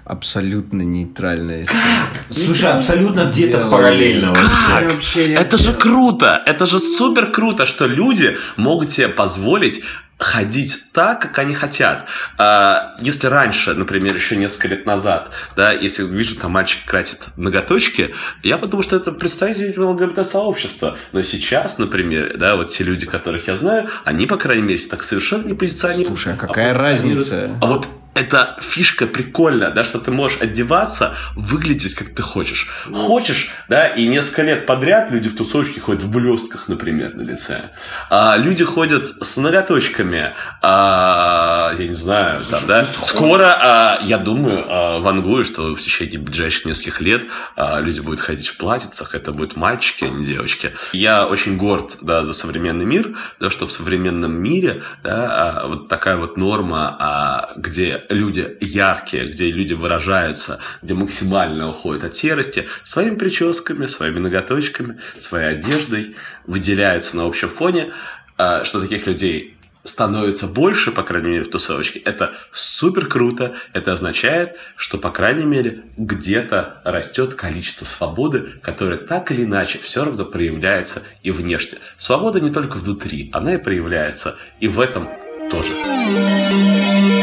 Абсолютно 0.05 0.83
нейтральная 0.83 1.63
история. 1.63 1.81
Слушай, 2.29 2.71
абсолютно 2.71 3.25
где-то 3.25 3.67
параллельно 3.69 4.33
вообще. 4.33 5.35
Как? 5.35 5.45
Это 5.45 5.57
же 5.57 5.73
круто! 5.73 6.41
Это 6.45 6.65
же 6.65 6.79
супер 6.79 7.31
круто, 7.31 7.65
что 7.65 7.85
люди 7.87 8.37
могут 8.55 8.91
себе 8.91 9.09
позволить 9.09 9.83
ходить 10.17 10.77
так, 10.93 11.21
как 11.21 11.39
они 11.39 11.53
хотят. 11.53 12.07
А, 12.37 12.95
Если 12.99 13.27
раньше, 13.27 13.73
например, 13.73 14.15
еще 14.15 14.35
несколько 14.35 14.69
лет 14.69 14.85
назад, 14.85 15.31
да, 15.55 15.71
если 15.71 16.03
вижу, 16.03 16.35
там 16.37 16.51
мальчик 16.51 16.85
красит 16.85 17.27
ноготочки, 17.35 18.15
я 18.43 18.57
подумал, 18.57 18.83
что 18.83 18.95
это 18.95 19.11
представитель 19.11 19.77
ЛГБТ-сообщества. 19.79 20.97
Но 21.11 21.21
сейчас, 21.21 21.77
например, 21.79 22.37
да, 22.37 22.55
вот 22.55 22.69
те 22.71 22.83
люди, 22.83 23.05
которых 23.05 23.47
я 23.47 23.57
знаю, 23.57 23.89
они, 24.05 24.25
по 24.25 24.37
крайней 24.37 24.63
мере, 24.63 24.79
так 24.89 25.03
совершенно 25.03 25.45
не 25.47 25.53
позиционируют. 25.53 26.07
Слушай, 26.07 26.33
а 26.33 26.37
какая 26.37 26.73
позиционируют- 26.73 27.29
разница? 27.31 27.49
А 27.61 27.65
вот 27.67 27.87
эта 28.15 28.57
фишка 28.61 29.07
прикольная, 29.07 29.71
да, 29.71 29.83
что 29.83 29.99
ты 29.99 30.09
можешь 30.09 30.39
одеваться, 30.41 31.15
выглядеть 31.35 31.95
как 31.95 32.15
ты 32.15 32.23
хочешь. 32.23 32.69
Хочешь, 32.93 33.49
да, 33.67 33.87
и 33.87 34.07
несколько 34.07 34.43
лет 34.43 34.65
подряд 34.65 35.11
люди 35.11 35.29
в 35.29 35.35
тусовочке 35.35 35.81
ходят 35.81 36.03
в 36.03 36.09
блестках, 36.09 36.69
например, 36.69 37.13
на 37.13 37.23
лице. 37.23 37.71
А 38.09 38.37
люди 38.37 38.63
ходят 38.63 39.05
с 39.21 39.35
ноготочками, 39.37 40.33
а, 40.61 41.73
я 41.77 41.87
не 41.87 41.93
знаю, 41.93 42.41
там, 42.49 42.63
да. 42.65 42.87
Скоро, 43.03 43.53
а, 43.61 43.99
я 44.01 44.17
думаю, 44.17 44.65
а, 44.67 44.99
вангую, 44.99 45.43
что 45.43 45.75
в 45.75 45.81
течение 45.81 46.17
ближайших 46.17 46.65
нескольких 46.65 47.01
лет 47.01 47.25
а, 47.57 47.81
люди 47.81 47.99
будут 47.99 48.21
ходить 48.21 48.47
в 48.47 48.55
платьицах, 48.55 49.13
это 49.13 49.33
будут 49.33 49.57
мальчики, 49.57 50.05
а 50.05 50.09
не 50.09 50.25
девочки. 50.25 50.71
Я 50.93 51.27
очень 51.27 51.57
горд, 51.57 51.97
да, 52.01 52.23
за 52.23 52.31
современный 52.33 52.85
мир, 52.85 53.09
да, 53.41 53.49
что 53.49 53.67
в 53.67 53.73
современном 53.73 54.33
мире, 54.33 54.83
да, 55.03 55.63
а, 55.63 55.67
вот 55.67 55.89
такая 55.89 56.15
вот 56.15 56.37
норма, 56.37 56.95
а, 56.97 57.49
где 57.57 58.04
люди 58.09 58.57
яркие, 58.61 59.27
где 59.29 59.51
люди 59.51 59.73
выражаются, 59.73 60.59
где 60.81 60.93
максимально 60.93 61.69
уходят 61.69 62.03
от 62.03 62.15
серости, 62.15 62.67
своими 62.83 63.15
прическами, 63.15 63.87
своими 63.87 64.19
ноготочками, 64.19 64.99
своей 65.19 65.57
одеждой, 65.57 66.15
выделяются 66.45 67.17
на 67.17 67.25
общем 67.25 67.49
фоне, 67.49 67.91
а, 68.37 68.63
что 68.63 68.81
таких 68.81 69.07
людей 69.07 69.55
становится 69.85 70.47
больше, 70.47 70.91
по 70.91 71.03
крайней 71.03 71.29
мере, 71.29 71.43
в 71.43 71.49
тусовочке, 71.49 71.99
это 71.99 72.33
супер 72.51 73.05
круто. 73.05 73.55
Это 73.71 73.93
означает, 73.93 74.57
что, 74.75 74.97
по 74.97 75.11
крайней 75.11 75.45
мере, 75.45 75.83
где-то 75.95 76.81
растет 76.83 77.35
количество 77.35 77.85
свободы, 77.85 78.59
которое 78.61 78.97
так 78.97 79.31
или 79.31 79.43
иначе 79.43 79.77
все 79.77 80.03
равно 80.03 80.25
проявляется 80.25 81.03
и 81.23 81.31
внешне. 81.31 81.77
Свобода 81.97 82.41
не 82.41 82.51
только 82.51 82.77
внутри, 82.77 83.29
она 83.31 83.53
и 83.53 83.57
проявляется 83.57 84.37
и 84.59 84.67
в 84.67 84.79
этом 84.79 85.07
тоже. 85.49 87.14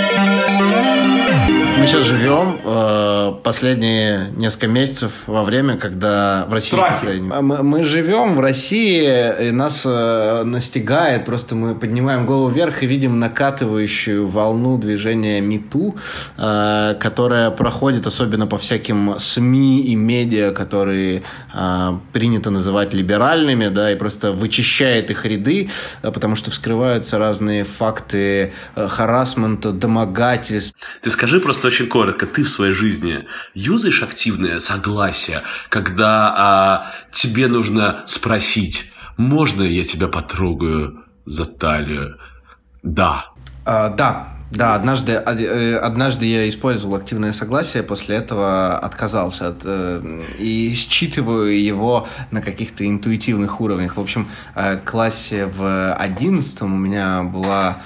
Мы 1.82 1.88
сейчас 1.88 2.04
живем 2.04 2.60
э, 2.62 3.32
последние 3.42 4.30
несколько 4.36 4.68
месяцев 4.68 5.10
во 5.26 5.42
время, 5.42 5.76
когда 5.76 6.46
в 6.48 6.52
России... 6.52 6.76
Крайней 7.00 7.22
мере, 7.22 7.40
Мы, 7.40 7.64
мы 7.64 7.82
живем 7.82 8.36
в 8.36 8.40
России, 8.40 9.48
и 9.48 9.50
нас 9.50 9.82
э, 9.84 10.44
настигает, 10.44 11.24
просто 11.24 11.56
мы 11.56 11.74
поднимаем 11.74 12.24
голову 12.24 12.50
вверх 12.50 12.84
и 12.84 12.86
видим 12.86 13.18
накатывающую 13.18 14.28
волну 14.28 14.78
движения 14.78 15.40
МИТУ, 15.40 15.96
э, 16.38 16.94
которая 17.00 17.50
проходит 17.50 18.06
особенно 18.06 18.46
по 18.46 18.58
всяким 18.58 19.18
СМИ 19.18 19.80
и 19.80 19.96
медиа, 19.96 20.52
которые 20.52 21.24
э, 21.52 21.98
принято 22.12 22.50
называть 22.50 22.94
либеральными, 22.94 23.66
да, 23.66 23.90
и 23.90 23.96
просто 23.96 24.30
вычищает 24.30 25.10
их 25.10 25.26
ряды, 25.26 25.68
э, 26.02 26.12
потому 26.12 26.36
что 26.36 26.52
вскрываются 26.52 27.18
разные 27.18 27.64
факты 27.64 28.52
э, 28.76 28.86
харасмента, 28.86 29.72
домогательств, 29.72 30.76
Ты 31.00 31.10
скажи 31.10 31.40
просто 31.40 31.71
очень 31.72 31.86
коротко, 31.86 32.26
ты 32.26 32.42
в 32.42 32.50
своей 32.50 32.74
жизни 32.74 33.26
юзаешь 33.54 34.02
активное 34.02 34.58
согласие, 34.58 35.42
когда 35.70 36.34
а, 36.36 36.86
тебе 37.10 37.48
нужно 37.48 38.04
спросить, 38.06 38.92
можно 39.16 39.62
я 39.62 39.84
тебя 39.84 40.08
потрогаю 40.08 41.02
за 41.24 41.46
талию? 41.46 42.18
Да. 42.82 43.24
А, 43.64 43.88
да, 43.88 44.31
да, 44.52 44.74
однажды, 44.74 45.16
од- 45.18 45.40
э, 45.40 45.76
однажды 45.76 46.26
я 46.26 46.46
использовал 46.48 46.96
активное 46.96 47.32
согласие, 47.32 47.82
после 47.82 48.16
этого 48.16 48.76
отказался 48.78 49.48
от, 49.48 49.62
э, 49.64 50.22
и 50.38 50.74
считываю 50.74 51.58
его 51.58 52.06
на 52.30 52.42
каких-то 52.42 52.86
интуитивных 52.86 53.60
уровнях. 53.60 53.96
В 53.96 54.00
общем, 54.00 54.28
э, 54.54 54.76
классе 54.84 55.46
в 55.46 55.92
одиннадцатом 55.94 56.74
у 56.74 56.76
меня 56.76 57.22
была 57.22 57.78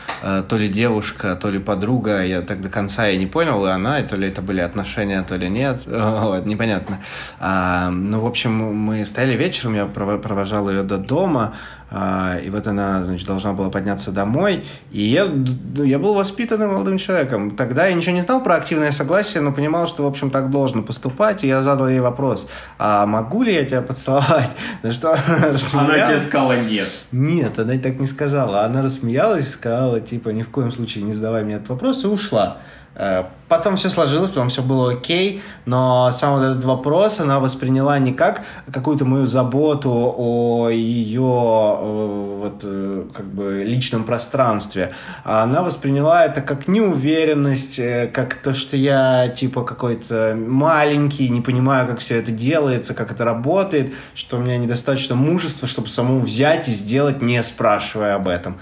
то 0.49 0.57
ли 0.57 0.69
девушка, 0.69 1.37
то 1.37 1.51
ли 1.51 1.59
подруга, 1.59 2.25
я 2.25 2.43
так 2.43 2.61
до 2.61 2.69
конца 2.69 3.09
и 3.09 3.17
не 3.17 3.27
понял, 3.27 3.65
и 3.67 3.71
она, 3.71 4.01
и 4.01 4.07
то 4.07 4.17
ли 4.17 4.27
это 4.27 4.43
были 4.43 4.61
отношения, 4.61 5.23
то 5.23 5.37
ли 5.37 5.49
нет, 5.49 5.83
вот, 5.87 6.47
непонятно. 6.47 6.99
А, 7.39 7.91
ну, 7.91 8.21
в 8.21 8.27
общем, 8.27 8.53
мы 8.53 9.07
стояли 9.07 9.37
вечером, 9.37 9.75
я 9.75 9.85
прово- 9.85 10.19
провожал 10.19 10.69
ее 10.71 10.83
до 10.83 10.99
дома, 10.99 11.55
а, 11.91 12.37
и 12.45 12.51
вот 12.51 12.67
она, 12.67 13.05
значит, 13.05 13.27
должна 13.29 13.53
была 13.53 13.71
подняться 13.71 14.11
домой. 14.11 14.65
И 14.91 15.03
я, 15.03 15.27
ну, 15.27 15.85
я 15.85 15.99
был 16.01 16.15
воспитанным 16.57 16.71
молодым 16.73 16.99
человеком. 16.99 17.51
Тогда 17.51 17.87
я 17.87 17.95
ничего 17.95 18.15
не 18.15 18.21
знал 18.21 18.43
про 18.43 18.57
активное 18.57 18.93
согласие, 18.93 19.43
но 19.43 19.53
понимал, 19.53 19.87
что, 19.87 20.05
в 20.05 20.07
общем, 20.07 20.31
так 20.31 20.51
должно 20.51 20.83
поступать. 20.83 21.45
И 21.45 21.49
я 21.49 21.61
задал 21.61 21.89
ей 21.89 22.01
вопрос, 22.01 22.49
а 22.79 23.07
могу 23.07 23.43
ли 23.43 23.55
я 23.55 23.65
тебя 23.65 23.83
поцеловать? 23.83 24.51
На 24.83 24.93
что 24.93 25.13
она 25.13 25.53
рассмеялась. 25.53 26.25
сказала 26.25 26.57
нет. 26.57 26.89
Нет, 27.13 27.59
она 27.59 27.79
так 27.79 28.01
не 28.01 28.07
сказала. 28.07 28.63
Она 28.63 28.83
рассмеялась 28.83 29.47
и 29.47 29.51
сказала, 29.51 30.01
типа, 30.01 30.31
ни 30.31 30.43
в 30.43 30.49
коем 30.49 30.73
случае 30.73 31.05
не 31.05 31.13
задавай 31.13 31.45
мне 31.45 31.55
этот 31.55 31.69
вопрос, 31.69 32.05
и 32.05 32.07
ушла. 32.07 32.59
Э, 32.97 33.25
Потом 33.49 33.77
все 33.77 33.89
сложилось, 33.91 34.31
потом 34.31 34.49
все 34.49 34.61
было 34.61 34.91
окей, 34.91 35.41
но 35.67 36.11
сам 36.11 36.35
вот 36.35 36.43
этот 36.43 36.65
вопрос 36.65 37.21
она 37.21 37.39
восприняла 37.39 37.97
не 38.01 38.13
как 38.13 38.43
какую-то 38.73 39.05
мою 39.05 39.29
заботу 39.29 40.15
о 40.17 40.69
ее 40.69 41.21
вот, 41.21 42.61
э, 42.65 43.05
как 43.15 43.27
бы 43.27 43.63
личном 43.65 44.03
пространстве, 44.03 44.93
а 45.23 45.45
она 45.45 45.63
восприняла 45.63 46.25
это 46.25 46.41
как 46.41 46.67
неуверенность, 46.67 47.79
э, 47.79 48.11
как 48.13 48.35
то, 48.35 48.53
что 48.53 48.77
я 48.77 49.29
типа 49.29 49.63
какой-то 49.63 50.37
маленький, 50.37 51.29
не 51.29 51.41
понимаю, 51.41 51.87
как 51.87 52.01
все 52.01 52.17
это 52.17 52.33
делается, 52.33 52.95
как 52.95 53.13
это 53.13 53.25
работает, 53.25 53.95
что 54.15 54.39
у 54.39 54.41
меня 54.41 54.57
недостаточно 54.57 55.15
мужества, 55.15 55.69
чтобы 55.69 55.89
самому 55.89 56.21
взять 56.21 56.67
и 56.67 56.73
сделать, 56.73 57.23
не 57.23 57.41
спрашивая 57.45 58.17
об 58.17 58.27
этом. 58.27 58.59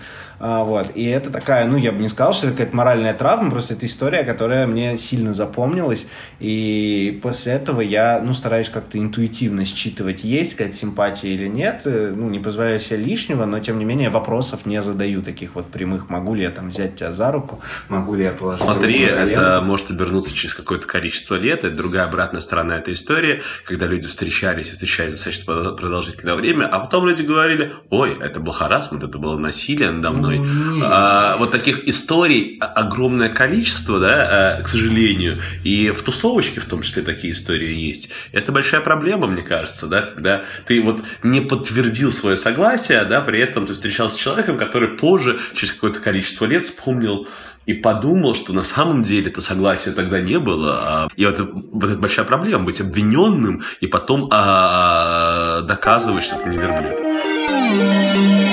А, 0.47 0.63
вот. 0.63 0.91
И 0.95 1.07
это 1.07 1.31
такая, 1.31 1.67
ну, 1.67 1.79
я 1.79 1.91
бы 1.91 2.03
не 2.03 2.09
сказал, 2.11 2.35
что 2.35 2.49
это 2.49 2.57
какая-то 2.57 2.77
моральная 2.77 3.15
травма, 3.15 3.51
просто 3.51 3.73
это 3.73 3.87
история, 3.87 4.25
которая 4.25 4.67
мне 4.67 4.99
сильно 4.99 5.33
запомнилась, 5.33 6.07
и 6.39 7.19
после 7.23 7.55
этого 7.55 7.81
я, 7.81 8.21
ну, 8.23 8.35
стараюсь 8.35 8.69
как-то 8.69 8.99
интуитивно 8.99 9.65
считывать, 9.65 10.23
есть 10.23 10.53
какая-то 10.53 10.77
симпатия 10.77 11.29
или 11.29 11.47
нет, 11.47 11.81
э, 11.87 12.13
ну, 12.15 12.29
не 12.29 12.41
позволяю 12.41 12.79
себе 12.79 12.99
лишнего, 12.99 13.47
но, 13.47 13.59
тем 13.59 13.79
не 13.79 13.87
менее, 13.87 14.11
вопросов 14.11 14.67
не 14.67 14.83
задаю 14.83 15.23
таких 15.23 15.55
вот 15.55 15.71
прямых, 15.71 16.11
могу 16.11 16.35
ли 16.35 16.43
я 16.43 16.51
там 16.51 16.69
взять 16.69 16.97
тебя 16.97 17.11
за 17.11 17.33
руку, 17.33 17.63
могу 17.89 18.15
ли 18.15 18.25
я 18.25 18.33
положить 18.33 18.61
Смотри, 18.61 19.01
это 19.01 19.63
может 19.65 19.93
обернуться 19.93 20.35
через 20.35 20.55
какое-то 20.55 20.87
количество 20.87 21.37
лет. 21.37 21.65
Это 21.65 21.75
другая 21.75 22.05
обратная 22.05 22.43
сторона 22.43 22.77
этой 22.77 22.93
истории, 22.93 23.41
когда 23.65 23.87
люди 23.87 24.09
встречались 24.09 24.69
и 24.69 24.73
встречались 24.73 25.15
достаточно 25.15 25.51
продол- 25.51 25.75
продолжительное 25.75 26.35
время, 26.35 26.67
а 26.67 26.81
потом 26.81 27.07
люди 27.07 27.23
говорили, 27.23 27.73
ой, 27.89 28.19
это 28.21 28.41
был 28.41 28.53
харасмент, 28.53 29.05
это 29.05 29.17
было 29.17 29.39
насилие 29.39 29.91
надо 29.91 30.11
мной. 30.11 30.34
А, 30.83 31.37
вот 31.39 31.51
таких 31.51 31.87
историй 31.89 32.59
огромное 32.61 33.29
количество, 33.29 34.01
да, 34.01 34.57
а, 34.59 34.63
к 34.63 34.69
сожалению. 34.69 35.39
И 35.65 35.91
в 35.91 36.03
тусовочке 36.03 36.61
в 36.61 36.67
том 36.67 36.83
числе 36.83 37.03
такие 37.03 37.33
истории 37.33 37.73
есть. 37.75 38.11
Это 38.33 38.53
большая 38.53 38.81
проблема, 38.81 39.27
мне 39.27 39.43
кажется, 39.43 39.87
да, 39.87 40.03
когда 40.03 40.45
ты 40.67 40.81
вот 40.83 41.03
не 41.23 41.41
подтвердил 41.41 42.13
свое 42.13 42.37
согласие, 42.37 43.05
да, 43.05 43.21
при 43.21 43.41
этом 43.41 43.67
ты 43.67 43.75
встречался 43.75 44.17
с 44.17 44.21
человеком, 44.21 44.59
который 44.59 44.89
позже, 44.89 45.39
через 45.55 45.73
какое-то 45.73 46.01
количество 46.01 46.45
лет, 46.47 46.65
вспомнил 46.65 47.27
и 47.67 47.73
подумал, 47.73 48.35
что 48.35 48.53
на 48.53 48.63
самом 48.63 49.03
деле 49.03 49.29
это 49.31 49.41
согласия 49.41 49.91
тогда 49.93 50.21
не 50.21 50.39
было. 50.39 50.79
а- 50.83 51.09
И 51.17 51.25
вот, 51.25 51.35
это- 51.35 51.49
вот 51.53 51.85
это 51.91 51.99
большая 51.99 52.27
проблема, 52.27 52.65
быть 52.65 52.81
обвиненным 52.81 53.63
и 53.81 53.87
потом 53.87 54.29
а, 54.31 55.63
доказывать, 55.63 56.25
что 56.25 56.37
ты 56.37 56.49
не 56.51 56.59
верблюд. 56.59 58.44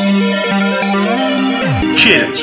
Челлендж. 2.04 2.40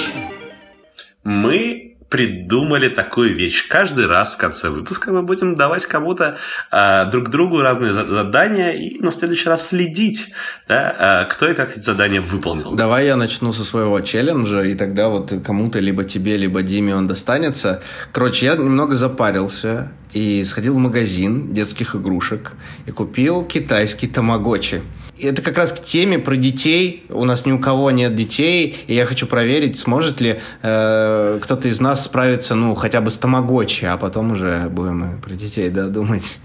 Мы 1.24 1.96
придумали 2.09 2.88
такую 2.88 3.34
вещь. 3.34 3.66
Каждый 3.66 4.06
раз 4.06 4.34
в 4.34 4.36
конце 4.36 4.68
выпуска 4.70 5.11
мы 5.11 5.22
будем 5.22 5.56
давать 5.56 5.84
кому-то 5.84 6.38
а, 6.70 7.06
друг 7.06 7.28
другу 7.28 7.61
разные 7.61 7.92
за- 7.92 8.06
задания 8.06 8.70
и 8.70 9.00
на 9.00 9.11
следующий 9.11 9.48
раз 9.48 9.66
следить, 9.66 10.28
да, 10.68 10.94
а, 10.96 11.24
кто 11.24 11.50
и 11.50 11.54
как 11.54 11.76
эти 11.76 11.80
задания 11.80 12.20
выполнил. 12.20 12.76
Давай 12.76 13.06
я 13.06 13.16
начну 13.16 13.52
со 13.52 13.64
своего 13.64 14.00
челленджа, 14.00 14.62
и 14.62 14.76
тогда 14.76 15.09
вот 15.09 15.32
кому-то, 15.44 15.80
либо 15.80 16.04
тебе, 16.04 16.36
либо 16.36 16.62
Диме 16.62 16.94
он 16.94 17.09
достанется. 17.09 17.82
Короче, 18.12 18.46
я 18.46 18.54
немного 18.54 18.94
запарился 18.94 19.90
и 20.12 20.44
сходил 20.44 20.74
в 20.74 20.78
магазин 20.78 21.52
детских 21.52 21.96
игрушек 21.96 22.52
и 22.86 22.92
купил 22.92 23.44
китайский 23.44 24.06
тамагочи. 24.06 24.82
Это 25.21 25.43
как 25.43 25.57
раз 25.57 25.73
к 25.73 25.83
теме 25.83 26.19
про 26.19 26.37
детей. 26.37 27.05
У 27.09 27.25
нас 27.25 27.47
ни 27.47 27.53
у 27.53 27.59
кого 27.59 27.91
нет 27.91 28.14
детей, 28.14 28.85
и 28.87 28.95
я 28.95 29.07
хочу 29.07 29.27
проверить, 29.27 29.79
сможет 29.79 30.21
ли 30.21 30.41
э, 30.62 31.41
кто-то 31.43 31.69
из 31.69 31.81
нас 31.81 32.05
справиться, 32.05 32.55
ну, 32.55 32.75
хотя 32.75 33.01
бы 33.01 33.11
с 33.11 33.19
тамагочи, 33.19 33.85
а 33.85 33.97
потом 33.97 34.33
уже 34.33 34.69
будем 34.69 35.21
про 35.21 35.35
детей, 35.35 35.71
да, 35.71 35.89
думать. 35.89 36.39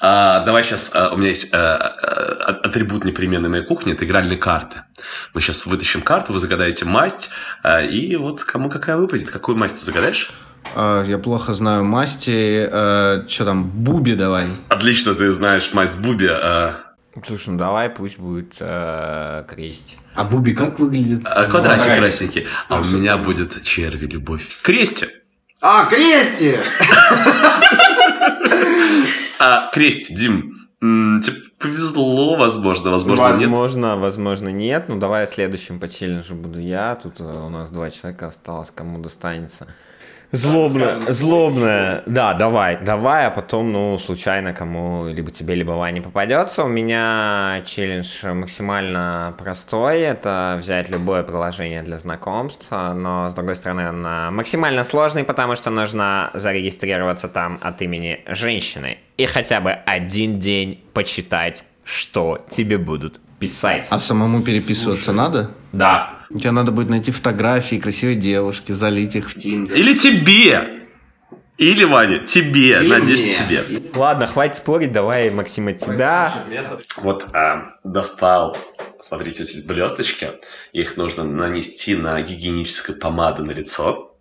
А, 0.00 0.40
давай 0.44 0.64
сейчас, 0.64 0.92
у 1.12 1.16
меня 1.16 1.30
есть 1.30 1.52
а, 1.52 1.76
а, 1.76 2.52
атрибут 2.62 3.04
непременной 3.04 3.48
моей 3.48 3.64
кухни, 3.64 3.92
это 3.92 4.04
игральные 4.04 4.38
карты. 4.38 4.82
Мы 5.32 5.40
сейчас 5.40 5.66
вытащим 5.66 6.02
карту, 6.02 6.32
вы 6.32 6.38
загадаете 6.38 6.84
масть, 6.84 7.30
а, 7.62 7.82
и 7.82 8.16
вот 8.16 8.42
кому 8.44 8.70
какая 8.70 8.96
выпадет. 8.96 9.30
Какую 9.30 9.58
масть 9.58 9.80
ты 9.80 9.84
загадаешь? 9.84 10.32
А, 10.74 11.02
я 11.04 11.18
плохо 11.18 11.54
знаю 11.54 11.84
масти. 11.84 12.66
что 12.66 13.44
там, 13.44 13.64
Буби 13.64 14.14
давай. 14.14 14.46
Отлично, 14.68 15.14
ты 15.14 15.30
знаешь 15.32 15.70
масть 15.72 15.98
Буби. 15.98 16.30
Слушай, 17.24 17.50
ну 17.50 17.58
давай 17.58 17.90
пусть 17.90 18.18
будет 18.18 18.56
э, 18.58 19.44
крестик. 19.48 19.98
А 20.14 20.24
Буби 20.24 20.52
как 20.52 20.78
выглядит? 20.80 21.22
а, 21.24 21.44
квадратик 21.44 21.84
Квадратик. 21.84 22.02
красненький. 22.02 22.46
А 22.68 22.80
у 22.80 22.84
меня 22.84 23.16
будет 23.18 23.62
черви 23.62 24.06
любовь. 24.06 24.60
Крести! 24.62 25.06
А, 25.60 25.84
Крести! 25.86 26.58
А, 29.40 29.70
Крести, 29.72 30.14
Дим, 30.14 30.68
тебе 30.80 31.36
повезло, 31.58 32.36
возможно, 32.36 32.90
возможно, 32.90 33.22
нет. 33.22 33.32
возможно, 33.32 33.96
возможно, 33.96 34.48
нет. 34.48 34.84
Ну, 34.88 34.98
давай 34.98 35.26
следующим 35.28 35.80
по 35.80 35.88
челленджу 35.88 36.34
буду 36.34 36.60
я. 36.60 36.94
Тут 36.96 37.20
э, 37.20 37.24
у 37.24 37.48
нас 37.48 37.70
два 37.70 37.90
человека 37.90 38.28
осталось, 38.28 38.70
кому 38.70 38.98
достанется. 38.98 39.66
Злобная, 40.32 41.00
злобная. 41.08 42.02
Да, 42.06 42.34
давай, 42.34 42.78
давай, 42.80 43.26
а 43.26 43.30
потом, 43.30 43.72
ну, 43.72 43.98
случайно 43.98 44.52
кому 44.52 45.08
либо 45.08 45.30
тебе, 45.30 45.54
либо 45.54 45.72
Ване 45.72 46.02
попадется. 46.02 46.64
У 46.64 46.68
меня 46.68 47.62
челлендж 47.64 48.26
максимально 48.26 49.34
простой. 49.38 50.00
Это 50.00 50.56
взять 50.60 50.88
любое 50.90 51.22
приложение 51.22 51.82
для 51.82 51.98
знакомств, 51.98 52.68
но, 52.70 53.30
с 53.30 53.34
другой 53.34 53.56
стороны, 53.56 53.88
он 53.88 54.02
максимально 54.34 54.84
сложный, 54.84 55.24
потому 55.24 55.56
что 55.56 55.70
нужно 55.70 56.30
зарегистрироваться 56.34 57.28
там 57.28 57.60
от 57.62 57.80
имени 57.82 58.20
женщины 58.26 58.98
и 59.16 59.26
хотя 59.26 59.60
бы 59.60 59.70
один 59.70 60.40
день 60.40 60.82
почитать, 60.92 61.64
что 61.84 62.44
тебе 62.48 62.78
будут 62.78 63.20
писать. 63.38 63.88
А 63.90 63.98
самому 63.98 64.42
переписываться 64.42 65.12
надо? 65.12 65.50
Да. 65.72 66.18
Тебе 66.30 66.50
надо 66.50 66.72
будет 66.72 66.88
найти 66.88 67.10
фотографии 67.12 67.76
красивой 67.76 68.16
девушки, 68.16 68.72
залить 68.72 69.14
их 69.16 69.30
в 69.30 69.40
Тиндер. 69.40 69.76
Или 69.76 69.94
тебе! 69.96 70.80
Или, 71.56 71.84
Ваня, 71.84 72.18
тебе, 72.18 72.80
Или 72.80 72.88
надеюсь, 72.88 73.22
мне. 73.22 73.62
тебе. 73.62 73.90
Ладно, 73.94 74.26
хватит 74.26 74.56
спорить, 74.56 74.90
давай, 74.90 75.30
Максим, 75.30 75.68
от 75.68 75.78
тебя. 75.78 76.44
Вот 76.96 77.28
а, 77.32 77.74
достал, 77.84 78.58
смотрите, 79.00 79.44
эти 79.44 79.64
блесточки. 79.64 80.32
Их 80.72 80.96
нужно 80.96 81.22
нанести 81.22 81.94
на 81.94 82.20
гигиеническую 82.22 82.98
помаду 82.98 83.44
на 83.44 83.52
лицо. 83.52 84.16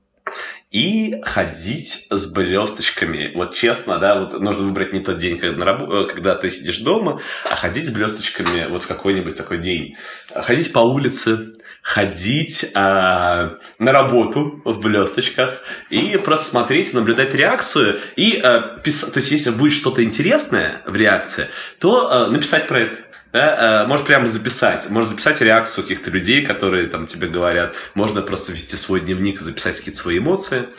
И 0.74 1.22
ходить 1.22 2.08
с 2.10 2.26
блесточками. 2.32 3.32
Вот 3.36 3.54
честно, 3.54 4.00
да, 4.00 4.20
вот 4.20 4.40
нужно 4.40 4.64
выбрать 4.64 4.92
не 4.92 5.02
тот 5.02 5.20
день, 5.20 5.38
когда, 5.38 5.64
на 5.64 5.70
рабо- 5.70 6.06
э, 6.06 6.08
когда 6.08 6.34
ты 6.34 6.50
сидишь 6.50 6.80
дома, 6.80 7.22
а 7.52 7.56
ходить 7.56 7.86
с 7.86 7.92
блесточками 7.92 8.66
вот 8.68 8.82
в 8.82 8.88
какой-нибудь 8.88 9.38
такой 9.38 9.60
день. 9.60 9.96
Ходить 10.34 10.74
по 10.74 10.80
улице, 10.80 11.54
ходить 11.84 12.72
а, 12.74 13.58
на 13.78 13.92
работу 13.92 14.62
в 14.66 14.80
блесточках 14.80 15.62
и 15.92 16.18
просто 16.18 16.46
смотреть, 16.46 16.94
наблюдать 16.94 17.36
реакцию 17.36 18.00
и 18.16 18.40
а, 18.42 18.80
писать. 18.80 19.14
То 19.14 19.20
есть, 19.20 19.32
если 19.32 19.52
будет 19.52 19.74
что-то 19.74 20.04
интересное 20.04 20.82
в 20.88 20.96
реакции, 20.96 21.50
то 21.78 22.10
а, 22.10 22.28
написать 22.30 22.68
про 22.68 22.80
это. 22.80 22.98
Да, 23.34 23.82
а, 23.82 23.88
можешь 23.88 24.06
прямо 24.06 24.28
записать. 24.28 24.90
Можно 24.92 25.10
записать 25.10 25.42
реакцию 25.42 25.84
каких-то 25.84 26.12
людей, 26.12 26.46
которые 26.46 26.88
там 26.88 27.08
тебе 27.08 27.28
говорят. 27.28 27.76
Можно 27.96 28.22
просто 28.22 28.52
вести 28.52 28.76
свой 28.76 29.02
дневник, 29.02 29.42
записать 29.42 29.78
какие-то 29.78 30.00
свои 30.00 30.20
эмоции. 30.20 30.70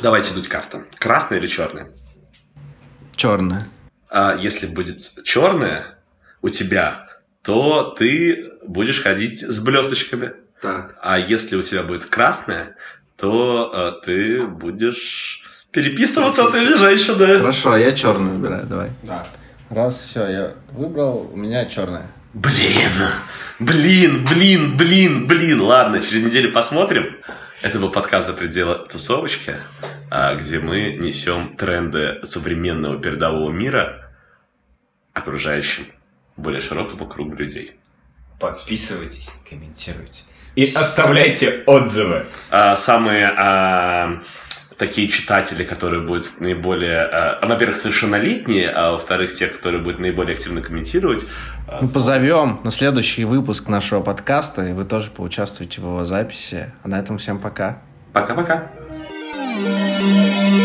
Давайте 0.00 0.32
дуть 0.34 0.48
карта. 0.48 0.84
Красная 0.98 1.38
или 1.38 1.48
черная? 1.48 1.88
Черная. 3.16 3.68
А 4.08 4.36
если 4.38 4.66
будет 4.66 5.24
черная 5.24 5.98
у 6.42 6.48
тебя, 6.48 7.08
то 7.42 7.94
ты 7.98 8.52
будешь 8.64 9.02
ходить 9.02 9.40
с 9.40 9.58
блесточками. 9.58 10.32
Так. 10.62 10.96
А 11.02 11.18
если 11.18 11.56
у 11.56 11.62
тебя 11.62 11.82
будет 11.82 12.04
красная, 12.04 12.76
то 13.16 13.70
э, 14.00 14.04
ты 14.04 14.46
будешь 14.46 15.42
переписываться, 15.72 16.44
а 16.44 16.50
ты 16.52 16.78
женщина. 16.78 17.38
Хорошо, 17.38 17.72
а 17.72 17.78
я 17.78 17.90
черную 17.92 18.36
выбираю, 18.36 18.64
давай. 18.66 18.90
Раз, 19.70 19.96
все, 19.96 20.28
я 20.28 20.54
выбрал, 20.72 21.30
у 21.32 21.36
меня 21.36 21.64
черная. 21.66 22.06
Блин, 22.34 22.92
блин, 23.58 24.24
блин, 24.24 24.76
блин, 24.76 25.26
блин. 25.26 25.60
Ладно, 25.62 26.00
через 26.00 26.22
неделю 26.22 26.52
посмотрим. 26.52 27.16
Это 27.62 27.78
был 27.78 27.90
подкаст 27.90 28.26
«За 28.26 28.34
пределы 28.34 28.86
тусовочки», 28.86 29.56
а, 30.10 30.34
где 30.34 30.58
мы 30.58 30.98
несем 31.00 31.56
тренды 31.56 32.20
современного 32.24 33.00
передового 33.00 33.50
мира 33.50 34.10
окружающим 35.14 35.86
более 36.36 36.60
широкому 36.60 37.06
кругу 37.06 37.34
людей. 37.36 37.72
Подписывайтесь, 38.38 39.30
комментируйте. 39.48 40.24
И 40.56 40.66
оставляйте 40.74 41.62
отзывы. 41.66 42.26
А, 42.50 42.76
самые 42.76 43.32
а, 43.36 44.22
такие 44.78 45.08
читатели, 45.08 45.64
которые 45.64 46.02
будут 46.02 46.40
наиболее, 46.40 47.00
а, 47.00 47.46
во-первых, 47.46 47.76
совершеннолетние, 47.76 48.70
а 48.70 48.92
во-вторых, 48.92 49.34
те, 49.34 49.46
которые 49.46 49.82
будут 49.82 49.98
наиболее 49.98 50.34
активно 50.34 50.60
комментировать. 50.60 51.24
а, 51.68 51.80
Мы 51.82 51.88
позовем 51.88 52.60
на 52.64 52.70
следующий 52.70 53.24
выпуск 53.24 53.68
нашего 53.68 54.00
подкаста, 54.00 54.62
и 54.62 54.72
вы 54.72 54.84
тоже 54.84 55.10
поучаствуете 55.10 55.80
в 55.80 55.84
его 55.84 56.04
записи. 56.04 56.72
А 56.82 56.88
на 56.88 56.98
этом 56.98 57.18
всем 57.18 57.40
пока. 57.40 57.82
Пока-пока. 58.12 58.70
Thank 59.56 60.63